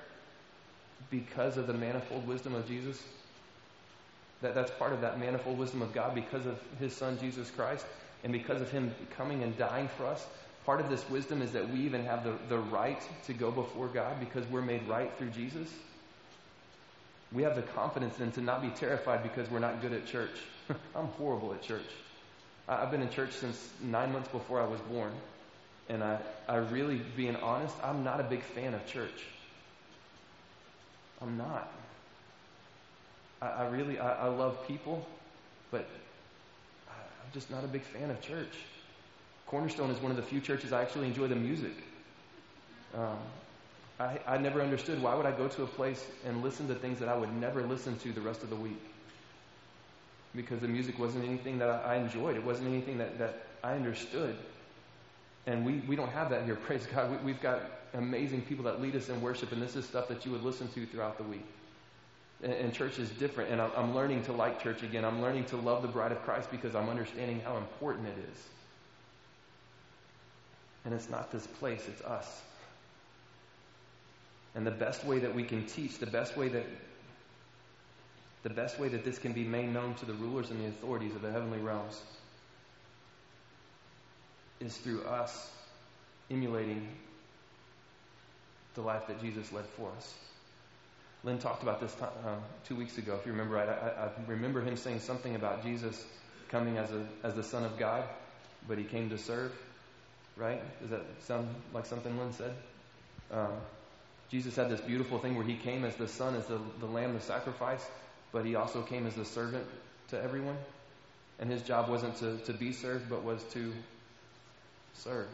Because 1.09 1.57
of 1.57 1.67
the 1.67 1.73
manifold 1.73 2.27
wisdom 2.27 2.55
of 2.55 2.67
Jesus? 2.67 3.01
That, 4.41 4.53
that's 4.53 4.71
part 4.71 4.93
of 4.93 5.01
that 5.01 5.19
manifold 5.19 5.57
wisdom 5.57 5.81
of 5.81 5.93
God 5.93 6.13
because 6.13 6.45
of 6.45 6.59
His 6.79 6.95
Son, 6.95 7.17
Jesus 7.19 7.49
Christ, 7.51 7.85
and 8.23 8.31
because 8.31 8.61
of 8.61 8.69
Him 8.69 8.93
coming 9.15 9.43
and 9.43 9.57
dying 9.57 9.89
for 9.97 10.05
us. 10.05 10.25
Part 10.65 10.81
of 10.81 10.89
this 10.89 11.09
wisdom 11.09 11.41
is 11.41 11.51
that 11.53 11.69
we 11.69 11.79
even 11.79 12.03
have 12.05 12.23
the, 12.23 12.35
the 12.49 12.57
right 12.57 13.01
to 13.25 13.33
go 13.33 13.51
before 13.51 13.87
God 13.87 14.19
because 14.19 14.45
we're 14.47 14.61
made 14.61 14.87
right 14.87 15.11
through 15.17 15.29
Jesus. 15.29 15.69
We 17.31 17.43
have 17.43 17.55
the 17.55 17.61
confidence 17.61 18.17
then 18.17 18.31
to 18.33 18.41
not 18.41 18.61
be 18.61 18.69
terrified 18.69 19.23
because 19.23 19.49
we're 19.49 19.59
not 19.59 19.81
good 19.81 19.93
at 19.93 20.05
church. 20.05 20.37
I'm 20.95 21.07
horrible 21.07 21.53
at 21.53 21.61
church. 21.61 21.85
I've 22.67 22.91
been 22.91 23.01
in 23.01 23.09
church 23.09 23.31
since 23.31 23.69
nine 23.81 24.11
months 24.11 24.27
before 24.27 24.61
I 24.61 24.67
was 24.67 24.79
born. 24.81 25.11
And 25.89 26.03
I, 26.03 26.19
I 26.49 26.55
really, 26.57 27.01
being 27.15 27.37
honest, 27.37 27.75
I'm 27.81 28.03
not 28.03 28.19
a 28.19 28.23
big 28.23 28.43
fan 28.43 28.73
of 28.73 28.85
church. 28.85 29.23
I'm 31.21 31.37
not. 31.37 31.71
I, 33.41 33.47
I 33.47 33.67
really, 33.67 33.99
I, 33.99 34.25
I, 34.25 34.27
love 34.27 34.67
people, 34.67 35.05
but 35.71 35.87
I'm 36.89 37.31
just 37.33 37.49
not 37.49 37.63
a 37.63 37.67
big 37.67 37.83
fan 37.83 38.09
of 38.09 38.21
church. 38.21 38.53
Cornerstone 39.47 39.89
is 39.89 39.99
one 39.99 40.11
of 40.11 40.17
the 40.17 40.23
few 40.23 40.41
churches 40.41 40.73
I 40.73 40.81
actually 40.81 41.07
enjoy 41.07 41.27
the 41.27 41.35
music. 41.35 41.73
Um, 42.95 43.17
I, 43.99 44.19
I 44.27 44.37
never 44.37 44.61
understood 44.61 45.01
why 45.01 45.15
would 45.15 45.25
I 45.25 45.31
go 45.31 45.47
to 45.47 45.63
a 45.63 45.67
place 45.67 46.05
and 46.25 46.43
listen 46.43 46.67
to 46.67 46.75
things 46.75 46.99
that 46.99 47.09
I 47.09 47.15
would 47.15 47.33
never 47.35 47.63
listen 47.63 47.97
to 47.99 48.11
the 48.11 48.21
rest 48.21 48.43
of 48.43 48.49
the 48.49 48.55
week. 48.55 48.79
Because 50.35 50.59
the 50.59 50.67
music 50.67 50.99
wasn't 50.99 51.25
anything 51.25 51.57
that 51.59 51.69
I, 51.69 51.95
enjoyed. 51.95 52.35
It 52.35 52.43
wasn't 52.43 52.67
anything 52.67 52.97
that, 52.99 53.17
that 53.17 53.47
I 53.63 53.73
understood. 53.73 54.35
And 55.47 55.65
we, 55.65 55.75
we 55.87 55.95
don't 55.95 56.11
have 56.11 56.29
that 56.29 56.43
here. 56.43 56.55
Praise 56.67 56.85
God. 56.93 57.09
We, 57.09 57.17
we've 57.17 57.41
got 57.41 57.61
amazing 57.93 58.41
people 58.41 58.65
that 58.65 58.81
lead 58.81 58.95
us 58.95 59.09
in 59.09 59.21
worship, 59.21 59.51
and 59.51 59.61
this 59.61 59.75
is 59.75 59.85
stuff 59.85 60.07
that 60.07 60.25
you 60.25 60.31
would 60.31 60.43
listen 60.43 60.67
to 60.69 60.85
throughout 60.85 61.17
the 61.17 61.23
week. 61.23 61.45
And, 62.43 62.53
and 62.53 62.73
church 62.73 62.99
is 62.99 63.09
different, 63.11 63.51
and 63.51 63.61
I'm, 63.61 63.71
I'm 63.75 63.95
learning 63.95 64.23
to 64.23 64.31
like 64.31 64.61
church 64.61 64.83
again. 64.83 65.03
I'm 65.03 65.21
learning 65.21 65.45
to 65.45 65.57
love 65.57 65.81
the 65.81 65.87
bride 65.87 66.11
of 66.11 66.21
Christ 66.23 66.51
because 66.51 66.75
I'm 66.75 66.89
understanding 66.89 67.41
how 67.41 67.57
important 67.57 68.07
it 68.07 68.17
is. 68.31 68.43
And 70.85 70.93
it's 70.93 71.09
not 71.09 71.31
this 71.31 71.45
place, 71.45 71.83
it's 71.87 72.01
us. 72.01 72.41
And 74.55 74.65
the 74.65 74.71
best 74.71 75.05
way 75.05 75.19
that 75.19 75.35
we 75.35 75.43
can 75.43 75.65
teach, 75.65 75.99
the 75.99 76.07
best 76.07 76.37
way 76.37 76.47
that 76.49 76.65
the 78.43 78.49
best 78.53 78.79
way 78.79 78.87
that 78.87 79.03
this 79.03 79.19
can 79.19 79.33
be 79.33 79.43
made 79.43 79.73
known 79.73 79.93
to 79.95 80.05
the 80.05 80.13
rulers 80.13 80.51
and 80.51 80.61
the 80.61 80.67
authorities 80.67 81.13
of 81.15 81.21
the 81.21 81.29
heavenly 81.29 81.59
realms 81.59 81.99
is 84.61 84.77
through 84.77 85.03
us 85.03 85.51
emulating 86.31 86.87
the 88.77 88.83
life 88.83 89.07
that 89.07 89.19
Jesus 89.19 89.51
led 89.51 89.65
for 89.75 89.91
us. 89.97 90.13
Lynn 91.23 91.39
talked 91.39 91.63
about 91.63 91.81
this 91.81 91.93
time, 91.95 92.11
uh, 92.25 92.35
two 92.67 92.75
weeks 92.75 92.97
ago, 92.99 93.17
if 93.19 93.25
you 93.25 93.31
remember 93.31 93.55
right. 93.55 93.67
I, 93.67 94.05
I, 94.05 94.09
remember 94.27 94.61
him 94.61 94.77
saying 94.77 94.99
something 94.99 95.35
about 95.35 95.63
Jesus 95.63 96.05
coming 96.49 96.77
as, 96.77 96.91
a, 96.91 97.05
as 97.23 97.33
the 97.33 97.43
Son 97.43 97.63
of 97.63 97.77
God, 97.79 98.03
but 98.67 98.77
he 98.77 98.83
came 98.83 99.09
to 99.09 99.17
serve, 99.17 99.51
right? 100.37 100.61
Does 100.79 100.91
that 100.91 101.01
sound 101.23 101.49
like 101.73 101.87
something 101.87 102.17
Lynn 102.17 102.31
said? 102.31 102.53
Um, 103.31 103.53
Jesus 104.29 104.55
had 104.55 104.69
this 104.69 104.79
beautiful 104.79 105.17
thing 105.17 105.35
where 105.35 105.45
he 105.45 105.55
came 105.55 105.83
as 105.83 105.95
the 105.95 106.07
Son, 106.07 106.35
as 106.35 106.45
the, 106.45 106.59
the 106.79 106.85
Lamb, 106.85 107.13
the 107.13 107.19
sacrifice, 107.19 107.85
but 108.31 108.45
he 108.45 108.55
also 108.55 108.83
came 108.83 109.07
as 109.07 109.15
the 109.15 109.25
servant 109.25 109.65
to 110.09 110.21
everyone. 110.21 110.57
And 111.39 111.49
his 111.49 111.63
job 111.63 111.89
wasn't 111.89 112.15
to, 112.17 112.37
to 112.45 112.53
be 112.53 112.73
served, 112.73 113.09
but 113.09 113.23
was 113.23 113.43
to 113.53 113.73
serve. 114.93 115.27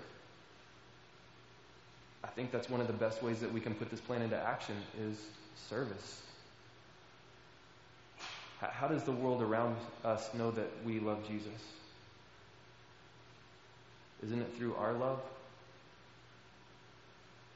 I 2.24 2.28
think 2.28 2.52
that's 2.52 2.70
one 2.70 2.82
of 2.82 2.88
the 2.88 2.94
best 2.94 3.22
ways 3.22 3.40
that 3.42 3.52
we 3.52 3.60
can 3.60 3.74
put 3.76 3.92
this 3.92 4.00
plan 4.00 4.22
into 4.22 4.38
action 4.38 4.76
is 5.00 5.18
service. 5.70 6.22
How 8.60 8.88
does 8.88 9.04
the 9.04 9.12
world 9.12 9.42
around 9.42 9.76
us 10.06 10.34
know 10.34 10.52
that 10.52 10.70
we 10.86 11.00
love 11.00 11.28
Jesus? 11.28 11.52
Isn't 14.24 14.42
it 14.42 14.56
through 14.58 14.76
our 14.76 14.94
love? 14.94 15.20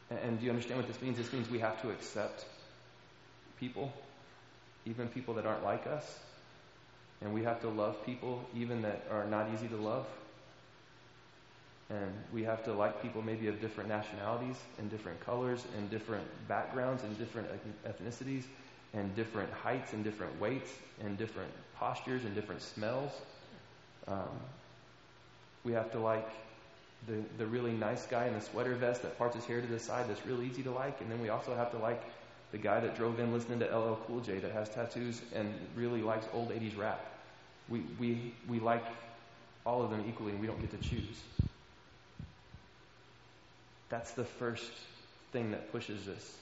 And 0.09 0.39
do 0.39 0.45
you 0.45 0.51
understand 0.51 0.79
what 0.79 0.87
this 0.87 1.01
means? 1.01 1.17
This 1.17 1.31
means 1.31 1.49
we 1.49 1.59
have 1.59 1.81
to 1.81 1.89
accept 1.91 2.45
people, 3.59 3.93
even 4.85 5.07
people 5.07 5.33
that 5.35 5.45
aren't 5.45 5.63
like 5.63 5.87
us. 5.87 6.19
And 7.21 7.33
we 7.33 7.43
have 7.43 7.61
to 7.61 7.69
love 7.69 8.05
people, 8.05 8.43
even 8.55 8.81
that 8.83 9.07
are 9.09 9.25
not 9.25 9.47
easy 9.53 9.67
to 9.69 9.77
love. 9.77 10.05
And 11.89 12.11
we 12.33 12.43
have 12.43 12.65
to 12.65 12.73
like 12.73 13.01
people 13.01 13.21
maybe 13.21 13.47
of 13.47 13.61
different 13.61 13.87
nationalities 13.89 14.57
and 14.77 14.89
different 14.89 15.19
colors 15.25 15.63
and 15.77 15.89
different 15.89 16.25
backgrounds 16.47 17.03
and 17.03 17.17
different 17.17 17.47
ethnicities 17.87 18.43
and 18.93 19.15
different 19.15 19.51
heights 19.53 19.93
and 19.93 20.03
different 20.03 20.37
weights 20.39 20.71
and 21.01 21.17
different 21.17 21.49
postures 21.77 22.25
and 22.25 22.35
different 22.35 22.61
smells. 22.61 23.11
Um, 24.07 24.39
we 25.63 25.71
have 25.73 25.91
to 25.93 25.99
like 25.99 26.29
the, 27.07 27.15
the 27.37 27.45
really 27.45 27.71
nice 27.71 28.05
guy 28.05 28.25
in 28.27 28.33
the 28.33 28.41
sweater 28.41 28.75
vest 28.75 29.01
that 29.03 29.17
parts 29.17 29.35
his 29.35 29.45
hair 29.45 29.61
to 29.61 29.67
the 29.67 29.79
side 29.79 30.09
that's 30.09 30.25
real 30.25 30.41
easy 30.41 30.63
to 30.63 30.71
like. 30.71 30.99
And 30.99 31.09
then 31.09 31.21
we 31.21 31.29
also 31.29 31.55
have 31.55 31.71
to 31.71 31.77
like 31.77 32.03
the 32.51 32.57
guy 32.57 32.79
that 32.79 32.97
drove 32.97 33.19
in 33.19 33.31
listening 33.31 33.59
to 33.59 33.65
LL 33.77 33.99
Cool 34.07 34.19
J 34.21 34.39
that 34.39 34.51
has 34.51 34.69
tattoos 34.69 35.21
and 35.33 35.53
really 35.75 36.01
likes 36.01 36.25
old 36.33 36.49
80s 36.49 36.77
rap. 36.77 37.05
We, 37.69 37.81
we, 37.99 38.33
we 38.47 38.59
like 38.59 38.85
all 39.65 39.83
of 39.83 39.89
them 39.89 40.03
equally 40.07 40.31
and 40.31 40.41
we 40.41 40.47
don't 40.47 40.59
get 40.59 40.71
to 40.71 40.89
choose. 40.89 41.21
That's 43.89 44.11
the 44.11 44.25
first 44.25 44.71
thing 45.31 45.51
that 45.51 45.71
pushes 45.71 46.05
this. 46.05 46.37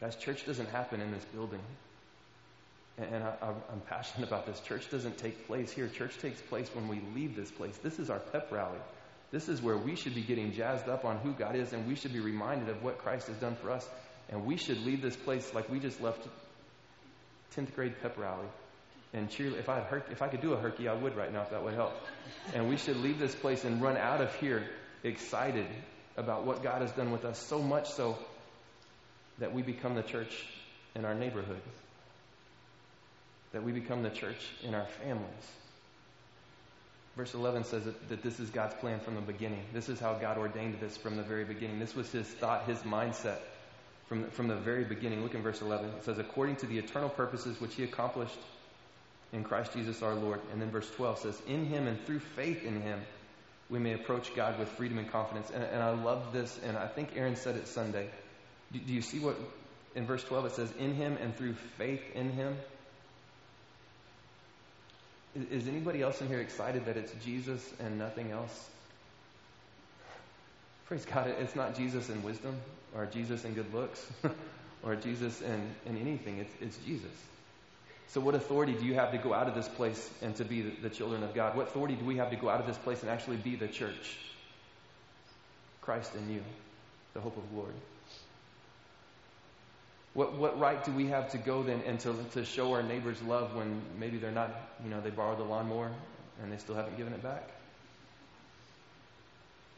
Guys, 0.00 0.16
church 0.16 0.44
doesn't 0.46 0.68
happen 0.68 1.00
in 1.00 1.10
this 1.10 1.24
building. 1.26 1.60
And 2.98 3.24
I, 3.24 3.48
am 3.48 3.80
passionate 3.88 4.26
about 4.26 4.46
this. 4.46 4.60
Church 4.60 4.90
doesn't 4.90 5.18
take 5.18 5.46
place 5.46 5.70
here. 5.70 5.88
Church 5.88 6.16
takes 6.18 6.40
place 6.40 6.70
when 6.74 6.88
we 6.88 7.00
leave 7.14 7.36
this 7.36 7.50
place. 7.50 7.76
This 7.82 7.98
is 7.98 8.08
our 8.08 8.18
pep 8.18 8.50
rally. 8.50 8.78
This 9.30 9.48
is 9.48 9.60
where 9.60 9.76
we 9.76 9.96
should 9.96 10.14
be 10.14 10.22
getting 10.22 10.52
jazzed 10.52 10.88
up 10.88 11.04
on 11.04 11.18
who 11.18 11.32
God 11.32 11.56
is, 11.56 11.72
and 11.72 11.86
we 11.86 11.94
should 11.94 12.12
be 12.12 12.20
reminded 12.20 12.68
of 12.68 12.82
what 12.82 12.98
Christ 12.98 13.26
has 13.26 13.36
done 13.36 13.56
for 13.56 13.70
us. 13.70 13.86
And 14.30 14.46
we 14.46 14.56
should 14.56 14.78
leave 14.78 15.02
this 15.02 15.16
place 15.16 15.52
like 15.52 15.68
we 15.68 15.78
just 15.78 16.00
left 16.00 16.26
10th 17.54 17.74
grade 17.74 17.94
pep 18.00 18.16
rally. 18.16 18.46
And 19.12 19.30
cheer. 19.30 19.56
If 19.56 19.68
I 19.68 19.76
had 19.76 20.02
if 20.10 20.20
I 20.20 20.28
could 20.28 20.42
do 20.42 20.52
a 20.52 20.56
herky, 20.56 20.88
I 20.88 20.94
would 20.94 21.16
right 21.16 21.32
now 21.32 21.42
if 21.42 21.50
that 21.50 21.62
would 21.64 21.74
help. 21.74 21.94
And 22.54 22.68
we 22.68 22.76
should 22.76 22.96
leave 22.96 23.18
this 23.18 23.34
place 23.34 23.64
and 23.64 23.80
run 23.80 23.96
out 23.96 24.20
of 24.20 24.34
here 24.36 24.66
excited 25.04 25.66
about 26.16 26.44
what 26.44 26.62
God 26.62 26.82
has 26.82 26.90
done 26.92 27.12
with 27.12 27.24
us. 27.24 27.38
So 27.38 27.62
much 27.62 27.90
so 27.90 28.18
that 29.38 29.54
we 29.54 29.62
become 29.62 29.94
the 29.94 30.02
church 30.02 30.44
in 30.94 31.04
our 31.04 31.14
neighborhood. 31.14 31.60
That 33.52 33.62
we 33.62 33.72
become 33.72 34.02
the 34.02 34.10
church 34.10 34.48
in 34.62 34.74
our 34.74 34.86
families. 34.86 35.50
Verse 37.16 37.32
11 37.32 37.64
says 37.64 37.84
that, 37.84 38.08
that 38.10 38.22
this 38.22 38.38
is 38.40 38.50
God's 38.50 38.74
plan 38.74 39.00
from 39.00 39.14
the 39.14 39.22
beginning. 39.22 39.62
This 39.72 39.88
is 39.88 39.98
how 39.98 40.14
God 40.14 40.36
ordained 40.36 40.78
this 40.80 40.98
from 40.98 41.16
the 41.16 41.22
very 41.22 41.44
beginning. 41.44 41.78
This 41.78 41.94
was 41.94 42.10
his 42.12 42.26
thought, 42.26 42.66
his 42.66 42.78
mindset 42.80 43.38
from 44.08 44.28
from 44.30 44.48
the 44.48 44.56
very 44.56 44.84
beginning. 44.84 45.22
Look 45.22 45.34
in 45.34 45.42
verse 45.42 45.62
11. 45.62 45.88
It 45.90 46.04
says, 46.04 46.18
according 46.18 46.56
to 46.56 46.66
the 46.66 46.78
eternal 46.78 47.08
purposes 47.08 47.60
which 47.60 47.74
he 47.74 47.84
accomplished 47.84 48.38
in 49.32 49.44
Christ 49.44 49.72
Jesus 49.72 50.02
our 50.02 50.14
Lord. 50.14 50.40
And 50.52 50.60
then 50.60 50.70
verse 50.70 50.90
12 50.90 51.18
says, 51.18 51.42
in 51.46 51.66
him 51.66 51.86
and 51.86 52.04
through 52.06 52.20
faith 52.20 52.64
in 52.64 52.80
him, 52.80 53.00
we 53.68 53.78
may 53.78 53.94
approach 53.94 54.34
God 54.34 54.58
with 54.58 54.68
freedom 54.68 54.98
and 54.98 55.10
confidence. 55.10 55.50
And, 55.50 55.64
and 55.64 55.82
I 55.82 55.90
love 55.90 56.32
this, 56.32 56.58
and 56.64 56.76
I 56.76 56.86
think 56.86 57.10
Aaron 57.16 57.36
said 57.36 57.56
it 57.56 57.66
Sunday. 57.66 58.08
Do, 58.72 58.78
do 58.78 58.92
you 58.92 59.02
see 59.02 59.18
what 59.18 59.36
in 59.94 60.06
verse 60.06 60.22
12 60.24 60.46
it 60.46 60.52
says, 60.52 60.72
in 60.78 60.94
him 60.94 61.16
and 61.20 61.36
through 61.36 61.54
faith 61.76 62.02
in 62.14 62.30
him? 62.30 62.56
Is 65.50 65.68
anybody 65.68 66.00
else 66.00 66.20
in 66.20 66.28
here 66.28 66.40
excited 66.40 66.86
that 66.86 66.96
it's 66.96 67.12
Jesus 67.24 67.62
and 67.80 67.98
nothing 67.98 68.30
else? 68.30 68.70
Praise 70.86 71.04
God, 71.04 71.34
it's 71.40 71.56
not 71.56 71.76
Jesus 71.76 72.08
in 72.08 72.22
wisdom 72.22 72.56
or 72.94 73.06
Jesus 73.06 73.44
in 73.44 73.54
good 73.54 73.74
looks 73.74 74.06
or 74.82 74.94
Jesus 74.94 75.42
in, 75.42 75.74
in 75.84 75.98
anything. 75.98 76.38
It's, 76.38 76.52
it's 76.60 76.76
Jesus. 76.86 77.10
So, 78.08 78.20
what 78.20 78.34
authority 78.34 78.72
do 78.72 78.84
you 78.84 78.94
have 78.94 79.10
to 79.12 79.18
go 79.18 79.34
out 79.34 79.48
of 79.48 79.54
this 79.54 79.68
place 79.68 80.10
and 80.22 80.34
to 80.36 80.44
be 80.44 80.62
the, 80.62 80.88
children 80.88 81.22
of 81.22 81.34
God? 81.34 81.56
What 81.56 81.68
authority 81.68 81.94
do 81.96 82.04
we 82.04 82.16
have 82.16 82.30
to 82.30 82.36
go 82.36 82.48
out 82.48 82.60
of 82.60 82.66
this 82.66 82.78
place 82.78 83.02
and 83.02 83.10
actually 83.10 83.36
be 83.36 83.56
the 83.56 83.68
church? 83.68 84.16
Christ 85.82 86.14
in 86.14 86.30
you, 86.30 86.42
the 87.14 87.20
hope 87.20 87.36
of 87.36 87.50
glory. 87.52 87.74
What, 90.14 90.32
what 90.34 90.58
right 90.58 90.82
do 90.82 90.92
we 90.92 91.08
have 91.08 91.30
to 91.32 91.38
go 91.38 91.62
then 91.62 91.82
and 91.86 92.00
to, 92.00 92.14
to 92.32 92.44
show 92.44 92.72
our 92.72 92.82
neighbors 92.82 93.20
love 93.22 93.54
when 93.54 93.82
maybe 93.98 94.16
they're 94.16 94.30
not, 94.30 94.50
you 94.82 94.88
know, 94.88 95.00
they 95.00 95.10
borrowed 95.10 95.38
the 95.38 95.44
lawnmower 95.44 95.90
and 96.42 96.50
they 96.50 96.56
still 96.56 96.74
haven't 96.74 96.96
given 96.96 97.12
it 97.12 97.22
back? 97.22 97.50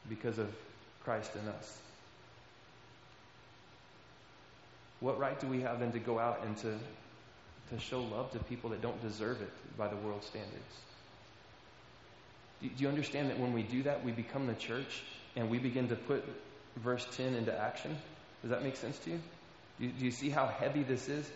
Because 0.08 0.38
of 0.38 0.54
Christ 1.02 1.32
in 1.34 1.48
us. 1.48 1.78
What 5.00 5.18
right 5.18 5.38
do 5.40 5.46
we 5.46 5.60
have 5.62 5.80
then 5.80 5.90
to 5.92 5.98
go 5.98 6.18
out 6.18 6.44
and 6.44 6.56
to, 6.58 6.78
to 7.70 7.78
show 7.78 8.02
love 8.02 8.32
to 8.32 8.38
people 8.38 8.70
that 8.70 8.82
don't 8.82 9.00
deserve 9.02 9.40
it 9.42 9.50
by 9.76 9.88
the 9.88 9.96
world 9.96 10.24
standards? 10.24 10.74
Do, 12.60 12.68
you 12.76 12.88
understand 12.88 13.30
that 13.30 13.38
when 13.38 13.52
we 13.52 13.62
do 13.62 13.84
that, 13.84 14.04
we 14.04 14.12
become 14.12 14.46
the 14.46 14.54
church 14.54 15.02
and 15.36 15.48
we 15.48 15.58
begin 15.58 15.88
to 15.88 15.96
put 15.96 16.24
verse 16.76 17.06
10 17.16 17.34
into 17.34 17.56
action? 17.56 17.96
Does 18.42 18.50
that 18.50 18.62
make 18.62 18.76
sense 18.76 18.98
to 19.00 19.10
you? 19.10 19.20
Do 19.78 19.86
you, 19.86 19.92
do 19.92 20.04
you 20.04 20.10
see 20.10 20.28
how 20.28 20.46
heavy 20.46 20.82
this 20.82 21.08
is? 21.08 21.30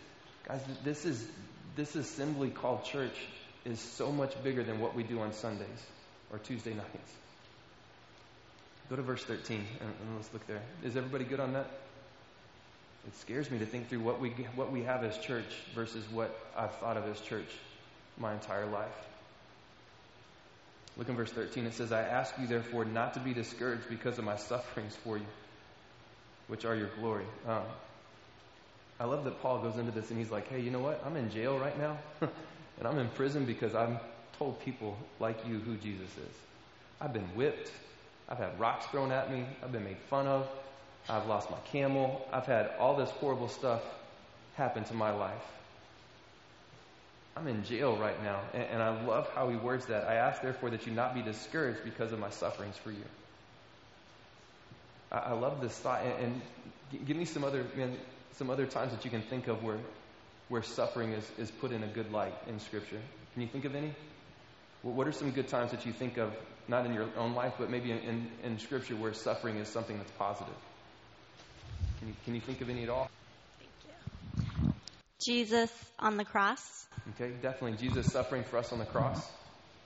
Guys, 0.48 0.60
this 0.82 1.04
is 1.04 1.24
this 1.76 1.94
assembly 1.94 2.50
called 2.50 2.84
church 2.84 3.16
is 3.64 3.80
so 3.80 4.10
much 4.10 4.34
bigger 4.42 4.62
than 4.62 4.80
what 4.80 4.94
we 4.94 5.02
do 5.02 5.20
on 5.20 5.32
Sundays 5.32 5.86
or 6.30 6.38
Tuesday 6.38 6.74
nights. 6.74 7.12
Go 8.90 8.96
to 8.96 9.02
verse 9.02 9.24
13 9.24 9.64
and, 9.80 9.88
and 9.88 10.16
let's 10.16 10.32
look 10.32 10.46
there. 10.46 10.60
Is 10.84 10.96
everybody 10.96 11.24
good 11.24 11.40
on 11.40 11.52
that? 11.54 11.70
It 13.06 13.16
scares 13.16 13.50
me 13.50 13.58
to 13.58 13.66
think 13.66 13.88
through 13.88 14.00
what 14.00 14.20
we 14.20 14.30
what 14.54 14.70
we 14.70 14.82
have 14.84 15.02
as 15.02 15.18
church 15.18 15.52
versus 15.74 16.04
what 16.12 16.38
I've 16.56 16.74
thought 16.76 16.96
of 16.96 17.04
as 17.08 17.20
church 17.20 17.48
my 18.18 18.32
entire 18.32 18.66
life. 18.66 18.88
Look 20.96 21.08
in 21.08 21.16
verse 21.16 21.32
13. 21.32 21.64
It 21.64 21.74
says, 21.74 21.90
I 21.90 22.02
ask 22.02 22.34
you, 22.38 22.46
therefore, 22.46 22.84
not 22.84 23.14
to 23.14 23.20
be 23.20 23.32
discouraged 23.32 23.88
because 23.88 24.18
of 24.18 24.24
my 24.24 24.36
sufferings 24.36 24.94
for 25.02 25.16
you, 25.16 25.24
which 26.48 26.64
are 26.64 26.76
your 26.76 26.90
glory. 27.00 27.24
Um, 27.48 27.62
I 29.00 29.04
love 29.04 29.24
that 29.24 29.40
Paul 29.40 29.62
goes 29.62 29.78
into 29.78 29.90
this 29.90 30.10
and 30.10 30.18
he's 30.18 30.30
like, 30.30 30.48
hey, 30.48 30.60
you 30.60 30.70
know 30.70 30.80
what? 30.80 31.02
I'm 31.04 31.16
in 31.16 31.30
jail 31.30 31.58
right 31.58 31.76
now, 31.78 31.98
and 32.20 32.86
I'm 32.86 32.98
in 32.98 33.08
prison 33.08 33.46
because 33.46 33.74
I've 33.74 33.98
told 34.38 34.60
people 34.60 34.96
like 35.18 35.46
you 35.46 35.58
who 35.58 35.76
Jesus 35.76 36.08
is. 36.08 36.36
I've 37.00 37.12
been 37.12 37.28
whipped. 37.34 37.70
I've 38.28 38.38
had 38.38 38.60
rocks 38.60 38.86
thrown 38.86 39.10
at 39.10 39.32
me. 39.32 39.44
I've 39.62 39.72
been 39.72 39.84
made 39.84 39.98
fun 40.08 40.26
of. 40.26 40.46
I've 41.08 41.26
lost 41.26 41.50
my 41.50 41.58
camel. 41.72 42.26
I've 42.32 42.46
had 42.46 42.70
all 42.78 42.96
this 42.96 43.10
horrible 43.10 43.48
stuff 43.48 43.82
happen 44.54 44.84
to 44.84 44.94
my 44.94 45.10
life. 45.10 45.42
I'm 47.36 47.48
in 47.48 47.64
jail 47.64 47.96
right 47.96 48.22
now. 48.22 48.40
And, 48.52 48.62
and 48.62 48.82
I 48.82 49.04
love 49.04 49.28
how 49.34 49.48
he 49.48 49.56
words 49.56 49.86
that. 49.86 50.04
I 50.04 50.14
ask, 50.14 50.42
therefore, 50.42 50.70
that 50.70 50.86
you 50.86 50.92
not 50.92 51.14
be 51.14 51.22
discouraged 51.22 51.84
because 51.84 52.12
of 52.12 52.18
my 52.18 52.30
sufferings 52.30 52.76
for 52.76 52.90
you. 52.90 53.04
I, 55.10 55.18
I 55.18 55.32
love 55.32 55.60
this 55.60 55.72
thought. 55.72 56.02
And, 56.04 56.40
and 56.92 57.06
give 57.06 57.16
me 57.16 57.24
some 57.24 57.42
other, 57.42 57.64
man, 57.76 57.96
some 58.34 58.50
other 58.50 58.66
times 58.66 58.92
that 58.92 59.04
you 59.04 59.10
can 59.10 59.22
think 59.22 59.48
of 59.48 59.62
where, 59.62 59.78
where 60.48 60.62
suffering 60.62 61.12
is, 61.12 61.30
is 61.38 61.50
put 61.50 61.72
in 61.72 61.82
a 61.82 61.88
good 61.88 62.12
light 62.12 62.34
in 62.48 62.60
Scripture? 62.60 63.00
Can 63.32 63.42
you 63.42 63.48
think 63.48 63.64
of 63.64 63.74
any? 63.74 63.94
What 64.82 65.06
are 65.06 65.12
some 65.12 65.30
good 65.30 65.48
times 65.48 65.70
that 65.70 65.86
you 65.86 65.92
think 65.92 66.18
of, 66.18 66.32
not 66.68 66.84
in 66.86 66.92
your 66.92 67.08
own 67.16 67.34
life, 67.34 67.54
but 67.58 67.70
maybe 67.70 67.92
in, 67.92 67.98
in, 67.98 68.30
in 68.44 68.58
Scripture 68.58 68.94
where 68.96 69.14
suffering 69.14 69.56
is 69.56 69.68
something 69.68 69.96
that's 69.96 70.10
positive? 70.12 70.54
Can 71.98 72.08
you, 72.08 72.14
can 72.24 72.34
you 72.34 72.40
think 72.40 72.60
of 72.60 72.70
any 72.70 72.82
at 72.82 72.88
all? 72.88 73.10
Jesus 75.24 75.70
on 75.98 76.16
the 76.16 76.24
cross. 76.24 76.86
Okay, 77.14 77.32
definitely. 77.42 77.76
Jesus 77.78 78.10
suffering 78.12 78.44
for 78.44 78.58
us 78.58 78.72
on 78.72 78.78
the 78.78 78.84
cross. 78.84 79.24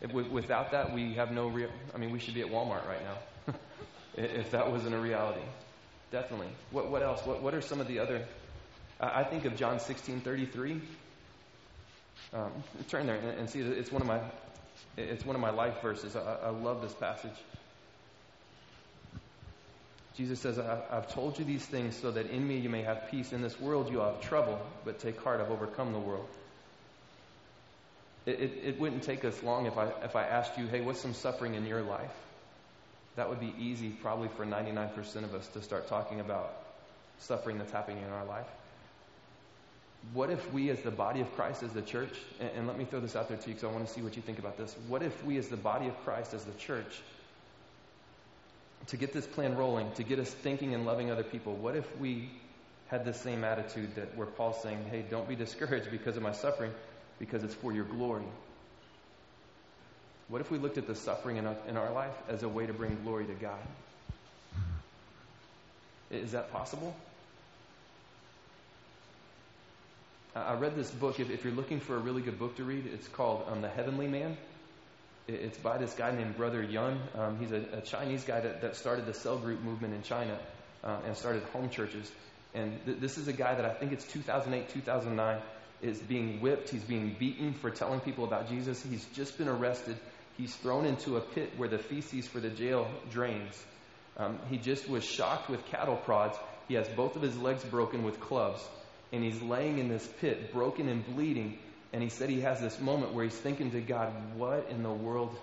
If, 0.00 0.12
without 0.12 0.72
that, 0.72 0.94
we 0.94 1.14
have 1.14 1.30
no 1.30 1.48
real. 1.48 1.70
I 1.94 1.98
mean, 1.98 2.10
we 2.10 2.18
should 2.18 2.34
be 2.34 2.42
at 2.42 2.48
Walmart 2.48 2.86
right 2.86 3.02
now 3.02 3.54
if 4.16 4.50
that 4.52 4.70
wasn't 4.70 4.94
a 4.94 4.98
reality. 4.98 5.42
Definitely. 6.10 6.48
What, 6.70 6.90
what 6.90 7.02
else? 7.02 7.24
What, 7.26 7.42
what 7.42 7.54
are 7.54 7.60
some 7.60 7.80
of 7.80 7.88
the 7.88 7.98
other? 7.98 8.24
I 9.00 9.24
think 9.24 9.44
of 9.44 9.56
John 9.56 9.80
16 9.80 10.20
33. 10.20 10.80
Um, 12.32 12.50
turn 12.88 13.06
there 13.06 13.16
and, 13.16 13.38
and, 13.40 13.50
see. 13.50 13.60
It's 13.60 13.92
one 13.92 14.02
of 14.02 14.08
my, 14.08 14.20
it's 14.96 15.24
one 15.24 15.36
of 15.36 15.42
my 15.42 15.50
life 15.50 15.80
verses. 15.82 16.16
I, 16.16 16.20
I 16.44 16.48
love 16.50 16.82
this 16.82 16.94
passage. 16.94 17.36
Jesus 20.16 20.40
says, 20.40 20.58
I've 20.58 21.12
told 21.12 21.38
you 21.38 21.44
these 21.44 21.64
things 21.64 21.94
so 21.96 22.10
that 22.10 22.30
in 22.30 22.46
me 22.46 22.58
you 22.58 22.70
may 22.70 22.82
have 22.82 23.10
peace. 23.10 23.32
In 23.32 23.42
this 23.42 23.60
world 23.60 23.90
you 23.90 23.98
have 23.98 24.20
trouble, 24.20 24.58
but 24.84 24.98
take 24.98 25.20
heart, 25.20 25.40
I've 25.40 25.50
overcome 25.50 25.92
the 25.92 25.98
world. 25.98 26.28
It, 28.24 28.40
it, 28.40 28.52
it, 28.64 28.80
wouldn't 28.80 29.02
take 29.02 29.24
us 29.24 29.42
long 29.42 29.66
if 29.66 29.76
I, 29.78 29.88
if 30.02 30.16
I 30.16 30.24
asked 30.24 30.58
you, 30.58 30.66
hey, 30.66 30.80
what's 30.80 31.00
some 31.00 31.14
suffering 31.14 31.54
in 31.54 31.64
your 31.66 31.82
life? 31.82 32.10
that 33.16 33.28
would 33.28 33.40
be 33.40 33.54
easy 33.58 33.88
probably 33.88 34.28
for 34.28 34.46
99% 34.46 35.24
of 35.24 35.34
us 35.34 35.48
to 35.48 35.62
start 35.62 35.88
talking 35.88 36.20
about 36.20 36.54
suffering 37.18 37.58
that's 37.58 37.72
happening 37.72 38.02
in 38.02 38.10
our 38.10 38.24
life. 38.26 38.46
What 40.12 40.30
if 40.30 40.52
we, 40.52 40.70
as 40.70 40.80
the 40.82 40.90
body 40.90 41.20
of 41.20 41.34
Christ, 41.34 41.62
as 41.62 41.72
the 41.72 41.82
church, 41.82 42.12
and, 42.38 42.50
and 42.50 42.66
let 42.68 42.78
me 42.78 42.84
throw 42.84 43.00
this 43.00 43.16
out 43.16 43.28
there 43.28 43.38
to 43.38 43.48
you 43.48 43.54
because 43.54 43.68
I 43.68 43.72
want 43.72 43.86
to 43.86 43.92
see 43.92 44.02
what 44.02 44.14
you 44.14 44.22
think 44.22 44.38
about 44.38 44.56
this. 44.56 44.76
What 44.86 45.02
if 45.02 45.24
we, 45.24 45.36
as 45.38 45.48
the 45.48 45.56
body 45.56 45.88
of 45.88 45.96
Christ, 46.04 46.34
as 46.34 46.44
the 46.44 46.52
church, 46.52 47.00
to 48.88 48.96
get 48.96 49.12
this 49.12 49.26
plan 49.26 49.56
rolling, 49.56 49.90
to 49.92 50.02
get 50.02 50.18
us 50.18 50.30
thinking 50.30 50.74
and 50.74 50.86
loving 50.86 51.10
other 51.10 51.24
people, 51.24 51.54
what 51.54 51.76
if 51.76 51.98
we 51.98 52.30
had 52.88 53.04
the 53.04 53.12
same 53.12 53.42
attitude 53.42 53.94
that 53.96 54.16
where 54.16 54.26
Paul's 54.26 54.62
saying, 54.62 54.84
hey, 54.90 55.04
don't 55.10 55.28
be 55.28 55.34
discouraged 55.34 55.90
because 55.90 56.16
of 56.16 56.22
my 56.22 56.32
suffering, 56.32 56.72
because 57.18 57.42
it's 57.42 57.54
for 57.54 57.72
your 57.72 57.84
glory. 57.84 58.24
What 60.28 60.40
if 60.40 60.50
we 60.50 60.58
looked 60.58 60.78
at 60.78 60.86
the 60.86 60.94
suffering 60.94 61.36
in 61.36 61.46
our, 61.46 61.56
in 61.68 61.76
our 61.76 61.92
life 61.92 62.14
as 62.28 62.42
a 62.42 62.48
way 62.48 62.66
to 62.66 62.72
bring 62.72 62.96
glory 63.02 63.26
to 63.26 63.34
God? 63.34 63.58
Is 66.10 66.32
that 66.32 66.52
possible? 66.52 66.94
I 70.34 70.54
read 70.54 70.76
this 70.76 70.90
book. 70.90 71.18
If, 71.18 71.30
if, 71.30 71.44
you're 71.44 71.54
looking 71.54 71.80
for 71.80 71.96
a 71.96 71.98
really 71.98 72.22
good 72.22 72.38
book 72.38 72.56
to 72.56 72.64
read, 72.64 72.86
it's 72.92 73.08
called 73.08 73.46
um, 73.48 73.62
The 73.62 73.68
Heavenly 73.68 74.06
Man. 74.06 74.36
It's 75.28 75.58
by 75.58 75.78
this 75.78 75.92
guy 75.94 76.12
named 76.12 76.36
Brother 76.36 76.62
Yun. 76.62 77.00
Um, 77.16 77.38
he's 77.40 77.50
a, 77.50 77.64
a, 77.72 77.80
Chinese 77.80 78.22
guy 78.22 78.40
that, 78.40 78.60
that, 78.60 78.76
started 78.76 79.06
the 79.06 79.14
cell 79.14 79.38
group 79.38 79.60
movement 79.60 79.92
in 79.92 80.02
China 80.02 80.38
uh, 80.84 80.98
and 81.04 81.16
started 81.16 81.42
home 81.52 81.68
churches. 81.68 82.10
And 82.54 82.78
th- 82.86 83.00
this 83.00 83.18
is 83.18 83.26
a 83.26 83.32
guy 83.32 83.56
that 83.56 83.64
I 83.64 83.74
think 83.74 83.92
it's 83.92 84.04
2008, 84.12 84.68
2009 84.68 85.42
is 85.82 85.98
being 85.98 86.40
whipped. 86.40 86.70
He's 86.70 86.84
being 86.84 87.16
beaten 87.18 87.54
for 87.54 87.70
telling 87.70 87.98
people 88.00 88.24
about 88.24 88.48
Jesus. 88.48 88.80
He's 88.82 89.04
just 89.14 89.36
been 89.36 89.48
arrested. 89.48 89.96
He's 90.36 90.54
thrown 90.54 90.86
into 90.86 91.16
a 91.16 91.20
pit 91.20 91.54
where 91.56 91.68
the 91.68 91.78
feces 91.78 92.28
for 92.28 92.38
the 92.38 92.50
jail 92.50 92.88
drains. 93.10 93.60
Um, 94.16 94.38
he 94.48 94.58
just 94.58 94.88
was 94.88 95.04
shocked 95.04 95.50
with 95.50 95.64
cattle 95.66 95.96
prods. 95.96 96.38
He 96.68 96.74
has 96.74 96.88
both 96.90 97.16
of 97.16 97.22
his 97.22 97.36
legs 97.36 97.64
broken 97.64 98.04
with 98.04 98.20
clubs. 98.20 98.62
And 99.12 99.24
he's 99.24 99.40
laying 99.42 99.78
in 99.78 99.88
this 99.88 100.06
pit, 100.20 100.52
broken 100.52 100.88
and 100.88 101.04
bleeding. 101.04 101.58
And 101.96 102.02
he 102.02 102.10
said 102.10 102.28
he 102.28 102.42
has 102.42 102.60
this 102.60 102.78
moment 102.78 103.14
where 103.14 103.24
he's 103.24 103.34
thinking 103.34 103.70
to 103.70 103.80
God, 103.80 104.12
What 104.36 104.66
in 104.68 104.82
the 104.82 104.92
world 104.92 105.34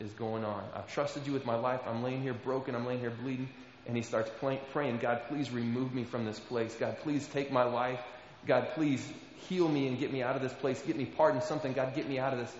is 0.00 0.10
going 0.14 0.44
on? 0.44 0.64
I've 0.74 0.92
trusted 0.92 1.24
you 1.24 1.32
with 1.32 1.46
my 1.46 1.54
life. 1.54 1.82
I'm 1.86 2.02
laying 2.02 2.20
here 2.20 2.34
broken. 2.34 2.74
I'm 2.74 2.84
laying 2.84 2.98
here 2.98 3.12
bleeding. 3.12 3.48
And 3.86 3.96
he 3.96 4.02
starts 4.02 4.28
praying, 4.72 4.98
God, 4.98 5.22
please 5.28 5.52
remove 5.52 5.94
me 5.94 6.02
from 6.02 6.24
this 6.24 6.40
place. 6.40 6.74
God, 6.74 6.98
please 7.04 7.28
take 7.28 7.52
my 7.52 7.62
life. 7.62 8.00
God, 8.44 8.70
please 8.74 9.08
heal 9.48 9.68
me 9.68 9.86
and 9.86 10.00
get 10.00 10.12
me 10.12 10.20
out 10.20 10.34
of 10.34 10.42
this 10.42 10.52
place. 10.52 10.82
Get 10.82 10.96
me 10.96 11.04
pardon 11.04 11.42
something. 11.42 11.74
God, 11.74 11.94
get 11.94 12.08
me 12.08 12.18
out 12.18 12.32
of 12.32 12.40
this. 12.40 12.52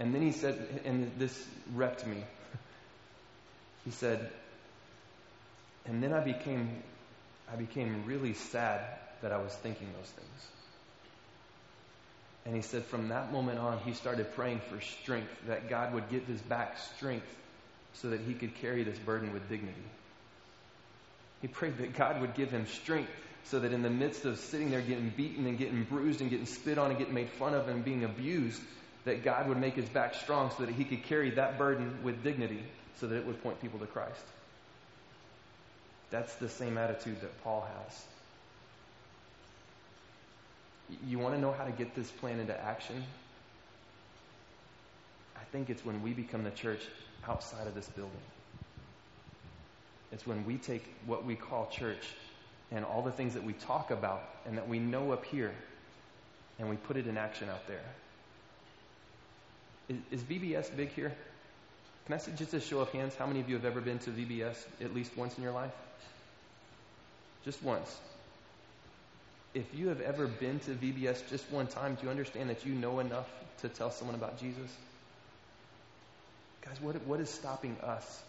And 0.00 0.12
then 0.12 0.22
he 0.22 0.32
said, 0.32 0.82
and 0.84 1.12
this 1.16 1.46
wrecked 1.76 2.04
me. 2.04 2.24
he 3.84 3.92
said, 3.92 4.32
and 5.84 6.02
then 6.02 6.12
I 6.12 6.24
became, 6.24 6.82
I 7.52 7.54
became 7.54 8.02
really 8.04 8.34
sad 8.34 8.80
that 9.22 9.30
I 9.30 9.38
was 9.38 9.52
thinking 9.52 9.86
those 9.96 10.10
things. 10.10 10.55
And 12.46 12.54
he 12.54 12.62
said 12.62 12.84
from 12.84 13.08
that 13.08 13.32
moment 13.32 13.58
on, 13.58 13.78
he 13.80 13.92
started 13.92 14.32
praying 14.34 14.60
for 14.70 14.80
strength, 14.80 15.30
that 15.48 15.68
God 15.68 15.92
would 15.92 16.08
give 16.08 16.24
his 16.26 16.40
back 16.40 16.78
strength 16.96 17.26
so 17.94 18.10
that 18.10 18.20
he 18.20 18.34
could 18.34 18.54
carry 18.54 18.84
this 18.84 18.98
burden 19.00 19.32
with 19.32 19.48
dignity. 19.48 19.74
He 21.42 21.48
prayed 21.48 21.76
that 21.78 21.96
God 21.96 22.20
would 22.20 22.34
give 22.34 22.50
him 22.50 22.66
strength 22.66 23.10
so 23.44 23.58
that 23.60 23.72
in 23.72 23.82
the 23.82 23.90
midst 23.90 24.24
of 24.24 24.38
sitting 24.38 24.70
there 24.70 24.80
getting 24.80 25.10
beaten 25.16 25.46
and 25.46 25.58
getting 25.58 25.84
bruised 25.84 26.20
and 26.20 26.30
getting 26.30 26.46
spit 26.46 26.78
on 26.78 26.90
and 26.90 26.98
getting 26.98 27.14
made 27.14 27.30
fun 27.30 27.52
of 27.52 27.68
and 27.68 27.84
being 27.84 28.04
abused, 28.04 28.62
that 29.04 29.24
God 29.24 29.48
would 29.48 29.58
make 29.58 29.74
his 29.74 29.88
back 29.88 30.14
strong 30.14 30.50
so 30.56 30.64
that 30.64 30.74
he 30.74 30.84
could 30.84 31.02
carry 31.04 31.30
that 31.30 31.58
burden 31.58 31.98
with 32.02 32.22
dignity 32.22 32.62
so 33.00 33.06
that 33.06 33.16
it 33.16 33.26
would 33.26 33.42
point 33.42 33.60
people 33.60 33.78
to 33.80 33.86
Christ. 33.86 34.24
That's 36.10 36.34
the 36.36 36.48
same 36.48 36.78
attitude 36.78 37.20
that 37.20 37.42
Paul 37.42 37.66
has. 37.84 38.04
You 41.06 41.18
want 41.18 41.34
to 41.34 41.40
know 41.40 41.52
how 41.52 41.64
to 41.64 41.72
get 41.72 41.94
this 41.94 42.10
plan 42.10 42.38
into 42.38 42.58
action? 42.58 43.02
I 45.36 45.44
think 45.52 45.70
it's 45.70 45.84
when 45.84 46.02
we 46.02 46.12
become 46.12 46.44
the 46.44 46.50
church 46.50 46.82
outside 47.28 47.66
of 47.66 47.74
this 47.74 47.88
building. 47.88 48.12
It's 50.12 50.26
when 50.26 50.44
we 50.46 50.56
take 50.56 50.94
what 51.06 51.24
we 51.24 51.34
call 51.34 51.68
church 51.70 52.14
and 52.70 52.84
all 52.84 53.02
the 53.02 53.10
things 53.10 53.34
that 53.34 53.42
we 53.42 53.52
talk 53.54 53.90
about 53.90 54.22
and 54.46 54.56
that 54.56 54.68
we 54.68 54.78
know 54.78 55.12
up 55.12 55.24
here 55.24 55.52
and 56.58 56.70
we 56.70 56.76
put 56.76 56.96
it 56.96 57.06
in 57.06 57.16
action 57.16 57.48
out 57.48 57.66
there. 57.66 57.84
Is, 59.88 59.96
is 60.10 60.22
VBS 60.22 60.74
big 60.76 60.90
here? 60.90 61.12
Can 62.06 62.14
I 62.14 62.18
see 62.18 62.32
just 62.32 62.54
a 62.54 62.60
show 62.60 62.80
of 62.80 62.90
hands? 62.90 63.14
How 63.16 63.26
many 63.26 63.40
of 63.40 63.48
you 63.48 63.56
have 63.56 63.64
ever 63.64 63.80
been 63.80 63.98
to 64.00 64.10
VBS 64.10 64.64
at 64.80 64.94
least 64.94 65.16
once 65.16 65.36
in 65.36 65.42
your 65.42 65.52
life? 65.52 65.72
Just 67.44 67.62
once. 67.62 67.98
If 69.56 69.74
you 69.74 69.88
have 69.88 70.02
ever 70.02 70.26
been 70.26 70.58
to 70.60 70.72
VBS 70.72 71.30
just 71.30 71.50
one 71.50 71.66
time, 71.66 71.94
do 71.94 72.04
you 72.04 72.10
understand 72.10 72.50
that 72.50 72.66
you 72.66 72.74
know 72.74 72.98
enough 72.98 73.26
to 73.62 73.70
tell 73.70 73.90
someone 73.90 74.14
about 74.14 74.38
Jesus? 74.38 74.70
Guys, 76.60 76.78
what, 76.82 76.94
what 77.06 77.20
is 77.20 77.30
stopping 77.30 77.74
us 77.82 78.22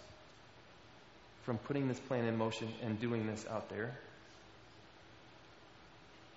from 1.44 1.58
putting 1.58 1.90
this 1.90 2.00
plan 2.00 2.24
in 2.24 2.38
motion 2.38 2.70
and 2.82 2.98
doing 3.02 3.28
this 3.28 3.46
out 3.52 3.68
there? 3.68 3.94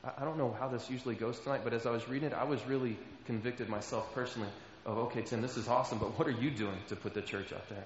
I, 0.02 0.22
I 0.22 0.24
don't 0.24 0.38
know 0.38 0.56
how 0.58 0.66
this 0.66 0.90
usually 0.90 1.14
goes 1.14 1.38
tonight, 1.38 1.60
but 1.62 1.72
as 1.72 1.86
I 1.86 1.92
was 1.92 2.08
reading 2.08 2.30
it, 2.30 2.34
I 2.34 2.42
was 2.42 2.58
really 2.66 2.98
convicted 3.26 3.68
myself 3.68 4.12
personally 4.12 4.50
of, 4.84 4.98
okay, 4.98 5.22
Tim, 5.22 5.40
this 5.40 5.56
is 5.56 5.68
awesome, 5.68 5.98
but 5.98 6.18
what 6.18 6.26
are 6.26 6.32
you 6.32 6.50
doing 6.50 6.78
to 6.88 6.96
put 6.96 7.14
the 7.14 7.22
church 7.22 7.52
out 7.52 7.68
there? 7.68 7.84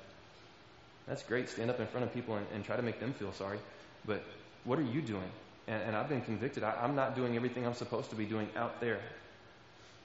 That's 1.07 1.23
great. 1.23 1.51
Stand 1.51 1.69
up 1.69 1.81
in 1.81 1.87
front 1.87 2.07
of 2.07 2.15
people 2.15 2.37
and, 2.37 2.47
and 2.55 2.65
try 2.65 2.77
to 2.77 2.83
make 2.83 2.99
them 2.99 3.13
feel 3.13 3.35
sorry. 3.35 3.59
But 4.07 4.25
what 4.65 4.79
are 4.79 4.83
you 4.91 5.03
doing? 5.03 5.29
And, 5.67 5.83
and 5.83 5.97
I've 5.97 6.09
been 6.09 6.21
convicted. 6.23 6.63
I, 6.63 6.73
I'm 6.83 6.95
not 6.95 7.17
doing 7.17 7.37
everything 7.37 7.67
I'm 7.67 7.75
supposed 7.75 8.11
to 8.11 8.17
be 8.17 8.27
doing 8.27 8.49
out 8.57 8.81
there. 8.81 9.01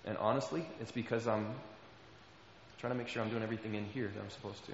And 0.05 0.18
honestly, 0.18 0.66
it's 0.80 0.91
because 0.91 1.28
I'm 1.28 1.47
trying 2.80 2.93
to 2.93 2.97
make 2.97 3.07
sure 3.07 3.22
I'm 3.22 3.30
doing 3.30 3.43
everything 3.43 3.76
in 3.76 3.86
here 3.86 4.10
that 4.14 4.20
I'm 4.22 4.30
supposed 4.30 4.66
to. 4.66 4.72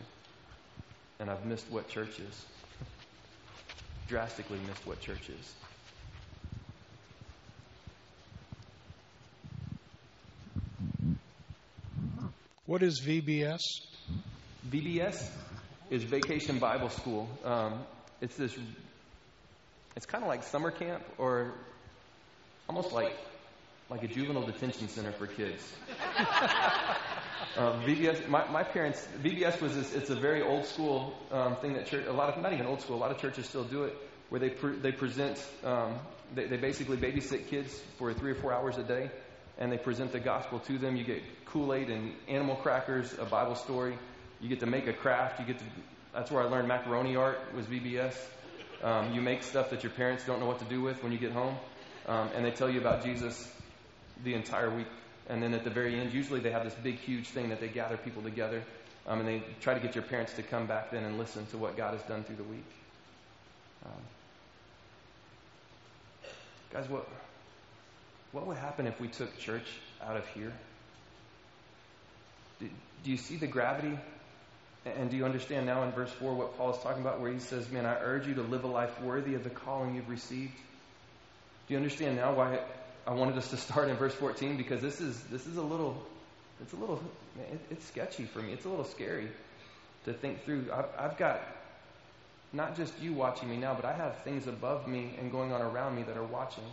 And 1.19 1.29
I've 1.29 1.45
missed 1.45 1.65
what 1.69 1.87
church 1.87 2.19
is. 2.19 2.45
Drastically 4.07 4.59
missed 4.67 4.85
what 4.85 4.99
church 4.99 5.29
is. 5.29 5.53
What 12.67 12.81
is 12.81 13.01
VBS? 13.01 13.59
VBS 14.69 15.29
is 15.91 16.03
Vacation 16.03 16.57
Bible 16.57 16.89
School. 16.89 17.29
Um, 17.43 17.83
it's 18.21 18.35
this. 18.35 18.57
It's 19.95 20.05
kind 20.05 20.23
of 20.23 20.27
like 20.27 20.43
summer 20.43 20.71
camp, 20.71 21.03
or 21.17 21.53
almost 22.67 22.91
like 22.91 23.15
like 23.89 24.03
a 24.03 24.07
juvenile 24.07 24.45
detention 24.45 24.89
center 24.89 25.11
for 25.11 25.27
kids. 25.27 25.63
um, 27.57 27.81
VBS. 27.83 28.27
My, 28.27 28.49
my, 28.49 28.63
parents. 28.63 29.07
VBS 29.21 29.61
was 29.61 29.75
this. 29.75 29.93
It's 29.93 30.09
a 30.09 30.15
very 30.15 30.41
old 30.41 30.65
school 30.65 31.13
um, 31.31 31.55
thing 31.57 31.73
that 31.73 31.85
church. 31.85 32.05
A 32.07 32.13
lot 32.13 32.35
of 32.35 32.41
not 32.41 32.53
even 32.53 32.65
old 32.65 32.81
school. 32.81 32.97
A 32.97 33.01
lot 33.01 33.11
of 33.11 33.19
churches 33.19 33.45
still 33.47 33.63
do 33.63 33.83
it, 33.83 33.95
where 34.29 34.39
they 34.39 34.49
pre, 34.49 34.75
they 34.77 34.91
present. 34.91 35.43
Um, 35.63 35.99
they, 36.33 36.45
they 36.45 36.57
basically 36.57 36.97
babysit 36.97 37.47
kids 37.47 37.79
for 37.97 38.11
three 38.13 38.31
or 38.31 38.35
four 38.35 38.51
hours 38.51 38.77
a 38.77 38.83
day 38.83 39.11
and 39.57 39.71
they 39.71 39.77
present 39.77 40.11
the 40.11 40.19
gospel 40.19 40.59
to 40.59 40.77
them. 40.77 40.95
You 40.95 41.03
get 41.03 41.21
Kool 41.45 41.73
Aid 41.73 41.89
and 41.89 42.13
animal 42.27 42.55
crackers, 42.55 43.13
a 43.19 43.25
Bible 43.25 43.55
story. 43.55 43.97
You 44.41 44.49
get 44.49 44.59
to 44.59 44.65
make 44.65 44.87
a 44.87 44.93
craft. 44.93 45.39
You 45.39 45.45
get 45.45 45.59
to. 45.59 45.65
That's 46.13 46.31
where 46.31 46.43
I 46.43 46.47
learned 46.47 46.67
macaroni 46.67 47.15
art 47.15 47.39
was 47.55 47.65
VBS. 47.65 48.15
Um, 48.83 49.13
you 49.13 49.21
make 49.21 49.43
stuff 49.43 49.69
that 49.69 49.83
your 49.83 49.91
parents 49.91 50.25
don't 50.25 50.39
know 50.39 50.45
what 50.45 50.59
to 50.59 50.65
do 50.65 50.81
with 50.81 51.01
when 51.01 51.11
you 51.11 51.17
get 51.17 51.31
home, 51.31 51.55
um, 52.07 52.29
and 52.35 52.45
they 52.45 52.51
tell 52.51 52.69
you 52.69 52.79
about 52.79 53.03
Jesus 53.03 53.51
the 54.23 54.33
entire 54.33 54.69
week. 54.69 54.87
And 55.27 55.41
then 55.41 55.53
at 55.53 55.63
the 55.63 55.69
very 55.69 55.99
end, 55.99 56.13
usually 56.13 56.39
they 56.39 56.51
have 56.51 56.63
this 56.63 56.75
big, 56.75 56.99
huge 56.99 57.29
thing 57.29 57.49
that 57.49 57.59
they 57.59 57.67
gather 57.67 57.97
people 57.97 58.21
together, 58.21 58.61
um, 59.07 59.19
and 59.19 59.27
they 59.27 59.43
try 59.61 59.73
to 59.73 59.79
get 59.79 59.95
your 59.95 60.03
parents 60.03 60.33
to 60.33 60.43
come 60.43 60.67
back 60.67 60.91
then 60.91 61.03
and 61.03 61.17
listen 61.17 61.45
to 61.47 61.57
what 61.57 61.77
God 61.77 61.93
has 61.93 62.03
done 62.03 62.23
through 62.23 62.35
the 62.35 62.43
week. 62.43 62.65
Um, 63.85 64.01
guys, 66.73 66.89
what 66.89 67.07
what 68.31 68.47
would 68.47 68.57
happen 68.57 68.85
if 68.85 68.99
we 68.99 69.07
took 69.07 69.37
church 69.37 69.67
out 70.03 70.17
of 70.17 70.27
here? 70.27 70.51
Do, 72.59 72.69
do 73.03 73.11
you 73.11 73.17
see 73.17 73.37
the 73.37 73.47
gravity? 73.47 73.97
And 74.85 75.09
do 75.09 75.17
you 75.17 75.25
understand 75.25 75.65
now 75.65 75.83
in 75.83 75.91
verse 75.91 76.11
4 76.11 76.35
what 76.35 76.57
Paul 76.57 76.75
is 76.75 76.81
talking 76.83 77.01
about, 77.01 77.19
where 77.19 77.31
he 77.31 77.39
says, 77.39 77.69
Man, 77.71 77.87
I 77.87 77.95
urge 77.95 78.27
you 78.27 78.35
to 78.35 78.43
live 78.43 78.63
a 78.63 78.67
life 78.67 79.01
worthy 79.01 79.33
of 79.33 79.43
the 79.43 79.49
calling 79.49 79.95
you've 79.95 80.09
received? 80.09 80.53
Do 81.67 81.73
you 81.73 81.77
understand 81.77 82.17
now 82.17 82.33
why 82.33 82.59
I 83.07 83.13
wanted 83.13 83.37
us 83.37 83.49
to 83.49 83.57
start 83.57 83.89
in 83.89 83.95
verse 83.95 84.13
14? 84.13 84.57
Because 84.57 84.81
this 84.81 85.01
is, 85.01 85.19
this 85.23 85.47
is 85.47 85.57
a 85.57 85.61
little, 85.61 86.03
it's 86.61 86.73
a 86.73 86.75
little, 86.75 87.01
it, 87.51 87.59
it's 87.71 87.85
sketchy 87.87 88.25
for 88.25 88.39
me. 88.39 88.53
It's 88.53 88.65
a 88.65 88.69
little 88.69 88.85
scary 88.85 89.29
to 90.05 90.13
think 90.13 90.43
through. 90.43 90.67
I've, 90.71 90.85
I've 90.97 91.17
got 91.17 91.41
not 92.53 92.77
just 92.77 92.93
you 93.01 93.13
watching 93.13 93.49
me 93.49 93.57
now, 93.57 93.73
but 93.73 93.85
I 93.85 93.93
have 93.93 94.19
things 94.19 94.45
above 94.45 94.87
me 94.87 95.15
and 95.19 95.31
going 95.31 95.51
on 95.51 95.61
around 95.61 95.95
me 95.95 96.03
that 96.03 96.15
are 96.15 96.23
watching 96.23 96.63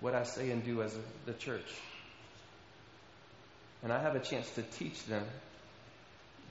what 0.00 0.14
I 0.14 0.22
say 0.22 0.50
and 0.50 0.64
do 0.64 0.80
as 0.82 0.94
a, 0.94 1.00
the 1.26 1.32
church. 1.32 1.74
And 3.82 3.92
I 3.92 4.00
have 4.00 4.14
a 4.14 4.20
chance 4.20 4.48
to 4.54 4.62
teach 4.62 5.04
them 5.06 5.24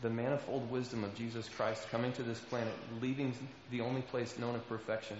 the 0.02 0.10
manifold 0.10 0.70
wisdom 0.70 1.04
of 1.04 1.16
Jesus 1.16 1.48
Christ 1.50 1.90
coming 1.90 2.12
to 2.14 2.24
this 2.24 2.40
planet, 2.40 2.74
leaving 3.02 3.34
the 3.72 3.82
only 3.82 4.02
place 4.02 4.38
known 4.38 4.56
of 4.56 4.68
perfection, 4.68 5.18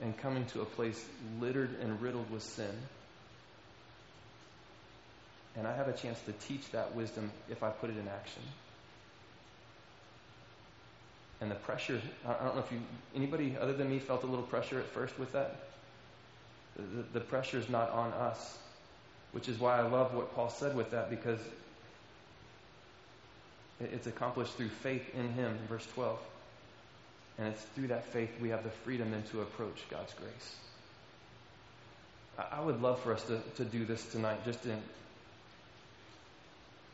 and 0.00 0.16
coming 0.18 0.44
to 0.46 0.62
a 0.62 0.64
place 0.64 1.04
littered 1.40 1.78
and 1.80 2.00
riddled 2.00 2.30
with 2.30 2.42
sin. 2.42 2.74
And 5.56 5.66
I 5.66 5.74
have 5.74 5.88
a 5.88 5.92
chance 5.92 6.18
to 6.22 6.32
teach 6.32 6.70
that 6.72 6.94
wisdom 6.94 7.30
if 7.50 7.62
I 7.62 7.70
put 7.70 7.90
it 7.90 7.96
in 7.96 8.08
action. 8.08 8.42
And 11.40 11.50
the 11.50 11.56
pressure, 11.56 12.00
I 12.26 12.44
don't 12.44 12.54
know 12.54 12.62
if 12.62 12.72
you, 12.72 12.80
anybody 13.14 13.56
other 13.60 13.72
than 13.72 13.90
me 13.90 13.98
felt 13.98 14.22
a 14.22 14.26
little 14.26 14.44
pressure 14.44 14.78
at 14.78 14.86
first 14.86 15.18
with 15.18 15.32
that? 15.32 15.56
The, 16.76 17.02
the 17.12 17.20
pressure 17.20 17.58
is 17.58 17.68
not 17.68 17.90
on 17.90 18.12
us, 18.12 18.58
which 19.32 19.48
is 19.48 19.58
why 19.58 19.78
I 19.78 19.82
love 19.82 20.14
what 20.14 20.34
Paul 20.34 20.48
said 20.48 20.76
with 20.76 20.92
that 20.92 21.10
because 21.10 21.40
It's 23.92 24.06
accomplished 24.06 24.54
through 24.54 24.68
faith 24.68 25.14
in 25.14 25.32
Him, 25.32 25.58
verse 25.68 25.86
12. 25.94 26.18
And 27.38 27.48
it's 27.48 27.62
through 27.74 27.88
that 27.88 28.06
faith 28.12 28.30
we 28.40 28.50
have 28.50 28.62
the 28.62 28.70
freedom 28.70 29.10
then 29.10 29.22
to 29.32 29.40
approach 29.40 29.82
God's 29.90 30.12
grace. 30.14 30.56
I 32.50 32.60
would 32.60 32.80
love 32.80 33.00
for 33.00 33.12
us 33.12 33.22
to, 33.24 33.40
to 33.56 33.64
do 33.64 33.84
this 33.84 34.04
tonight, 34.06 34.44
just 34.44 34.64
in, 34.64 34.80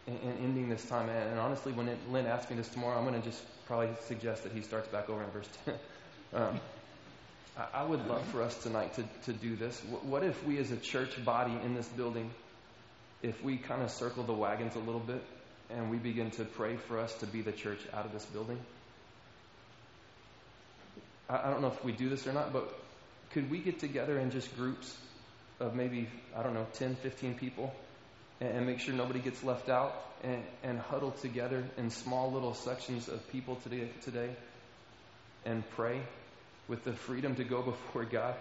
in, 0.07 0.17
in 0.17 0.37
ending 0.45 0.69
this 0.69 0.85
time. 0.85 1.09
And 1.09 1.39
honestly, 1.39 1.73
when 1.73 1.89
it, 1.89 1.99
Lynn 2.11 2.27
asks 2.27 2.51
me 2.51 2.57
this 2.57 2.69
tomorrow, 2.69 2.99
I'm 2.99 3.07
going 3.07 3.21
to 3.21 3.27
just 3.27 3.43
probably 3.67 3.91
suggest 4.07 4.43
that 4.45 4.53
he 4.53 4.63
starts 4.63 4.89
back 4.89 5.09
over 5.09 5.23
in 5.23 5.31
verse 5.31 5.49
10. 5.65 5.75
um, 6.35 6.61
I, 7.57 7.81
I 7.81 7.85
would 7.85 8.07
love 8.07 8.25
for 8.27 8.43
us 8.43 8.57
tonight 8.63 8.95
to, 8.95 9.05
to 9.27 9.33
do 9.33 9.55
this. 9.57 9.81
What 10.03 10.25
if 10.25 10.45
we 10.45 10.59
as 10.59 10.71
a 10.71 10.77
church 10.77 11.25
body 11.25 11.55
in 11.65 11.75
this 11.75 11.89
building, 11.89 12.31
if 13.23 13.43
we 13.43 13.57
kind 13.59 13.83
of 13.83 13.91
circle 13.91 14.25
the 14.25 14.33
wagons 14.33 14.75
a 14.77 14.81
little 14.81 15.01
bit 15.01 15.23
and 15.71 15.91
we 15.91 15.97
begin 15.97 16.31
to 16.33 16.45
pray 16.45 16.77
for 16.77 16.99
us 16.99 17.13
to 17.15 17.27
be 17.27 17.43
the 17.43 17.53
church 17.53 17.81
out 17.93 18.07
of 18.07 18.13
this 18.13 18.25
building? 18.27 18.59
I, 21.29 21.51
don't 21.51 21.61
know 21.61 21.69
if 21.69 21.85
we 21.85 21.93
do 21.93 22.09
this 22.09 22.27
or 22.27 22.33
not, 22.33 22.53
but 22.53 22.73
could 23.33 23.51
we 23.51 23.59
get 23.59 23.79
together 23.81 24.19
in 24.19 24.31
just 24.31 24.55
groups 24.57 24.97
of 25.61 25.75
maybe, 25.75 26.09
I 26.35 26.43
don't 26.43 26.55
know, 26.55 26.67
10, 26.75 26.97
15 26.97 27.35
people 27.35 27.75
and, 28.41 28.51
and 28.51 28.67
make 28.67 28.81
sure 28.81 28.95
nobody 28.95 29.21
gets 29.21 29.45
left 29.45 29.69
out 29.69 29.95
and, 30.23 30.43
and 30.63 30.79
huddle 30.79 31.11
together 31.11 31.65
in 31.77 31.91
small 31.91 32.33
little 32.33 32.55
sections 32.55 33.09
of 33.09 33.31
people 33.31 33.57
today, 33.57 33.91
today 34.03 34.31
and 35.45 35.69
pray 35.71 36.01
with 36.67 36.85
the 36.85 36.93
freedom 36.93 37.35
to 37.37 37.45
go 37.45 37.63
before 37.73 38.05
God 38.05 38.35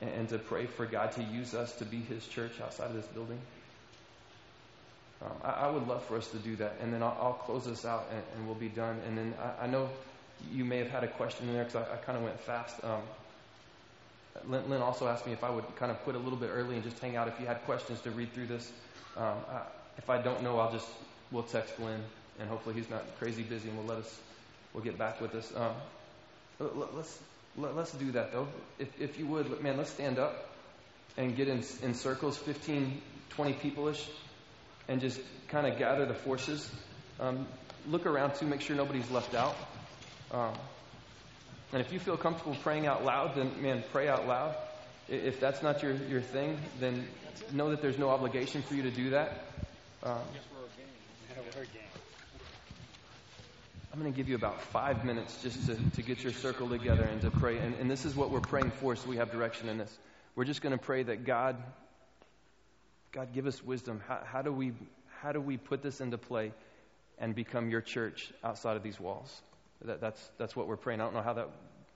and, 0.00 0.10
and 0.10 0.28
to 0.28 0.38
pray 0.38 0.66
for 0.66 0.84
God 0.84 1.12
to 1.12 1.22
use 1.22 1.54
us 1.54 1.72
to 1.76 1.84
be 1.84 2.00
His 2.00 2.26
church 2.26 2.60
outside 2.62 2.90
of 2.90 2.94
this 2.94 3.06
building? 3.06 3.40
Um, 5.24 5.32
I, 5.42 5.50
I, 5.50 5.70
would 5.70 5.86
love 5.86 6.04
for 6.04 6.16
us 6.16 6.26
to 6.28 6.38
do 6.38 6.56
that. 6.56 6.76
And 6.80 6.92
then 6.92 7.02
I'll, 7.02 7.16
I'll 7.20 7.32
close 7.32 7.64
this 7.64 7.84
out 7.84 8.06
and, 8.10 8.22
and, 8.36 8.46
we'll 8.46 8.56
be 8.56 8.68
done. 8.68 9.00
And 9.06 9.16
then 9.16 9.34
I, 9.40 9.64
I, 9.64 9.66
know 9.66 9.88
you 10.52 10.64
may 10.64 10.78
have 10.78 10.90
had 10.90 11.04
a 11.04 11.08
question 11.08 11.48
in 11.48 11.54
there 11.54 11.64
because 11.64 11.86
I, 11.90 11.96
kind 11.96 12.18
of 12.18 12.24
went 12.24 12.38
fast. 12.40 12.76
Um, 12.84 13.00
Lynn, 14.48 14.68
Lynn, 14.68 14.82
also 14.82 15.08
asked 15.08 15.26
me 15.26 15.32
if 15.32 15.42
I 15.42 15.50
would 15.50 15.64
kind 15.76 15.90
of 15.90 15.98
quit 16.02 16.16
a 16.16 16.18
little 16.18 16.38
bit 16.38 16.50
early 16.52 16.74
and 16.74 16.84
just 16.84 16.98
hang 16.98 17.16
out 17.16 17.28
if 17.28 17.40
you 17.40 17.46
had 17.46 17.64
questions 17.64 18.00
to 18.02 18.10
read 18.10 18.32
through 18.34 18.46
this. 18.46 18.70
Um, 19.16 19.36
if 19.96 20.10
I 20.10 20.20
don't 20.20 20.42
know, 20.42 20.58
I'll 20.58 20.72
just, 20.72 20.88
we'll 21.30 21.44
text 21.44 21.78
Lynn 21.78 22.00
and 22.40 22.48
hopefully 22.48 22.74
he's 22.74 22.90
not 22.90 23.02
crazy 23.18 23.42
busy 23.42 23.68
and 23.68 23.78
we'll 23.78 23.86
let 23.86 23.98
us, 23.98 24.20
we'll 24.74 24.84
get 24.84 24.98
back 24.98 25.20
with 25.20 25.34
us. 25.34 25.52
Let, 26.58 26.94
let's, 26.94 27.18
let, 27.56 27.76
us 27.76 27.92
do 27.92 28.12
that 28.12 28.32
though. 28.32 28.48
If, 28.78 29.00
if 29.00 29.18
you 29.18 29.26
would, 29.28 29.62
man, 29.62 29.76
let's 29.76 29.90
stand 29.90 30.18
up 30.18 30.50
and 31.16 31.36
get 31.36 31.48
in, 31.48 31.62
in 31.82 31.94
circles, 31.94 32.36
15, 32.36 33.00
20 33.30 33.52
people-ish 33.54 34.08
and 34.88 35.00
just 35.00 35.20
kind 35.48 35.66
of 35.66 35.78
gather 35.78 36.06
the 36.06 36.14
forces. 36.14 36.70
Um, 37.20 37.46
look 37.88 38.06
around 38.06 38.34
to 38.36 38.44
make 38.44 38.60
sure 38.60 38.76
nobody's 38.76 39.10
left 39.10 39.34
out. 39.34 39.56
Um, 40.30 40.54
and 41.72 41.80
if 41.80 41.92
you 41.92 41.98
feel 41.98 42.16
comfortable 42.16 42.56
praying 42.62 42.86
out 42.86 43.04
loud, 43.04 43.34
then 43.34 43.50
man, 43.60 43.82
pray 43.92 44.08
out 44.08 44.26
loud. 44.26 44.54
If 45.08 45.40
that's 45.40 45.62
not 45.62 45.82
your, 45.82 45.94
your 45.94 46.20
thing, 46.20 46.58
then 46.80 47.06
know 47.52 47.70
that 47.70 47.82
there's 47.82 47.98
no 47.98 48.10
obligation 48.10 48.62
for 48.62 48.74
you 48.74 48.82
to 48.82 48.90
do 48.90 49.10
that. 49.10 49.44
Um, 50.02 50.18
I'm 53.92 54.00
going 54.00 54.12
to 54.12 54.16
give 54.16 54.28
you 54.28 54.34
about 54.34 54.60
five 54.60 55.04
minutes 55.04 55.40
just 55.40 55.66
to, 55.66 55.76
to 55.76 56.02
get 56.02 56.24
your 56.24 56.32
circle 56.32 56.68
together 56.68 57.04
and 57.04 57.20
to 57.20 57.30
pray. 57.30 57.58
And, 57.58 57.76
and 57.76 57.88
this 57.88 58.04
is 58.04 58.16
what 58.16 58.30
we're 58.30 58.40
praying 58.40 58.72
for 58.72 58.96
so 58.96 59.08
we 59.08 59.18
have 59.18 59.30
direction 59.30 59.68
in 59.68 59.78
this. 59.78 59.96
We're 60.34 60.44
just 60.44 60.62
going 60.62 60.76
to 60.76 60.84
pray 60.84 61.04
that 61.04 61.24
God 61.24 61.56
God, 63.14 63.32
give 63.32 63.46
us 63.46 63.62
wisdom. 63.62 64.02
How, 64.08 64.20
how, 64.24 64.42
do 64.42 64.52
we, 64.52 64.72
how 65.20 65.30
do 65.30 65.40
we 65.40 65.56
put 65.56 65.82
this 65.82 66.00
into 66.00 66.18
play 66.18 66.52
and 67.18 67.32
become 67.32 67.70
your 67.70 67.80
church 67.80 68.32
outside 68.42 68.76
of 68.76 68.82
these 68.82 68.98
walls? 68.98 69.40
That, 69.84 70.00
that's, 70.00 70.30
that's 70.36 70.56
what 70.56 70.66
we're 70.66 70.76
praying. 70.76 71.00
I 71.00 71.04
don't 71.04 71.14
know 71.14 71.22
how 71.22 71.34
that 71.34 71.48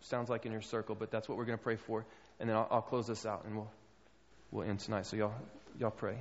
sounds 0.02 0.30
like 0.30 0.46
in 0.46 0.52
your 0.52 0.62
circle, 0.62 0.94
but 0.94 1.10
that's 1.10 1.28
what 1.28 1.36
we're 1.36 1.44
going 1.44 1.58
to 1.58 1.64
pray 1.64 1.74
for. 1.74 2.04
And 2.38 2.48
then 2.48 2.56
I'll, 2.56 2.68
I'll 2.70 2.82
close 2.82 3.08
this 3.08 3.26
out 3.26 3.44
and 3.46 3.56
we'll, 3.56 3.70
we'll 4.52 4.68
end 4.68 4.78
tonight. 4.78 5.06
So 5.06 5.16
y'all, 5.16 5.34
y'all 5.80 5.90
pray. 5.90 6.18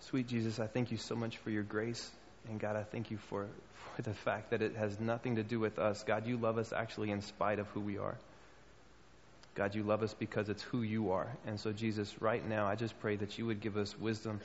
Sweet 0.00 0.26
Jesus, 0.26 0.58
I 0.58 0.66
thank 0.66 0.90
you 0.90 0.96
so 0.96 1.14
much 1.14 1.36
for 1.36 1.50
your 1.50 1.62
grace. 1.62 2.10
And 2.48 2.58
God, 2.58 2.74
I 2.74 2.82
thank 2.82 3.12
you 3.12 3.18
for, 3.28 3.46
for 3.94 4.02
the 4.02 4.14
fact 4.14 4.50
that 4.50 4.60
it 4.60 4.74
has 4.74 4.98
nothing 4.98 5.36
to 5.36 5.44
do 5.44 5.60
with 5.60 5.78
us. 5.78 6.02
God, 6.02 6.26
you 6.26 6.36
love 6.36 6.58
us 6.58 6.72
actually 6.72 7.12
in 7.12 7.20
spite 7.20 7.60
of 7.60 7.68
who 7.68 7.80
we 7.80 7.98
are. 7.98 8.18
God, 9.54 9.74
you 9.74 9.82
love 9.82 10.02
us 10.02 10.14
because 10.14 10.48
it's 10.48 10.62
who 10.62 10.82
you 10.82 11.12
are. 11.12 11.36
And 11.46 11.58
so, 11.58 11.72
Jesus, 11.72 12.20
right 12.20 12.46
now, 12.46 12.66
I 12.66 12.76
just 12.76 12.98
pray 13.00 13.16
that 13.16 13.38
you 13.38 13.46
would 13.46 13.60
give 13.60 13.76
us 13.76 13.98
wisdom 13.98 14.40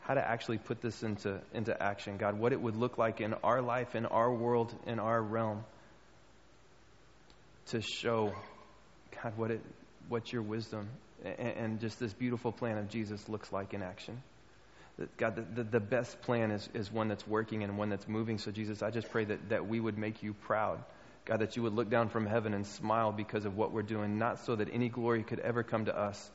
how 0.00 0.14
to 0.14 0.26
actually 0.26 0.58
put 0.58 0.80
this 0.80 1.02
into, 1.02 1.40
into 1.52 1.80
action. 1.82 2.16
God, 2.16 2.38
what 2.38 2.52
it 2.52 2.60
would 2.60 2.76
look 2.76 2.98
like 2.98 3.20
in 3.20 3.34
our 3.44 3.62
life, 3.62 3.94
in 3.94 4.06
our 4.06 4.32
world, 4.32 4.74
in 4.86 4.98
our 4.98 5.22
realm 5.22 5.64
to 7.66 7.80
show, 7.80 8.32
God, 9.22 9.36
what, 9.36 9.50
it, 9.50 9.60
what 10.08 10.32
your 10.32 10.42
wisdom 10.42 10.88
and, 11.24 11.38
and 11.38 11.80
just 11.80 12.00
this 12.00 12.12
beautiful 12.12 12.52
plan 12.52 12.78
of 12.78 12.88
Jesus 12.88 13.28
looks 13.28 13.52
like 13.52 13.74
in 13.74 13.82
action. 13.82 14.22
God, 15.16 15.36
the, 15.36 15.62
the, 15.62 15.70
the, 15.70 15.80
best 15.80 16.20
plan 16.20 16.50
is, 16.50 16.68
is 16.74 16.92
one 16.92 17.08
that's 17.08 17.26
working 17.26 17.62
and 17.62 17.78
one 17.78 17.88
that's 17.88 18.06
moving. 18.06 18.36
So, 18.36 18.50
Jesus, 18.50 18.82
I 18.82 18.90
just 18.90 19.08
pray 19.10 19.24
that, 19.24 19.48
that 19.48 19.66
we 19.66 19.80
would 19.80 19.96
make 19.96 20.22
you 20.22 20.34
proud 20.34 20.82
God, 21.26 21.40
that 21.40 21.56
you 21.56 21.62
would 21.62 21.74
look 21.74 21.90
down 21.90 22.08
from 22.08 22.26
heaven 22.26 22.54
and 22.54 22.66
smile 22.66 23.12
because 23.12 23.44
of 23.44 23.56
what 23.56 23.72
we're 23.72 23.82
doing, 23.82 24.18
not 24.18 24.44
so 24.46 24.56
that 24.56 24.68
any 24.72 24.88
glory 24.88 25.22
could 25.22 25.38
ever 25.38 25.62
come 25.62 25.84
to 25.84 25.96
us, 25.96 26.30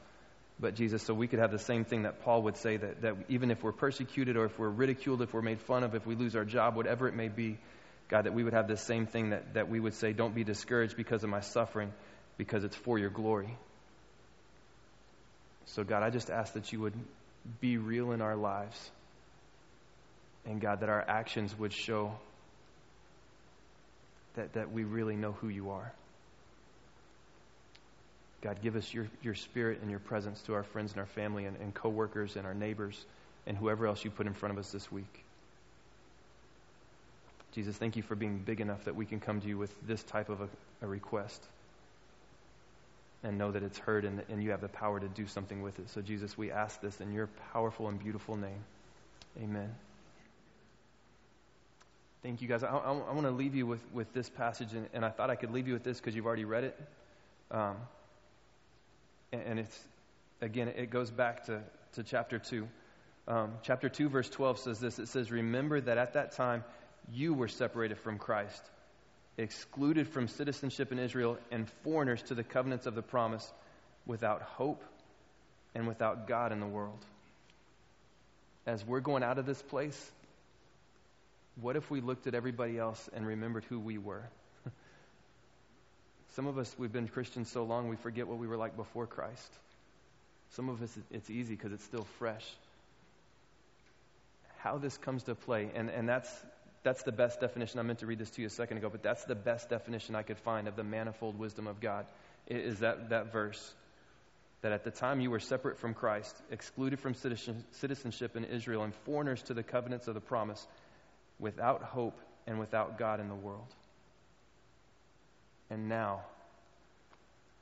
but 0.59 0.75
Jesus, 0.75 1.03
so 1.03 1.13
we 1.13 1.27
could 1.27 1.39
have 1.39 1.51
the 1.51 1.59
same 1.59 1.83
thing 1.83 2.03
that 2.03 2.21
Paul 2.21 2.43
would 2.43 2.55
say 2.57 2.77
that, 2.77 3.01
that 3.01 3.15
even 3.27 3.51
if 3.51 3.61
we're 3.61 3.73
persecuted 3.73 4.37
or 4.37 4.45
if 4.45 4.57
we're 4.57 4.69
ridiculed, 4.69 5.21
if 5.21 5.33
we're 5.33 5.41
made 5.41 5.59
fun 5.61 5.83
of, 5.83 5.95
if 5.95 6.05
we 6.05 6.15
lose 6.15 6.35
our 6.35 6.45
job, 6.45 6.75
whatever 6.75 7.07
it 7.07 7.15
may 7.15 7.27
be, 7.27 7.57
God, 8.07 8.25
that 8.25 8.33
we 8.33 8.43
would 8.43 8.53
have 8.53 8.67
the 8.67 8.77
same 8.77 9.07
thing 9.07 9.31
that, 9.31 9.55
that 9.55 9.69
we 9.69 9.79
would 9.79 9.95
say, 9.95 10.13
don't 10.13 10.35
be 10.35 10.43
discouraged 10.43 10.95
because 10.95 11.23
of 11.23 11.29
my 11.29 11.41
suffering, 11.41 11.91
because 12.37 12.63
it's 12.63 12.75
for 12.75 12.97
your 12.97 13.09
glory. 13.09 13.57
So, 15.65 15.83
God, 15.83 16.03
I 16.03 16.09
just 16.09 16.29
ask 16.29 16.53
that 16.53 16.71
you 16.71 16.79
would 16.81 16.93
be 17.59 17.77
real 17.77 18.11
in 18.11 18.21
our 18.21 18.35
lives. 18.35 18.91
And, 20.45 20.61
God, 20.61 20.81
that 20.81 20.89
our 20.89 21.03
actions 21.05 21.57
would 21.57 21.73
show 21.73 22.13
that, 24.35 24.53
that 24.53 24.71
we 24.71 24.83
really 24.83 25.15
know 25.15 25.33
who 25.33 25.49
you 25.49 25.71
are. 25.71 25.91
God, 28.41 28.61
give 28.61 28.75
us 28.75 28.93
your, 28.93 29.07
your 29.23 29.33
spirit 29.33 29.79
and 29.81 29.89
your 29.89 29.99
presence 29.99 30.41
to 30.43 30.53
our 30.53 30.63
friends 30.63 30.91
and 30.91 30.99
our 30.99 31.07
family 31.07 31.45
and, 31.45 31.57
and 31.57 31.73
coworkers 31.73 32.35
and 32.35 32.45
our 32.45 32.53
neighbors 32.53 33.03
and 33.47 33.57
whoever 33.57 33.87
else 33.87 34.03
you 34.03 34.11
put 34.11 34.27
in 34.27 34.33
front 34.33 34.53
of 34.53 34.59
us 34.59 34.71
this 34.71 34.91
week. 34.91 35.23
Jesus, 37.53 37.75
thank 37.77 37.95
you 37.95 38.03
for 38.03 38.15
being 38.15 38.37
big 38.39 38.61
enough 38.61 38.85
that 38.85 38.95
we 38.95 39.05
can 39.05 39.19
come 39.19 39.41
to 39.41 39.47
you 39.47 39.57
with 39.57 39.73
this 39.87 40.03
type 40.03 40.29
of 40.29 40.41
a, 40.41 40.49
a 40.81 40.87
request 40.87 41.41
and 43.23 43.37
know 43.37 43.51
that 43.51 43.63
it's 43.63 43.79
heard 43.79 44.05
and, 44.05 44.21
and 44.29 44.43
you 44.43 44.51
have 44.51 44.61
the 44.61 44.67
power 44.67 44.99
to 44.99 45.07
do 45.07 45.25
something 45.25 45.61
with 45.61 45.79
it. 45.79 45.89
So, 45.89 46.01
Jesus, 46.01 46.37
we 46.37 46.51
ask 46.51 46.79
this 46.81 47.01
in 47.01 47.13
your 47.13 47.27
powerful 47.53 47.87
and 47.87 47.97
beautiful 47.97 48.35
name. 48.35 48.63
Amen. 49.41 49.73
Thank 52.23 52.41
you, 52.41 52.47
guys. 52.47 52.63
I, 52.63 52.69
I, 52.69 52.91
I 52.91 53.13
want 53.13 53.23
to 53.23 53.31
leave 53.31 53.55
you 53.55 53.67
with, 53.67 53.81
with 53.93 54.11
this 54.13 54.29
passage, 54.29 54.73
and, 54.73 54.87
and, 54.93 55.05
I 55.05 55.09
thought 55.09 55.29
I 55.29 55.35
could 55.35 55.51
leave 55.51 55.67
you 55.67 55.73
with 55.73 55.83
this 55.83 55.99
because 55.99 56.15
you've 56.15 56.25
already 56.25 56.45
read 56.45 56.63
it. 56.63 56.79
Um, 57.51 57.75
and, 59.31 59.41
and, 59.41 59.59
it's, 59.59 59.79
again, 60.41 60.69
it 60.69 60.89
goes 60.89 61.11
back 61.11 61.45
to, 61.45 61.61
to 61.93 62.03
chapter 62.03 62.39
2. 62.39 62.67
Um, 63.27 63.53
chapter 63.63 63.89
2, 63.89 64.09
verse 64.09 64.29
12 64.29 64.59
says 64.59 64.79
this 64.79 64.99
It 64.99 65.07
says, 65.07 65.31
Remember 65.31 65.79
that 65.81 65.97
at 65.97 66.13
that 66.13 66.33
time 66.33 66.63
you 67.11 67.33
were 67.33 67.47
separated 67.47 67.99
from 67.99 68.17
Christ, 68.17 68.63
excluded 69.37 70.07
from 70.07 70.27
citizenship 70.27 70.91
in 70.91 70.99
Israel, 70.99 71.37
and 71.51 71.69
foreigners 71.83 72.21
to 72.23 72.35
the 72.35 72.43
covenants 72.43 72.85
of 72.85 72.95
the 72.95 73.01
promise, 73.01 73.51
without 74.05 74.41
hope 74.41 74.83
and 75.73 75.87
without 75.87 76.27
God 76.27 76.51
in 76.51 76.59
the 76.59 76.67
world. 76.67 77.03
As 78.65 78.83
we're 78.85 79.01
going 79.01 79.23
out 79.23 79.37
of 79.37 79.45
this 79.45 79.61
place, 79.61 80.11
what 81.61 81.75
if 81.75 81.89
we 81.89 82.01
looked 82.01 82.27
at 82.27 82.33
everybody 82.33 82.77
else 82.77 83.09
and 83.13 83.25
remembered 83.25 83.63
who 83.65 83.79
we 83.79 83.97
were? 83.97 84.23
Some 86.35 86.47
of 86.47 86.57
us, 86.57 86.75
we've 86.77 86.91
been 86.91 87.07
Christians 87.07 87.49
so 87.49 87.63
long 87.63 87.87
we 87.87 87.95
forget 87.95 88.27
what 88.27 88.39
we 88.39 88.47
were 88.47 88.57
like 88.57 88.75
before 88.75 89.07
Christ. 89.07 89.53
Some 90.51 90.67
of 90.67 90.81
us, 90.81 90.97
it's 91.09 91.29
easy 91.29 91.55
because 91.55 91.71
it's 91.71 91.85
still 91.85 92.05
fresh. 92.19 92.45
How 94.57 94.77
this 94.77 94.97
comes 94.97 95.23
to 95.23 95.35
play, 95.35 95.69
and, 95.73 95.89
and 95.89 96.09
that's, 96.09 96.29
that's 96.83 97.03
the 97.03 97.13
best 97.13 97.39
definition. 97.39 97.79
I 97.79 97.83
meant 97.83 97.99
to 97.99 98.05
read 98.05 98.19
this 98.19 98.31
to 98.31 98.41
you 98.41 98.47
a 98.47 98.49
second 98.49 98.77
ago, 98.77 98.89
but 98.89 99.01
that's 99.01 99.23
the 99.23 99.35
best 99.35 99.69
definition 99.69 100.13
I 100.13 100.23
could 100.23 100.37
find 100.39 100.67
of 100.67 100.75
the 100.75 100.83
manifold 100.83 101.39
wisdom 101.39 101.67
of 101.67 101.79
God, 101.79 102.05
is 102.47 102.79
that, 102.79 103.09
that 103.11 103.31
verse. 103.31 103.73
That 104.61 104.73
at 104.73 104.83
the 104.83 104.91
time 104.91 105.21
you 105.21 105.29
were 105.31 105.39
separate 105.39 105.77
from 105.77 105.93
Christ, 105.93 106.35
excluded 106.51 106.99
from 106.99 107.13
citizenship 107.13 108.35
in 108.35 108.43
Israel, 108.43 108.83
and 108.83 108.93
foreigners 109.05 109.41
to 109.43 109.53
the 109.53 109.63
covenants 109.63 110.07
of 110.07 110.15
the 110.15 110.21
promise 110.21 110.65
without 111.39 111.83
hope 111.83 112.19
and 112.47 112.59
without 112.59 112.97
God 112.97 113.19
in 113.19 113.29
the 113.29 113.35
world. 113.35 113.67
And 115.69 115.89
now, 115.89 116.21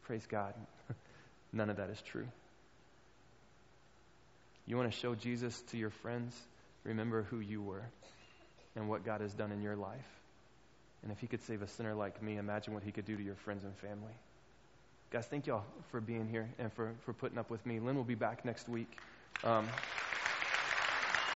praise 0.03 0.26
God, 0.28 0.53
none 1.53 1.69
of 1.69 1.78
that 1.78 1.89
is 1.89 2.01
true. 2.01 2.28
You 4.65 4.78
want 4.78 4.91
to 4.91 4.97
show 4.97 5.15
Jesus 5.15 5.61
to 5.71 5.78
your 5.78 5.89
friends? 5.89 6.36
Remember 6.84 7.24
who 7.24 7.39
you 7.39 7.61
were. 7.61 7.84
and 8.76 8.89
what 8.89 9.05
God 9.05 9.21
has 9.21 9.34
done 9.34 9.51
in 9.51 9.61
your 9.61 9.76
life. 9.76 10.05
And 11.03 11.11
if 11.11 11.19
He 11.19 11.28
could 11.28 11.43
save 11.43 11.61
a 11.61 11.67
sinner 11.67 11.93
like 11.93 12.21
me, 12.21 12.38
imagine 12.38 12.74
what 12.74 12.84
He 12.84 12.91
could 12.91 13.05
do 13.05 13.15
to 13.15 13.24
your 13.24 13.36
friends 13.36 13.63
and 13.63 13.76
family. 13.78 14.13
Guys, 15.11 15.26
thank 15.28 15.45
y'all 15.45 15.63
for 15.91 16.01
being 16.01 16.28
here 16.28 16.49
and 16.57 16.74
for, 16.74 16.93
for 17.05 17.13
putting 17.13 17.38
up 17.38 17.49
with 17.49 17.63
me. 17.65 17.80
Lynn 17.80 17.95
will 17.95 18.03
be 18.03 18.15
back 18.15 18.45
next 18.45 18.67
week. 18.67 18.97
Um, 19.43 19.67